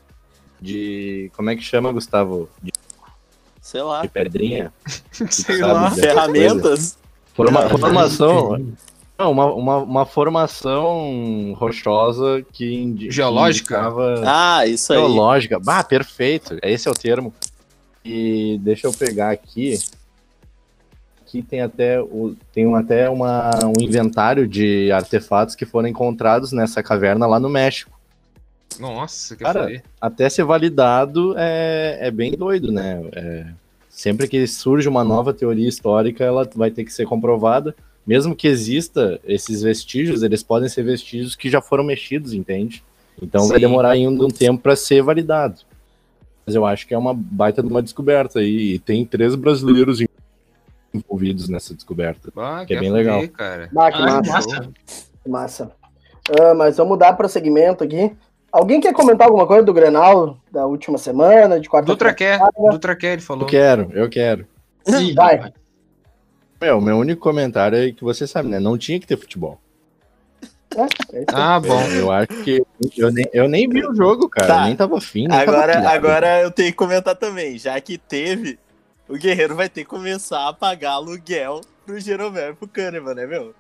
de. 0.61 1.29
Como 1.35 1.51
é 1.51 1.57
que 1.57 1.63
chama, 1.63 1.91
Gustavo? 1.91 2.49
De, 2.63 2.71
Sei 3.61 3.83
lá. 3.83 4.03
de 4.03 4.09
pedrinha? 4.09 4.73
Sei 5.29 5.59
lá. 5.59 5.91
Ferramentas? 5.91 6.97
Forma, 7.35 7.69
formação. 7.69 8.73
Não, 9.17 9.31
uma, 9.31 9.47
uma, 9.53 9.77
uma 9.79 10.07
formação 10.07 11.53
rochosa 11.57 12.45
que 12.53 12.75
indi- 12.75 13.11
Geológica? 13.13 13.77
que 13.93 14.23
Ah, 14.27 14.67
isso 14.67 14.93
aí. 14.93 14.99
Geológica. 14.99 15.61
Bah, 15.61 15.85
perfeito. 15.85 16.59
Esse 16.63 16.89
é 16.89 16.91
o 16.91 16.95
termo. 16.95 17.33
E 18.05 18.59
deixa 18.63 18.87
eu 18.89 18.93
pegar 18.93 19.31
aqui. 19.31 19.79
Aqui 21.23 21.43
tem 21.43 21.61
até, 21.61 22.01
o, 22.01 22.35
tem 22.53 22.67
um- 22.67 22.75
até 22.75 23.09
uma, 23.09 23.51
um 23.77 23.81
inventário 23.81 24.47
de 24.49 24.91
artefatos 24.93 25.55
que 25.55 25.65
foram 25.65 25.89
encontrados 25.89 26.51
nessa 26.53 26.83
caverna 26.83 27.27
lá 27.27 27.39
no 27.39 27.49
México. 27.49 27.93
Nossa, 28.81 29.37
que 29.37 29.45
Cara. 29.45 29.81
Até 30.01 30.29
ser 30.29 30.43
validado 30.45 31.35
é, 31.39 31.99
é 32.01 32.11
bem 32.11 32.33
doido, 32.33 32.73
né? 32.73 33.01
É, 33.13 33.47
sempre 33.89 34.27
que 34.27 34.45
surge 34.49 34.89
uma 34.89 35.05
nova 35.05 35.33
teoria 35.33 35.69
histórica, 35.69 36.25
ela 36.25 36.49
vai 36.57 36.73
ter 36.73 36.85
que 36.85 36.93
ser 36.93 37.07
comprovada. 37.07 37.75
Mesmo 38.07 38.37
que 38.37 38.47
exista 38.47 39.19
esses 39.25 39.63
vestígios, 39.63 40.23
eles 40.23 40.43
podem 40.43 40.69
ser 40.69 40.83
vestígios 40.83 41.35
que 41.35 41.49
já 41.49 41.61
foram 41.61 41.83
mexidos, 41.85 42.33
entende? 42.35 42.85
Então 43.21 43.47
vai 43.49 43.59
Sim. 43.59 43.67
demorar 43.67 43.91
ainda 43.91 44.25
um 44.25 44.29
tempo 44.29 44.63
para 44.63 44.77
ser 44.77 45.03
validado. 45.03 45.61
Mas 46.47 46.55
eu 46.55 46.67
acho 46.67 46.87
que 46.87 46.93
é 46.93 46.99
uma 46.99 47.15
baita 47.15 47.63
de 47.63 47.69
uma 47.69 47.81
descoberta 47.83 48.41
aí. 48.41 48.75
E 48.75 48.79
tem 48.79 49.07
três 49.07 49.35
brasileiros 49.35 50.01
envolvidos 50.93 51.49
nessa 51.49 51.75
descoberta. 51.75 52.31
Ah, 52.37 52.65
que 52.67 52.75
é 52.75 52.81
bem 52.81 52.93
legal. 52.93 53.27
cara. 53.29 53.71
Ah, 53.77 53.91
que 53.91 53.99
Ah, 54.03 54.07
massa. 54.23 54.33
massa. 54.33 54.71
que 55.23 55.29
massa. 55.31 55.71
Ah, 56.41 56.55
mas 56.55 56.77
vamos 56.77 56.99
dar 56.99 57.15
prosseguimento 57.15 57.83
aqui. 57.83 58.13
Alguém 58.53 58.81
quer 58.81 58.93
comentar 58.93 59.27
alguma 59.27 59.47
coisa 59.47 59.65
do 59.65 59.73
Grenal 59.75 60.39
da 60.53 60.67
última 60.67 60.97
semana, 60.99 61.59
de 61.59 61.69
quarta 61.69 61.87
Dutra 61.87 62.15
quer. 62.15 62.39
Dutra 62.71 62.95
quer, 62.95 63.15
ele 63.15 63.23
falou. 63.23 63.43
Eu 63.43 63.49
quero, 63.49 63.91
eu 63.95 64.09
quero. 64.09 64.47
Ih, 64.87 65.13
Vai. 65.15 65.37
rapaz. 65.37 65.55
Meu, 66.61 66.81
meu 66.81 66.97
único 66.99 67.21
comentário 67.21 67.77
é 67.79 67.93
que 67.93 68.03
você 68.03 68.27
sabe, 68.27 68.49
né? 68.49 68.59
Não 68.59 68.79
tinha 68.79 68.99
que 69.01 69.07
ter 69.07 69.17
futebol. 69.17 69.61
Ah, 71.33 71.61
bom. 71.61 71.81
Eu, 71.91 72.11
acho 72.11 72.27
que. 72.43 72.61
Eu 72.97 73.13
nem, 73.13 73.25
eu 73.33 73.49
nem 73.49 73.69
vi 73.69 73.87
o 73.87 73.95
jogo, 73.95 74.29
cara. 74.29 74.49
Tá. 74.49 74.61
Eu 74.63 74.67
nem 74.67 74.75
tava 74.77 74.99
afim. 74.99 75.29
nem 75.29 75.29
tava 75.29 75.43
Agora, 75.53 75.89
agora 75.89 76.41
eu 76.43 76.51
tenho 76.51 76.71
que 76.73 76.77
comentar 76.77 77.15
também. 77.15 77.57
Já 77.57 77.81
que 77.81 77.97
teve, 77.97 78.59
o 79.09 79.15
Guerreiro 79.17 79.55
vai 79.55 79.69
ter 79.69 79.83
que 79.85 79.89
começar 79.91 80.49
a 80.49 80.53
pagar 80.53 80.93
aluguel 80.95 81.61
pro 81.87 82.01
Jeromel 82.01 82.51
e 82.51 82.55
pro 82.55 82.67
Kahneman, 82.67 83.15
né, 83.15 83.25
meu? 83.25 83.55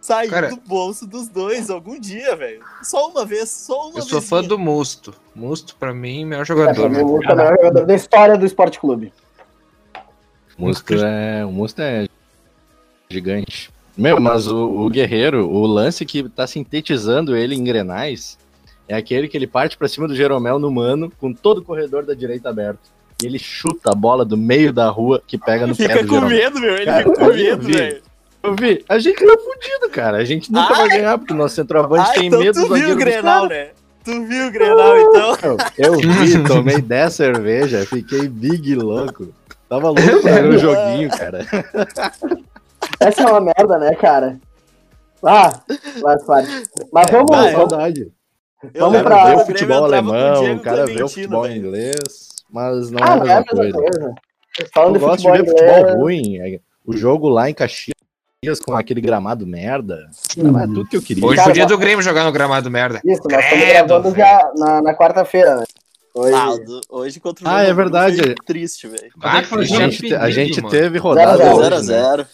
Sair 0.00 0.30
Cara- 0.30 0.48
do 0.48 0.56
bolso 0.56 1.06
dos 1.06 1.28
dois 1.28 1.68
algum 1.68 2.00
dia, 2.00 2.34
velho. 2.34 2.62
Só 2.82 3.08
uma 3.10 3.26
vez, 3.26 3.50
só 3.50 3.88
uma 3.90 3.98
Eu 3.98 4.02
sou 4.02 4.20
vezinha. 4.20 4.42
fã 4.42 4.42
do 4.42 4.58
Musto. 4.58 5.14
Musto, 5.34 5.76
pra 5.76 5.92
mim, 5.92 6.24
melhor 6.24 6.42
É, 6.42 6.46
jogador. 6.46 6.88
mim, 6.88 6.96
né? 6.96 7.02
o 7.02 7.08
Musto 7.08 7.28
é 7.30 7.34
o 7.34 7.36
melhor 7.36 7.56
jogador 7.56 7.84
da 7.86 7.94
história 7.94 8.38
do 8.38 8.46
esporte 8.46 8.80
clube. 8.80 9.12
Musto 10.56 10.94
é, 10.94 11.44
o 11.44 11.50
Musto 11.52 11.82
é 11.82 12.06
gigante. 13.10 13.70
Meu, 13.96 14.20
mas 14.20 14.46
o, 14.48 14.56
o 14.66 14.90
Guerreiro, 14.90 15.48
o 15.48 15.66
lance 15.66 16.04
que 16.04 16.28
tá 16.28 16.46
sintetizando 16.46 17.36
ele 17.36 17.54
em 17.54 17.62
Grenais 17.62 18.36
é 18.88 18.96
aquele 18.96 19.28
que 19.28 19.36
ele 19.36 19.46
parte 19.46 19.76
pra 19.76 19.86
cima 19.88 20.08
do 20.08 20.16
Jeromel 20.16 20.58
no 20.58 20.70
mano, 20.70 21.12
com 21.20 21.32
todo 21.32 21.58
o 21.58 21.62
corredor 21.64 22.04
da 22.04 22.12
direita 22.14 22.48
aberto. 22.50 22.80
E 23.22 23.26
ele 23.26 23.38
chuta 23.38 23.92
a 23.92 23.94
bola 23.94 24.24
do 24.24 24.36
meio 24.36 24.72
da 24.72 24.88
rua 24.88 25.22
que 25.24 25.38
pega 25.38 25.66
no 25.66 25.76
pé 25.76 25.84
Fica 25.88 26.02
do 26.02 26.08
com 26.08 26.14
Jeromel. 26.14 26.38
medo, 26.38 26.60
meu. 26.60 26.74
Ele 26.74 26.84
Cara, 26.84 27.04
fica 27.04 27.14
com 27.16 27.26
medo, 27.32 27.62
vi. 27.64 27.72
velho. 27.72 28.02
Eu 28.42 28.54
vi, 28.54 28.84
a 28.88 28.98
gente 28.98 29.24
tá 29.24 29.38
fudido, 29.38 29.88
cara. 29.90 30.18
A 30.18 30.24
gente 30.24 30.52
nunca 30.52 30.74
Ai. 30.74 30.80
vai 30.80 30.88
ganhar, 30.98 31.16
porque 31.18 31.32
o 31.32 31.36
nosso 31.36 31.54
centroavante 31.54 32.10
Ah, 32.10 32.12
tem 32.14 32.26
então 32.26 32.40
medo 32.40 32.60
tu 32.60 32.68
do 32.68 32.74
viu 32.74 32.92
o 32.92 32.96
Grenal, 32.96 33.48
né? 33.48 33.68
Tu 34.04 34.26
viu 34.26 34.48
o 34.48 34.50
Grenal, 34.50 35.00
então? 35.00 35.36
Eu, 35.78 35.94
eu 35.94 35.98
vi, 36.00 36.44
tomei 36.44 36.78
10 36.82 37.14
cerveja, 37.14 37.86
fiquei 37.86 38.28
big 38.28 38.74
louco. 38.74 39.28
Tava 39.66 39.86
louco 39.88 40.20
pra 40.20 40.32
ver 40.42 40.48
o 40.56 40.58
joguinho, 40.58 41.08
cara. 41.10 41.46
Essa 43.00 43.22
é 43.22 43.26
uma 43.26 43.40
merda, 43.40 43.78
né, 43.78 43.94
cara? 43.94 44.38
Ah, 45.22 45.52
faz 46.02 46.24
parte. 46.24 46.50
Mas 46.92 47.06
vamos, 47.10 47.30
vai, 47.30 47.52
vamos, 47.52 47.70
saudade. 47.70 48.12
vamos 48.74 49.00
O 49.00 49.02
pra. 49.02 49.16
cara 49.16 49.36
vê 49.36 49.42
o 49.42 49.46
futebol 49.46 49.84
alemão, 49.84 50.54
o 50.54 50.60
cara 50.60 50.86
vê 50.86 51.02
o 51.02 51.08
futebol 51.08 51.42
velho. 51.44 51.56
inglês, 51.56 52.28
mas 52.50 52.90
não 52.90 52.98
Ah, 53.02 53.06
é 53.06 53.10
a 53.10 53.14
é 53.14 53.18
a 53.36 53.40
mesma 53.40 53.44
coisa. 53.46 53.72
coisa. 53.78 54.14
Falando 54.72 54.94
Eu 54.96 55.00
de 55.00 55.04
gosto 55.06 55.16
de 55.16 55.22
futebol 55.28 55.44
ver 55.44 55.50
futebol 55.50 55.78
inglês. 55.80 55.96
ruim. 55.96 56.38
é, 56.40 56.60
O 56.86 56.94
jogo 56.96 57.28
lá 57.30 57.48
em 57.48 57.54
Caxias 57.54 57.94
com 58.64 58.74
aquele 58.76 59.00
gramado 59.00 59.46
merda. 59.46 60.10
Não 60.36 60.60
é 60.60 60.66
tudo 60.66 60.86
que 60.86 60.96
eu 60.98 61.02
queria. 61.02 61.24
Hoje 61.24 61.36
Cara, 61.36 61.44
foi 61.44 61.50
o 61.52 61.54
dia 61.54 61.64
mas- 61.64 61.72
do 61.72 61.78
Grêmio 61.78 62.02
jogar 62.02 62.24
no 62.24 62.32
gramado 62.32 62.70
merda. 62.70 63.00
Isso, 63.04 63.22
nós 63.24 63.42
estamos 63.42 63.64
Credo, 63.64 63.86
gravando 63.88 64.10
velho. 64.10 64.16
já 64.16 64.52
na, 64.56 64.82
na 64.82 64.94
quarta-feira, 64.94 65.56
né? 65.56 65.64
Hoje. 66.14 66.34
Ah, 66.34 66.50
hoje 66.90 67.18
contra 67.18 67.44
o 67.44 67.48
Ah, 67.50 67.62
é 67.62 67.72
verdade. 67.72 68.34
Triste, 68.46 68.86
velho. 68.86 69.10
Ah, 69.20 69.38
A 69.38 69.62
gente, 69.64 69.98
te- 70.08 70.14
a 70.14 70.30
gente 70.30 70.62
teve 70.68 70.98
rodada 70.98 71.36
Zero 71.38 71.50
a 71.50 71.54
hoje, 71.54 71.82
zero. 71.86 72.18
né? 72.18 72.24
0x0. 72.24 72.26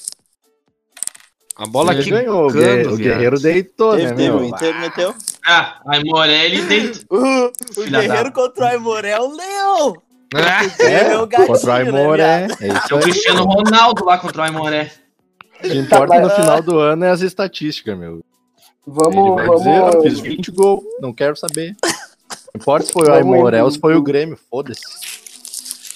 A 1.63 1.67
bola 1.67 1.93
Ele 1.93 2.03
que 2.05 2.11
ganhou, 2.11 2.47
o, 2.49 2.53
Guerre- 2.53 2.87
o 2.87 2.97
Guerreiro 2.97 3.39
deitou, 3.39 3.93
Teve, 3.93 4.05
né, 4.07 4.15
teve, 4.15 4.31
o 4.31 4.37
meu? 4.37 4.45
Inter 4.45 4.81
meteu. 4.81 5.15
Ah, 5.45 5.79
aí 5.87 6.03
Morelli 6.05 6.63
dentro. 6.67 7.03
Uh, 7.11 7.47
o 7.71 7.75
Filha 7.75 8.01
Guerreiro 8.01 8.25
da- 8.25 8.31
contra 8.33 8.65
o 8.65 8.67
Aimoré 8.69 9.11
é 9.11 9.21
um 9.21 9.37
leão. 9.37 9.95
Ah, 10.35 10.65
É, 10.85 11.09
Meu 11.11 11.27
gatinho, 11.27 11.49
contra 11.49 11.71
o 11.71 11.73
Aimor, 11.75 12.17
né, 12.17 12.49
é. 12.61 12.67
É 12.67 12.71
É 12.91 12.95
o. 12.95 13.01
Cristiano 13.01 13.45
Ronaldo 13.45 14.05
lá 14.05 14.17
contra 14.17 14.41
o 14.43 14.45
Aimoré. 14.47 14.91
O 15.59 15.69
que 15.69 15.77
importa 15.77 16.19
no 16.19 16.31
final 16.31 16.63
do 16.63 16.79
ano 16.79 17.05
é 17.05 17.11
as 17.11 17.21
estatísticas, 17.21 17.99
meu. 17.99 18.13
Ele 18.15 18.23
Vamos, 18.87 19.37
vai 19.37 19.57
dizer, 19.59 19.77
eu 19.77 19.85
vamos. 19.91 20.03
fiz 20.05 20.21
20 20.21 20.51
gols, 20.53 20.83
não 21.03 21.13
quero 21.13 21.37
saber. 21.37 21.77
Não 21.85 21.93
importa 22.61 22.87
se 22.87 22.93
foi 22.93 23.03
o 23.03 23.07
Vamos 23.13 23.35
Aimoré 23.35 23.63
ou 23.63 23.71
se 23.71 23.79
foi 23.79 23.95
o 23.95 24.03
Grêmio, 24.03 24.39
foda-se. 24.51 24.81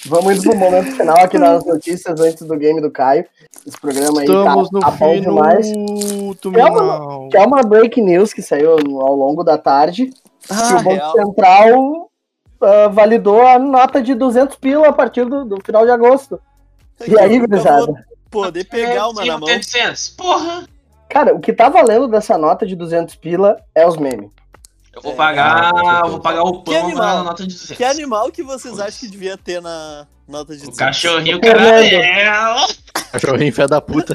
Vamos 0.06 0.34
indo 0.34 0.42
pro 0.42 0.56
momento 0.56 0.92
final 0.96 1.18
aqui 1.18 1.38
nas 1.38 1.64
notícias 1.66 2.20
antes 2.20 2.42
do 2.46 2.56
game 2.56 2.80
do 2.80 2.90
Caio. 2.90 3.24
Esse 3.66 3.78
programa 3.80 4.20
aí 4.20 4.26
Estamos 4.26 4.68
tá, 4.68 4.74
no 4.78 4.80
tá 4.80 4.90
bom 4.90 5.20
demais. 5.20 5.70
minuto, 5.70 6.48
É 6.48 6.62
Minal. 6.70 7.28
Que 7.30 7.36
é 7.36 7.40
uma 7.46 7.62
break 7.62 8.00
news 8.00 8.32
que 8.32 8.42
saiu 8.42 8.72
ao 8.72 9.14
longo 9.14 9.42
da 9.42 9.56
tarde. 9.56 10.06
que 10.06 10.52
Ah, 10.52 10.68
o 10.68 10.82
Banco 10.82 10.88
real. 10.90 11.12
Central 11.12 12.10
ah, 12.60 12.88
validou 12.88 13.46
a 13.46 13.58
nota 13.58 14.02
de 14.02 14.14
200 14.14 14.56
pila 14.56 14.88
a 14.88 14.92
partir 14.92 15.24
do, 15.24 15.44
do 15.44 15.56
final 15.64 15.84
de 15.84 15.90
agosto. 15.92 16.38
E 17.06 17.18
aí, 17.18 17.36
Eu 17.36 17.46
gurizada? 17.48 18.04
poder 18.30 18.64
pegar 18.64 19.08
uma 19.08 19.24
na 19.24 19.38
mão. 19.38 19.48
800. 19.48 20.08
Porra! 20.10 20.64
Cara, 21.08 21.34
o 21.34 21.40
que 21.40 21.52
tá 21.52 21.68
valendo 21.68 22.08
dessa 22.08 22.36
nota 22.36 22.66
de 22.66 22.74
200 22.76 23.14
pila 23.16 23.56
é 23.74 23.86
os 23.86 23.96
memes. 23.96 24.30
Eu 24.94 25.02
vou 25.02 25.12
É, 25.12 25.16
pagar, 25.16 25.72
eu 26.04 26.10
vou 26.10 26.20
pagar 26.20 26.42
o 26.44 26.62
Que 26.62 26.70
pão 26.72 26.84
animal? 26.86 27.16
na 27.18 27.24
nota 27.24 27.42
de 27.46 27.52
200. 27.54 27.76
Que 27.76 27.84
animal 27.84 28.30
que 28.30 28.42
vocês 28.42 28.78
acham 28.78 29.00
que 29.00 29.08
devia 29.08 29.36
ter 29.36 29.60
na 29.60 30.06
nota 30.28 30.52
de 30.56 30.62
O 30.64 30.70
200? 30.70 30.78
cachorrinho 30.78 31.40
Fernando. 31.40 31.90
caramelo. 31.90 32.66
Cachorrinho 33.12 33.52
fé 33.52 33.66
da 33.66 33.80
puta. 33.80 34.14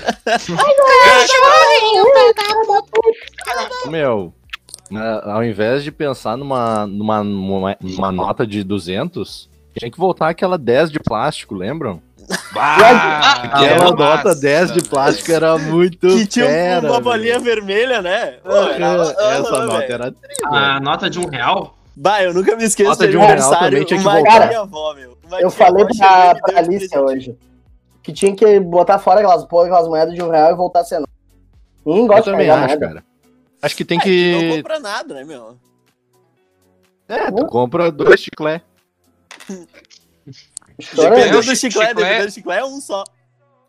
Meu, 3.90 4.34
na- 4.90 5.34
ao 5.34 5.44
invés 5.44 5.84
de 5.84 5.92
pensar 5.92 6.38
numa, 6.38 6.86
numa, 6.88 7.24
numa, 7.24 7.78
numa 7.82 8.12
nota 8.12 8.46
de 8.46 8.64
200, 8.64 9.50
tinha 9.78 9.90
que 9.92 9.98
voltar 9.98 10.30
aquela 10.30 10.58
10 10.58 10.92
de 10.92 11.00
plástico, 11.00 11.56
lembram? 11.56 12.02
Bah, 12.54 13.32
Aquela 13.44 13.92
nota 13.92 14.36
10 14.36 14.72
de 14.74 14.82
plástico 14.84 15.32
era 15.32 15.58
muito 15.58 16.08
Que 16.08 16.26
tinha 16.28 16.46
fera, 16.46 16.80
uma 16.82 16.92
velho. 16.92 17.04
bolinha 17.04 17.40
vermelha, 17.40 18.02
né? 18.02 18.38
Pô, 18.44 18.52
era- 18.52 19.02
Essa 19.02 19.16
ah, 19.20 19.40
nota 19.40 19.68
velho. 19.80 19.94
era 19.94 20.12
triste. 20.12 20.46
A 20.46 20.80
nota 20.80 21.10
de 21.10 21.20
um 21.20 21.28
real? 21.28 21.76
Bah, 21.96 22.24
eu 22.24 22.34
nunca 22.34 22.56
me 22.56 22.64
esqueço 22.64 22.90
Nota 22.92 23.06
de 23.06 23.12
de 23.12 23.18
um 23.18 23.22
real 23.22 23.50
também 23.60 23.84
tinha 23.84 23.98
que 24.00 24.04
voltar. 24.06 24.48
minha 24.48 24.60
avó, 24.62 24.94
meu. 24.94 25.18
Uma 25.28 25.42
Eu 25.42 25.50
falei 25.50 25.86
pra, 25.86 26.36
pra 26.36 26.54
presente. 26.64 26.98
hoje 26.98 27.38
que 28.02 28.14
tinha 28.14 28.36
que 28.36 28.60
botar 28.60 28.98
fora 29.00 29.20
aquelas, 29.20 29.44
porra, 29.46 29.66
aquelas 29.66 29.88
moedas 29.88 30.14
de 30.16 30.24
um 30.24 30.30
real 30.30 30.52
e 30.52 30.56
voltar 30.56 30.80
a 30.80 30.84
ser 30.86 31.00
nota. 31.00 31.12
Ninguém 31.86 32.04
Eu 32.04 32.08
gosta 32.08 32.24
de 32.24 32.32
também 32.32 32.50
acho, 32.50 32.68
moeda. 32.68 32.88
cara. 32.88 33.04
Acho 33.62 33.76
que 33.76 33.84
tem 33.86 33.98
É, 33.98 34.02
Não 34.02 34.40
que. 34.42 34.56
compra 34.58 34.80
nada, 34.80 35.14
né, 35.14 35.24
meu? 35.26 35.58
É, 37.08 37.32
tu 37.32 37.46
compra 37.48 37.92
dois 37.92 38.20
chiclete. 38.20 38.64
Dependendo 40.96 41.38
do 41.38 41.44
chi- 41.44 41.56
chiclete, 41.56 41.96
dependendo 41.96 42.26
do 42.28 42.32
chiclete 42.32 42.62
é 42.62 42.66
um 42.66 42.80
só. 42.82 43.04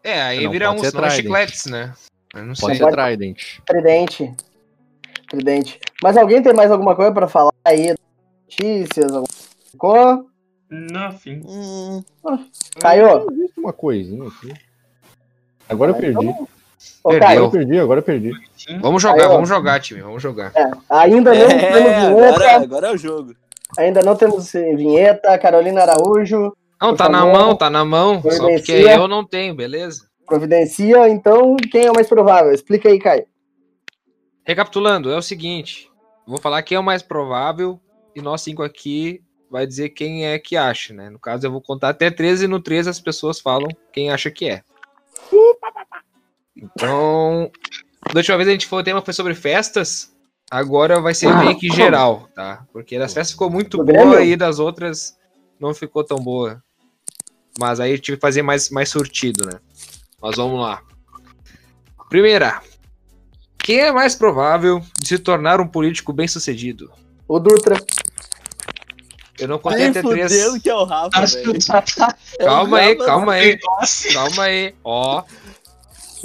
É, 0.03 0.23
aí 0.23 0.45
Não, 0.45 0.51
vira 0.51 0.71
uns 0.71 0.83
não 0.83 0.91
Trident. 0.91 1.13
chicletes, 1.13 1.67
né? 1.67 1.93
Eu 2.35 2.45
não 2.45 2.55
Pode 2.55 2.77
sei. 2.79 2.87
ser 2.87 2.93
Trident. 2.93 3.39
Tridente. 3.67 4.35
Tridente. 5.29 5.81
Mas 6.03 6.17
alguém 6.17 6.43
tem 6.43 6.53
mais 6.55 6.71
alguma 6.71 6.95
coisa 6.97 7.13
pra 7.13 7.29
falar 7.29 7.53
aí? 7.65 7.95
Notícias? 8.49 9.07
Alguma 9.13 9.27
coisa? 9.77 10.25
Nothing. 10.71 11.43
Hum, 11.47 12.03
Caio, 12.81 13.27
Existe 13.33 13.59
uma 13.61 13.73
coisinha 13.73 14.29
aqui. 14.29 14.55
Agora 15.69 15.91
eu 15.91 15.95
perdi. 15.97 16.27
ô, 16.29 16.33
Perdeu. 16.33 16.49
Agora 17.05 17.21
Caio 17.21 17.41
eu 17.41 17.51
perdi, 17.51 17.79
agora 17.79 17.99
eu 18.01 18.05
perdi. 18.05 18.33
Vamos 18.81 19.03
jogar, 19.03 19.29
vamos 19.29 19.49
jogar, 19.49 19.81
time. 19.81 20.01
Vamos 20.01 20.23
jogar. 20.23 20.53
é, 20.55 20.71
ainda 20.89 21.35
não 21.35 21.47
temos 21.49 21.63
é, 21.63 22.01
vinheta. 22.09 22.29
agora, 22.29 22.57
agora 22.57 22.87
é 22.89 22.93
o 22.93 22.97
jogo. 22.97 23.35
Ainda 23.79 24.03
não 24.03 24.17
temos 24.17 24.53
eh, 24.55 24.75
vinheta. 24.75 25.37
Carolina 25.39 25.83
Araújo 25.83 26.57
Não, 26.81 26.95
tá 26.95 27.09
na 27.09 27.27
mão, 27.27 27.55
tá 27.55 27.69
na 27.69 27.85
mão. 27.85 28.23
Só 28.23 28.49
porque 28.49 28.73
eu 28.73 29.07
não 29.07 29.25
tenho, 29.25 29.55
beleza? 29.55 30.11
providencia. 30.31 31.09
Então, 31.09 31.57
quem 31.57 31.87
é 31.87 31.91
o 31.91 31.95
mais 31.95 32.09
provável? 32.09 32.53
Explica 32.53 32.89
aí, 32.89 33.01
Caio. 33.01 33.27
Recapitulando, 34.47 35.11
é 35.11 35.17
o 35.17 35.23
seguinte. 35.23 35.91
Vou 36.27 36.39
falar 36.39 36.63
quem 36.63 36.77
é 36.77 36.79
o 36.79 36.85
mais 36.85 37.03
provável 37.03 37.81
e 38.15 38.23
nós 38.23 38.43
cinco 38.43 38.63
aqui 38.63 39.21
vai 39.51 39.67
dizer 39.67 39.89
quem 39.91 40.27
é 40.27 40.39
que 40.39 40.57
acha, 40.57 40.95
né? 40.95 41.11
No 41.11 41.19
caso, 41.19 41.45
eu 41.45 41.51
vou 41.51 41.61
contar 41.61 41.89
até 41.89 42.09
13 42.09 42.45
e 42.45 42.49
no 42.49 42.61
13 42.61 42.89
as 42.89 43.01
pessoas 43.01 43.41
falam 43.41 43.69
quem 43.93 44.11
acha 44.11 44.31
que 44.31 44.49
é. 44.49 44.63
Então, 46.57 47.51
da 48.13 48.21
última 48.21 48.37
vez 48.37 48.49
a 48.49 48.53
gente 48.53 48.67
falou, 48.67 48.83
o 48.83 48.85
tema 48.85 49.03
foi 49.03 49.13
sobre 49.13 49.35
festas. 49.35 50.15
Agora 50.49 51.01
vai 51.01 51.15
ser 51.15 51.35
meio 51.37 51.59
que 51.59 51.69
geral, 51.69 52.29
tá? 52.35 52.65
Porque 52.73 52.99
das 52.99 53.13
festas 53.13 53.33
ficou 53.33 53.51
muito 53.51 53.83
boa 53.85 54.23
e 54.23 54.37
das 54.37 54.59
outras 54.59 55.17
não 55.59 55.75
ficou 55.75 56.05
tão 56.05 56.19
boa. 56.19 56.63
Mas 57.59 57.81
aí 57.81 57.93
eu 57.93 57.99
tive 57.99 58.17
que 58.17 58.21
fazer 58.21 58.43
mais, 58.43 58.71
mais 58.71 58.89
surtido, 58.89 59.45
né? 59.47 59.59
Mas 60.23 60.37
vamos 60.37 60.61
lá. 60.61 60.83
Primeira. 62.09 62.61
Quem 63.59 63.79
é 63.81 63.93
mais 63.93 64.15
provável 64.15 64.81
de 65.01 65.07
se 65.09 65.19
tornar 65.19 65.61
um 65.61 65.69
político 65.69 66.13
bem-sucedido? 66.13 66.91
O 67.29 67.39
Dutra. 67.39 67.77
Eu 69.39 69.49
não 69.49 69.59
contei 69.59 69.79
Nem 69.81 69.89
até 69.91 70.03
três. 70.03 70.59
que 70.63 70.69
é 70.69 70.75
o 70.75 70.85
Rafa, 70.85 71.11
tá. 71.67 72.15
É 72.39 72.45
Calma 72.45 72.79
aí, 72.79 72.97
calma 72.97 73.33
aí, 73.35 73.59
calma 74.13 74.43
aí. 74.45 74.75
Ó. 74.85 75.23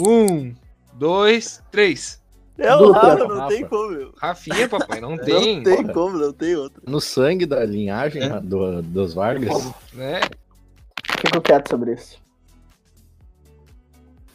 Um, 0.06 0.54
dois, 0.94 1.62
três. 1.72 2.22
É 2.58 2.74
o 2.76 2.80
Dutra. 2.80 3.02
Rafa, 3.02 3.28
não 3.28 3.38
Rafa. 3.38 3.48
tem 3.50 3.66
como, 3.66 3.90
meu. 3.92 4.14
Rafinha, 4.18 4.68
papai, 4.70 5.00
não 5.02 5.18
tem, 5.24 5.58
Não 5.58 5.64
tem 5.64 5.88
como, 5.88 6.18
não 6.18 6.34
tem 6.34 6.56
outro. 6.56 6.82
No 6.88 7.00
sangue 7.00 7.46
da 7.46 7.64
linhagem 7.66 8.24
É. 8.24 8.40
do- 8.42 8.82
dos 8.82 9.14
Vargas. 9.14 9.64
né? 9.94 10.22
Fico 11.26 11.42
quieto 11.42 11.70
sobre 11.70 11.94
isso. 11.94 12.24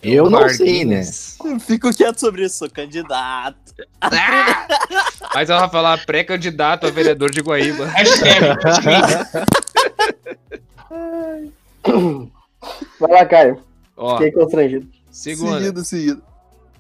Eu 0.03 0.31
não 0.31 0.49
sei, 0.49 0.85
né? 0.85 1.03
Varguinhas. 1.03 1.39
Fico 1.61 1.95
quieto 1.95 2.19
sobre 2.19 2.45
isso, 2.47 2.59
sou 2.59 2.71
candidato. 2.71 3.75
Ah! 4.01 4.67
Mas 5.35 5.51
ela 5.51 5.61
vai 5.61 5.71
falar 5.71 6.05
pré-candidato 6.07 6.87
a 6.87 6.91
vereador 6.91 7.31
de 7.31 7.41
Guaíba. 7.41 7.87
Vai 12.99 13.11
lá, 13.11 13.27
Caio. 13.27 13.63
Ó, 13.97 14.17
Fiquei 14.17 14.33
constrangido. 14.33 14.89
segunda. 15.11 15.59
Seguido, 15.59 15.85
seguido. 15.85 16.23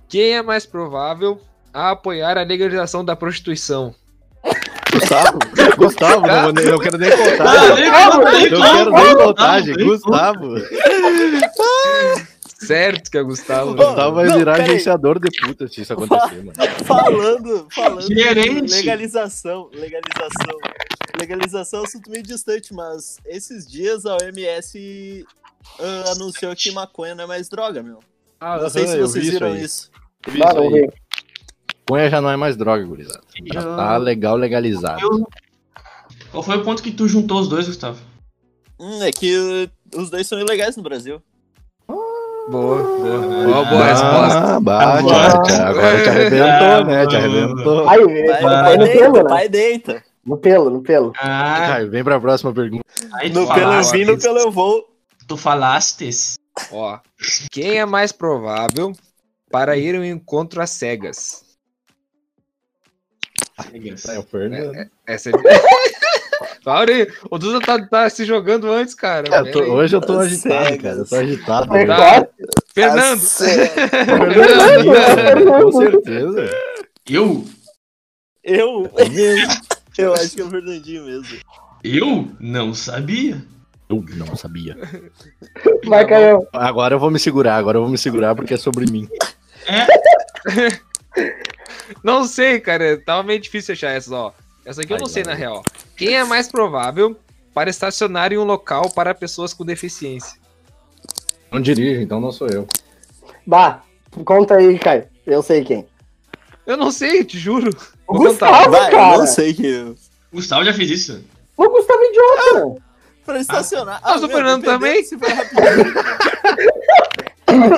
Quem 0.08 0.32
é 0.32 0.42
mais 0.42 0.66
provável 0.66 1.40
a 1.72 1.90
apoiar 1.90 2.36
a 2.38 2.42
legalização 2.42 3.04
da 3.04 3.14
prostituição? 3.14 3.94
Gustavo, 4.93 5.38
Gustavo, 5.76 6.26
não, 6.26 6.53
não 6.53 6.78
quero 6.78 6.99
nem 6.99 7.11
contar. 7.11 7.47
Ah, 7.47 7.74
nem 7.74 7.91
conta, 7.91 8.32
nem 8.32 8.45
Eu 8.45 8.61
quero 8.61 8.91
nem 8.93 9.14
contar, 9.16 9.53
Não, 9.61 9.66
gente. 9.66 9.76
nem 9.76 9.86
Gustavo. 9.86 10.55
Certo 12.59 13.11
que 13.11 13.18
é 13.18 13.22
Gustavo. 13.22 13.70
né? 13.74 13.84
Gustavo 13.84 14.16
vai 14.16 14.26
Não, 14.26 14.38
virar 14.38 14.57
peraí. 14.57 14.70
agenciador 14.70 15.18
de 15.18 15.30
puta 15.41 15.66
se 15.68 15.80
isso 15.80 15.93
acontecer, 15.93 16.45
mano. 16.45 16.53
Falando, 16.84 17.66
falando 17.74 18.03
Gerente. 18.03 18.70
legalização, 18.72 19.70
legalização. 19.72 20.59
Legalização 21.18 21.78
é 21.80 21.82
um 21.82 21.86
assunto 21.86 22.11
meio 22.11 22.22
distante, 22.22 22.72
mas 22.74 23.16
esses 23.26 23.66
dias 23.66 24.05
a 24.07 24.16
OMS 24.16 25.26
ah, 25.78 26.12
anunciou 26.16 26.55
que 26.55 26.70
maconha 26.70 27.14
não 27.14 27.24
é 27.24 27.26
mais 27.26 27.49
droga, 27.49 27.82
meu. 27.82 27.99
Ah, 28.41 28.59
Não 28.59 28.70
sei 28.70 28.86
se 28.86 28.99
vocês 28.99 29.24
vi 29.24 29.30
viram 29.32 29.55
isso. 29.57 29.91
Isso 30.26 30.70
ver. 30.70 30.93
Maconha 31.91 32.11
já 32.11 32.20
não 32.20 32.30
é 32.30 32.36
mais 32.36 32.57
droga, 32.57 32.84
gurizada. 32.84 33.20
Já 33.53 33.62
tá 33.62 33.97
legal, 33.97 34.36
legalizado. 34.36 35.26
Qual 36.30 36.43
foi 36.43 36.57
o 36.57 36.62
ponto 36.64 36.82
que 36.82 36.93
tu 36.93 37.09
juntou 37.09 37.41
os 37.41 37.49
dois, 37.49 37.66
Gustavo? 37.66 37.99
Hum, 38.78 39.03
é 39.03 39.11
que 39.11 39.68
os 39.95 40.09
dois 40.11 40.26
são 40.26 40.38
ilegais 40.41 40.76
no 40.76 40.82
Brasil. 40.82 41.20
Boa, 41.86 42.49
boa. 42.49 43.20
Boa, 43.45 43.64
boa 43.64 43.84
resposta. 43.84 44.57
Ah, 44.57 44.61
bate, 44.61 44.99
Agora- 45.12 45.43
te- 45.43 45.53
agora 45.53 46.03
te 46.03 46.09
arrebentou, 46.09 46.84
né? 46.86 47.07
Te 47.07 47.16
arrebentou. 47.16 47.88
Aí, 47.88 47.99
foi 48.01 48.41
pai 48.41 48.76
no 48.76 48.84
deita, 48.84 48.99
pelo, 49.01 49.12
né? 49.22 49.24
pai 49.28 49.49
deita. 49.49 50.05
No 50.24 50.36
pelo, 50.38 50.70
no 50.70 50.82
pelo. 50.82 51.12
Ah, 51.18 51.66
Caio, 51.68 51.91
vem 51.91 52.05
pra 52.05 52.20
próxima 52.20 52.53
pergunta. 52.53 52.84
aí 53.14 53.28
No 53.30 53.47
pelo 53.53 53.72
eu 53.72 53.82
vim, 53.84 54.05
no 54.05 54.18
pelo 54.18 54.38
eu 54.38 54.51
vou. 54.51 54.84
tu 55.26 55.36
falastes. 55.36 56.38
Ó, 56.72 56.99
quem 57.51 57.78
é 57.78 57.86
mais 57.86 58.12
provável 58.12 58.93
para 59.51 59.76
ir 59.76 59.95
ao 59.97 60.05
encontro 60.05 60.61
às 60.61 60.70
cegas? 60.70 61.43
É 64.08 64.18
o 64.18 64.22
Fernando. 64.22 64.88
Essa 65.06 65.30
é. 65.30 65.32
Para 66.64 66.90
aí, 66.92 67.08
o 67.30 67.38
Duda 67.38 67.61
tá, 67.64 67.86
tá 67.86 68.08
se 68.11 68.24
jogando 68.24 68.70
antes, 68.70 68.94
cara. 68.94 69.28
É, 69.34 69.40
eu 69.40 69.52
tô- 69.52 69.62
hoje 69.64 69.94
eu 69.96 70.00
tô 70.00 70.14
As 70.18 70.26
agitado, 70.26 70.78
cara. 70.78 70.96
Eu 70.96 71.06
tô 71.06 71.16
agitado. 71.16 71.66
Foi 71.68 71.86
Tá. 71.86 71.96
quase. 71.96 72.26
Fernando! 72.74 73.20
Tá 75.44 75.62
Com 75.62 75.72
certeza. 75.72 76.50
Eu? 77.08 77.44
Eu? 78.44 78.90
Eu 79.98 80.14
acho 80.14 80.30
que 80.34 80.40
é 80.40 80.44
o 80.44 80.50
Fernandinho 80.50 81.04
mesmo. 81.04 81.38
Eu 81.84 82.28
não 82.40 82.72
sabia. 82.72 83.42
Eu 83.88 84.02
não 84.16 84.34
sabia. 84.36 84.78
Vai, 85.84 86.06
Caio. 86.06 86.46
Agora 86.52 86.94
eu 86.94 86.98
vou 86.98 87.11
me 87.11 87.18
segurar, 87.18 87.56
agora 87.56 87.76
eu 87.76 87.82
vou 87.82 87.90
me 87.90 87.98
segurar 87.98 88.34
porque 88.34 88.54
é 88.54 88.56
sobre 88.56 88.90
mim. 88.90 89.06
É? 89.66 89.86
Não 92.03 92.25
sei, 92.25 92.61
cara. 92.61 92.97
Tava 93.05 93.23
meio 93.23 93.41
difícil 93.41 93.73
achar 93.73 93.91
essa, 93.91 94.14
ó. 94.14 94.33
Essa 94.64 94.83
aqui 94.83 94.93
eu 94.93 94.97
Ai, 94.97 95.01
não 95.03 95.09
sei, 95.09 95.23
na 95.23 95.35
real. 95.35 95.62
Quem 95.97 96.14
é 96.14 96.25
mais 96.25 96.49
provável 96.49 97.16
para 97.55 97.71
estacionar 97.71 98.33
em 98.33 98.39
um 98.39 98.45
local 98.45 98.91
para 98.91 99.14
pessoas 99.14 99.53
com 99.53 99.64
deficiência? 99.64 100.39
Não 101.51 101.61
dirijo, 101.61 102.01
então 102.01 102.21
não 102.21 102.31
sou 102.31 102.49
eu. 102.49 102.66
Bah, 103.47 103.83
conta 104.25 104.57
aí, 104.57 104.79
Caio. 104.79 105.09
Eu 105.27 105.43
sei 105.43 105.64
quem. 105.64 105.87
Eu 106.66 106.77
não 106.77 106.91
sei, 106.91 107.25
te 107.25 107.39
juro. 107.39 107.71
O 108.07 108.18
Vou. 108.18 108.29
Gustavo, 108.29 108.71
Vai, 108.71 108.87
eu 108.87 108.91
cara. 108.91 109.18
não 109.18 109.27
sei 109.27 109.53
que 109.55 109.66
eu... 109.66 109.97
O 110.33 110.37
Gustavo 110.37 110.64
já 110.64 110.73
fez 110.73 110.91
isso. 110.91 111.25
O 111.57 111.68
Gustavo 111.68 112.01
é 112.01 112.09
idiota. 112.09 112.83
Pra 113.25 113.41
estacionar. 113.41 114.01
Mas 114.03 114.23
o 114.23 114.29
meu, 114.29 114.37
Fernando 114.37 114.64
também? 114.64 115.03
Se. 115.03 115.16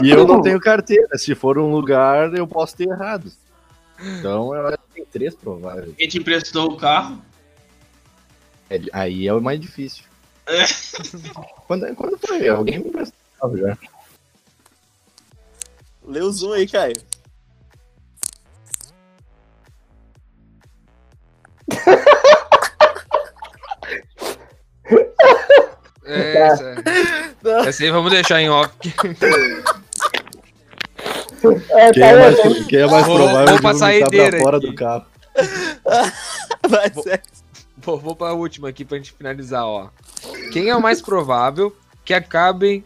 E 0.03 0.11
eu 0.11 0.27
não 0.27 0.43
tenho 0.43 0.61
carteira. 0.61 1.17
Se 1.17 1.35
for 1.35 1.59
um 1.59 1.71
lugar, 1.71 2.35
eu 2.35 2.47
posso 2.47 2.77
ter 2.77 2.89
errado. 2.89 3.33
Então 4.03 4.55
eu 4.55 4.67
acho 4.67 4.79
que 4.79 4.95
tem 4.95 5.05
três 5.07 5.35
prováveis. 5.35 5.95
Quem 5.97 6.09
te 6.09 6.19
emprestou 6.19 6.73
o 6.73 6.77
carro? 6.77 7.23
É, 8.69 8.81
Aí 8.93 9.29
é 9.29 9.33
o 9.33 9.41
mais 9.41 9.61
difícil. 9.61 10.05
É. 10.47 10.65
Quando, 11.67 11.95
quando 11.95 12.19
foi? 12.19 12.49
Alguém 12.49 12.81
me 12.81 12.89
emprestou 12.89 13.57
já. 13.57 13.79
Lê 16.05 16.21
o 16.21 16.31
zoom 16.33 16.53
aí, 16.53 16.69
Caio. 16.69 16.95
É, 26.05 26.37
essa, 26.37 26.75
essa 27.69 27.83
aí 27.83 27.91
vamos 27.91 28.11
deixar 28.11 28.41
em 28.41 28.51
off. 28.51 28.73
É, 31.71 31.91
Quem 31.93 32.03
é 32.03 32.17
mais, 32.19 32.67
quem 32.67 32.79
é 32.81 32.87
mais 32.87 33.07
Vou- 33.07 33.17
provável 33.17 33.47
vou 33.47 33.57
de 33.57 33.63
pra 33.63 33.75
saideira 33.75 34.31
pra 34.31 34.41
fora 34.41 34.57
aqui. 34.59 34.67
do 34.67 34.75
carro? 34.75 35.05
Vai. 36.69 36.93
Vou, 37.79 37.99
vou 37.99 38.15
pra 38.17 38.33
última 38.33 38.69
aqui 38.69 38.85
pra 38.85 38.97
gente 38.99 39.13
finalizar, 39.13 39.65
ó. 39.67 39.89
Quem 40.53 40.69
é 40.69 40.77
o 40.77 40.81
mais 40.81 41.01
provável 41.03 41.75
que 42.05 42.15
acabem 42.15 42.85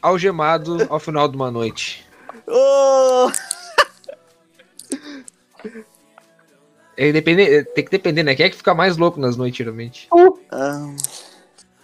algemado 0.00 0.86
ao 0.90 1.00
final 1.00 1.26
de 1.28 1.36
uma 1.36 1.50
noite? 1.50 2.04
Ô, 2.46 3.30
É, 6.96 7.10
depende, 7.10 7.64
tem 7.74 7.84
que 7.84 7.90
depender, 7.90 8.22
né? 8.22 8.34
Quem 8.34 8.46
é 8.46 8.50
que 8.50 8.56
fica 8.56 8.74
mais 8.74 8.96
louco 8.96 9.18
nas 9.18 9.36
noites, 9.36 9.56
geralmente? 9.58 10.08
ah, 10.50 10.94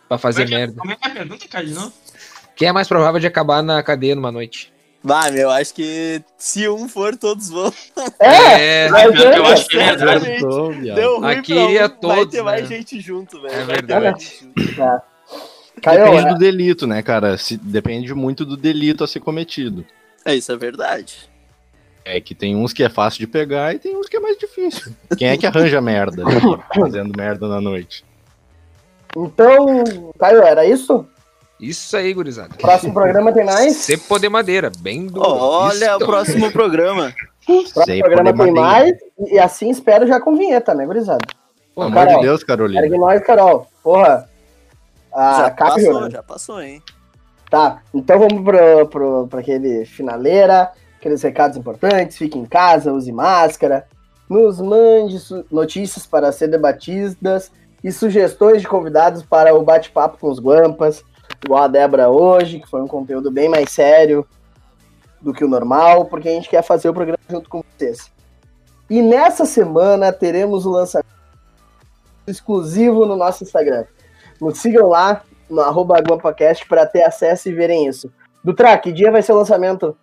Pra 0.09 0.19
fazer 0.19 0.43
é 0.43 0.47
que- 0.47 0.55
merda. 0.55 0.75
Como 0.81 0.93
é 0.93 0.97
que 0.97 1.07
é 1.09 1.11
a 1.11 1.15
pergunta? 1.15 1.93
Quem 2.55 2.69
é 2.69 2.73
mais 2.73 2.87
provável 2.89 3.19
de 3.21 3.27
acabar 3.27 3.63
na 3.63 3.83
cadeia 3.83 4.15
numa 4.15 4.31
noite? 4.31 4.73
Vai, 5.03 5.31
meu, 5.31 5.49
acho 5.51 5.73
que 5.75 6.23
se 6.37 6.69
um 6.69 6.89
for, 6.89 7.17
todos 7.17 7.49
vão. 7.49 7.73
É, 8.19 8.87
É, 8.87 8.89
mas 8.91 9.11
que 9.11 9.23
eu 9.23 9.31
é, 9.45 9.53
acho 9.53 9.69
que 9.69 9.79
é 9.79 9.97
verdade. 9.97 10.95
Deu 10.95 11.21
ruim 11.21 11.31
Aqui 11.31 11.55
pra 11.55 11.63
um, 11.63 11.69
iria 11.69 11.89
vai 11.89 11.97
todos, 11.99 12.35
ter 12.35 12.43
mais 12.43 12.63
né? 12.63 12.77
gente 12.77 13.01
junto, 13.01 13.41
velho. 13.41 13.55
É 13.55 13.65
Vai 13.65 13.77
ter 13.77 13.87
verdade. 13.87 14.03
mais 14.03 14.23
gente 14.25 14.75
junto. 14.75 15.03
Caio, 15.81 16.05
Depende 16.05 16.27
é, 16.29 16.33
do 16.33 16.39
delito, 16.39 16.87
né, 16.87 17.03
cara? 17.03 17.39
Se, 17.39 17.57
depende 17.57 18.13
muito 18.13 18.45
do 18.45 18.57
delito 18.57 19.05
a 19.05 19.07
ser 19.07 19.21
cometido. 19.21 19.87
É, 20.25 20.35
isso 20.35 20.51
é 20.51 20.57
verdade. 20.57 21.31
É 22.05 22.21
que 22.21 22.35
tem 22.35 22.57
uns 22.57 22.73
que 22.73 22.83
é 22.83 22.89
fácil 22.89 23.21
de 23.21 23.27
pegar 23.27 23.75
e 23.75 23.79
tem 23.79 23.97
uns 23.97 24.09
que 24.09 24.17
é 24.17 24.21
mais 24.21 24.37
difícil. 24.37 24.93
Quem 25.17 25.29
é 25.29 25.37
que 25.37 25.47
arranja 25.47 25.81
merda 25.81 26.25
ali, 26.27 26.35
fazendo 26.75 27.17
merda 27.17 27.47
na 27.47 27.61
noite? 27.61 28.05
então, 29.17 30.13
Caio, 30.19 30.43
era 30.43 30.67
isso? 30.67 31.07
Isso 31.61 31.97
aí, 31.97 32.15
gurizada. 32.15 32.55
Próximo 32.57 32.93
programa 32.95 33.33
tem 33.33 33.45
mais? 33.45 33.77
Cepo 33.77 34.19
de 34.19 34.29
madeira, 34.29 34.71
bem 34.79 35.07
do. 35.07 35.21
Olha 35.21 35.97
o 35.97 35.99
próximo 35.99 36.53
programa. 36.53 37.13
Próximo 37.45 37.85
Sei, 37.85 38.01
programa 38.01 38.33
poder 38.33 38.45
tem 38.45 38.53
madeira. 38.55 38.97
mais. 39.19 39.33
E 39.33 39.39
assim 39.39 39.71
espero 39.71 40.07
já 40.07 40.21
com 40.21 40.37
vinheta, 40.37 40.75
né, 40.75 40.87
gurizada? 40.87 41.27
Pelo 41.75 41.87
Ô, 41.87 41.91
amor 41.91 41.95
Carol, 41.95 42.21
de 42.21 42.27
Deus, 42.27 42.45
Carolina. 42.45 42.83
Ergue 42.83 42.99
nós, 42.99 43.23
Carol. 43.23 43.67
Porra. 43.83 44.29
A 45.13 45.39
já 45.39 45.51
capa 45.51 45.75
passou, 45.75 46.01
né? 46.03 46.11
já 46.11 46.23
passou, 46.23 46.61
hein? 46.63 46.83
Tá, 47.51 47.83
então 47.95 48.19
vamos 48.19 48.45
pro, 48.45 48.87
pro, 48.89 49.27
pra 49.27 49.41
aquele 49.41 49.87
finaleira, 49.87 50.71
aqueles 50.99 51.23
recados 51.23 51.57
importantes, 51.57 52.19
fique 52.19 52.39
em 52.39 52.45
casa, 52.45 52.93
use 52.93 53.11
máscara, 53.11 53.87
nos 54.29 54.61
mande 54.61 55.17
notícias 55.51 56.07
para 56.07 56.31
ser 56.31 56.49
debatidas 56.49 57.51
e 57.83 57.91
sugestões 57.91 58.61
de 58.61 58.69
convidados 58.69 59.23
para 59.23 59.55
o 59.55 59.63
bate-papo 59.63 60.19
com 60.21 60.29
os 60.29 60.39
guampas, 60.39 61.03
igual 61.45 61.65
a 61.65 61.69
Débora 61.69 62.09
hoje, 62.09 62.61
que 62.61 62.69
foi 62.69 62.81
um 62.81 62.89
conteúdo 62.89 63.31
bem 63.31 63.49
mais 63.49 63.71
sério 63.71 64.27
do 65.21 65.33
que 65.33 65.45
o 65.45 65.49
normal, 65.49 66.05
porque 66.05 66.29
a 66.29 66.33
gente 66.33 66.49
quer 66.49 66.63
fazer 66.63 66.89
o 66.89 66.95
programa 66.95 67.19
junto 67.29 67.49
com 67.49 67.63
vocês. 67.63 68.11
E 68.89 69.03
nessa 69.03 69.45
semana 69.45 70.13
teremos 70.13 70.65
o 70.65 70.71
lançamento 70.71 71.07
exclusivo 72.27 73.05
no 73.05 73.17
nosso 73.17 73.43
Instagram. 73.45 73.85
Nos 74.41 74.59
sigam 74.59 74.89
lá, 74.89 75.23
no 75.51 75.61
arroba 75.61 76.01
GuampaCast 76.01 76.67
para 76.67 76.87
ter 76.87 77.03
acesso 77.03 77.49
e 77.49 77.53
verem 77.53 77.87
isso. 77.87 78.11
Dutra, 78.45 78.77
que 78.79 78.93
dia 78.93 79.11
vai 79.11 79.23
ser 79.23 79.33
o 79.33 79.37
lançamento? 79.37 79.97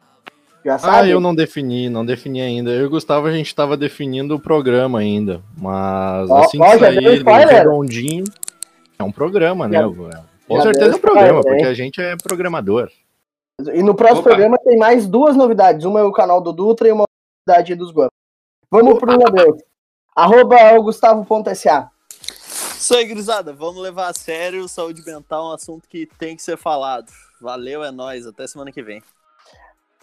Já 0.64 0.76
Ah, 0.76 0.80
sabe? 0.80 1.12
eu 1.12 1.20
não 1.20 1.34
defini, 1.34 1.90
não 1.90 2.06
defini 2.06 2.42
ainda. 2.42 2.72
Eu 2.72 2.82
e 2.82 2.86
o 2.86 2.90
Gustavo, 2.90 3.28
a 3.28 3.32
gente 3.32 3.54
tava 3.54 3.78
definindo 3.78 4.36
o 4.36 4.40
programa 4.40 5.00
ainda. 5.00 5.42
Mas 5.56 6.30
Ó, 6.30 6.40
assim 6.40 6.60
ó, 6.60 6.72
que 6.72 6.80
já 6.80 6.92
sair 6.92 7.48
redondinho, 7.48 8.26
é 8.98 9.04
um 9.04 9.12
programa, 9.12 9.68
né? 9.68 9.78
Com 10.48 10.58
já 10.58 10.64
certeza 10.64 10.92
é 10.92 10.96
um 10.96 11.00
programa, 11.00 11.42
porque 11.42 11.64
a 11.64 11.74
gente 11.74 12.02
é 12.02 12.16
programador. 12.16 12.92
E 13.74 13.82
no 13.82 13.96
próximo 13.96 14.22
Opa. 14.22 14.30
programa 14.30 14.58
tem 14.58 14.78
mais 14.78 15.08
duas 15.08 15.36
novidades. 15.36 15.86
Uma 15.86 16.02
é 16.02 16.04
o 16.04 16.12
canal 16.12 16.42
do 16.42 16.52
Dutra 16.52 16.88
e 16.88 16.92
uma 16.92 17.06
novidade 17.48 17.74
dos 17.76 17.92
Guampas. 17.92 18.12
Vamos 18.70 19.00
pro 19.00 19.12
adeus. 19.12 19.62
Arroba 20.16 20.74
o 20.78 20.84
Gustavo.sa. 20.84 21.90
Isso 22.78 22.96
aí, 22.96 23.06
gurizada. 23.08 23.54
Vamos 23.54 23.82
levar 23.82 24.10
a 24.10 24.14
sério. 24.14 24.68
Saúde 24.68 25.04
mental 25.06 25.46
é 25.46 25.50
um 25.50 25.54
assunto 25.54 25.88
que 25.90 26.06
tem 26.18 26.36
que 26.36 26.44
ser 26.44 26.58
falado. 26.58 27.12
Valeu, 27.42 27.84
é 27.84 27.92
nóis. 27.92 28.28
Até 28.28 28.46
semana 28.46 28.72
que 28.72 28.84
vem. 28.84 29.02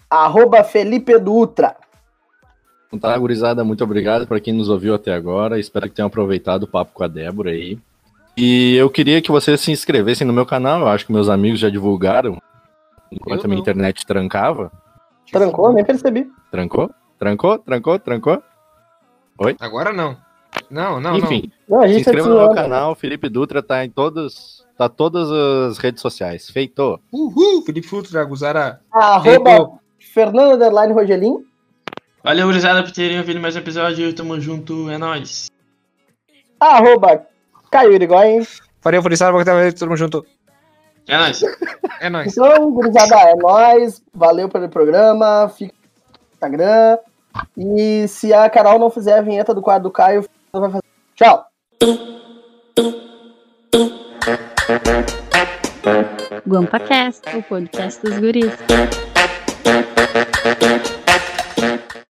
Arroba 0.08 0.64
Felipe 0.64 1.18
Dutra. 1.18 1.76
Então 2.88 2.98
tá, 2.98 3.16
gurizada, 3.16 3.64
muito 3.64 3.82
obrigado 3.82 4.26
para 4.26 4.40
quem 4.40 4.52
nos 4.52 4.68
ouviu 4.68 4.94
até 4.94 5.14
agora. 5.14 5.58
Espero 5.58 5.88
que 5.88 5.94
tenham 5.94 6.08
aproveitado 6.08 6.64
o 6.64 6.66
papo 6.66 6.92
com 6.92 7.02
a 7.02 7.08
Débora 7.08 7.50
aí. 7.50 7.78
E 8.36 8.74
eu 8.76 8.88
queria 8.88 9.20
que 9.20 9.30
vocês 9.30 9.60
se 9.60 9.70
inscrevessem 9.70 10.26
no 10.26 10.32
meu 10.32 10.46
canal. 10.46 10.80
Eu 10.80 10.88
acho 10.88 11.06
que 11.06 11.12
meus 11.12 11.28
amigos 11.28 11.60
já 11.60 11.68
divulgaram. 11.68 12.40
Enquanto 13.10 13.44
a 13.44 13.48
minha 13.48 13.60
internet 13.60 14.06
trancava. 14.06 14.72
Trancou? 15.30 15.72
Nem 15.72 15.84
percebi. 15.84 16.30
Trancou? 16.50 16.90
Trancou? 17.18 17.58
Trancou? 17.58 17.98
Trancou? 17.98 18.42
Agora 19.60 19.92
não. 19.92 20.16
Não, 20.70 21.00
não, 21.00 21.16
Enfim, 21.16 21.50
Não, 21.68 21.82
se 21.82 21.88
tá 21.88 22.00
inscreva 22.00 22.28
no 22.28 22.36
meu 22.36 22.50
canal. 22.50 22.94
Felipe 22.94 23.28
Dutra 23.28 23.62
tá 23.62 23.84
em 23.84 23.90
todas, 23.90 24.64
tá 24.76 24.88
todas 24.88 25.30
as 25.30 25.78
redes 25.78 26.00
sociais. 26.00 26.48
Feito. 26.48 27.00
Uhul, 27.10 27.62
Felipe 27.62 27.86
Futra, 27.86 28.24
Guzara. 28.24 28.80
Arroba. 28.92 29.78
Fernando 29.98 30.54
Underline 30.54 30.92
Rogelim. 30.92 31.44
Valeu, 32.22 32.46
gurizada, 32.46 32.82
por 32.82 32.92
terem 32.92 33.18
ouvido 33.18 33.40
mais 33.40 33.56
um 33.56 33.58
episódio. 33.58 34.14
Tamo 34.14 34.38
junto, 34.40 34.88
é 34.90 34.98
nóis. 34.98 35.50
Arroba 36.60 37.26
Caio 37.72 37.92
Irigoyen. 37.92 38.46
Farei 38.82 39.00
o 39.00 39.02
Feliçado, 39.02 39.32
porque 39.32 39.50
tava 39.50 39.72
todo 39.72 39.88
mundo 39.88 39.96
junto. 39.96 40.26
É 41.08 41.16
nóis. 41.16 41.42
É 42.00 42.10
nóis. 42.10 42.32
Então, 42.36 42.70
gurizada, 42.70 43.16
é 43.16 43.34
nóis. 43.34 44.02
Valeu 44.14 44.48
pelo 44.48 44.68
programa. 44.68 45.50
Fica 45.56 45.72
no 45.72 46.32
Instagram. 46.32 46.98
E 47.56 48.06
se 48.08 48.32
a 48.32 48.50
Carol 48.50 48.78
não 48.78 48.90
fizer 48.90 49.18
a 49.18 49.22
vinheta 49.22 49.54
do 49.54 49.62
quadro 49.62 49.84
do 49.84 49.90
Caio, 49.90 50.24
vai 50.52 50.70
fazer. 50.70 50.84
Tchau. 51.14 51.46
GuampaCast, 56.46 57.22
o 57.36 57.42
podcast 57.42 58.02
dos 58.02 58.18
guris. 58.18 58.52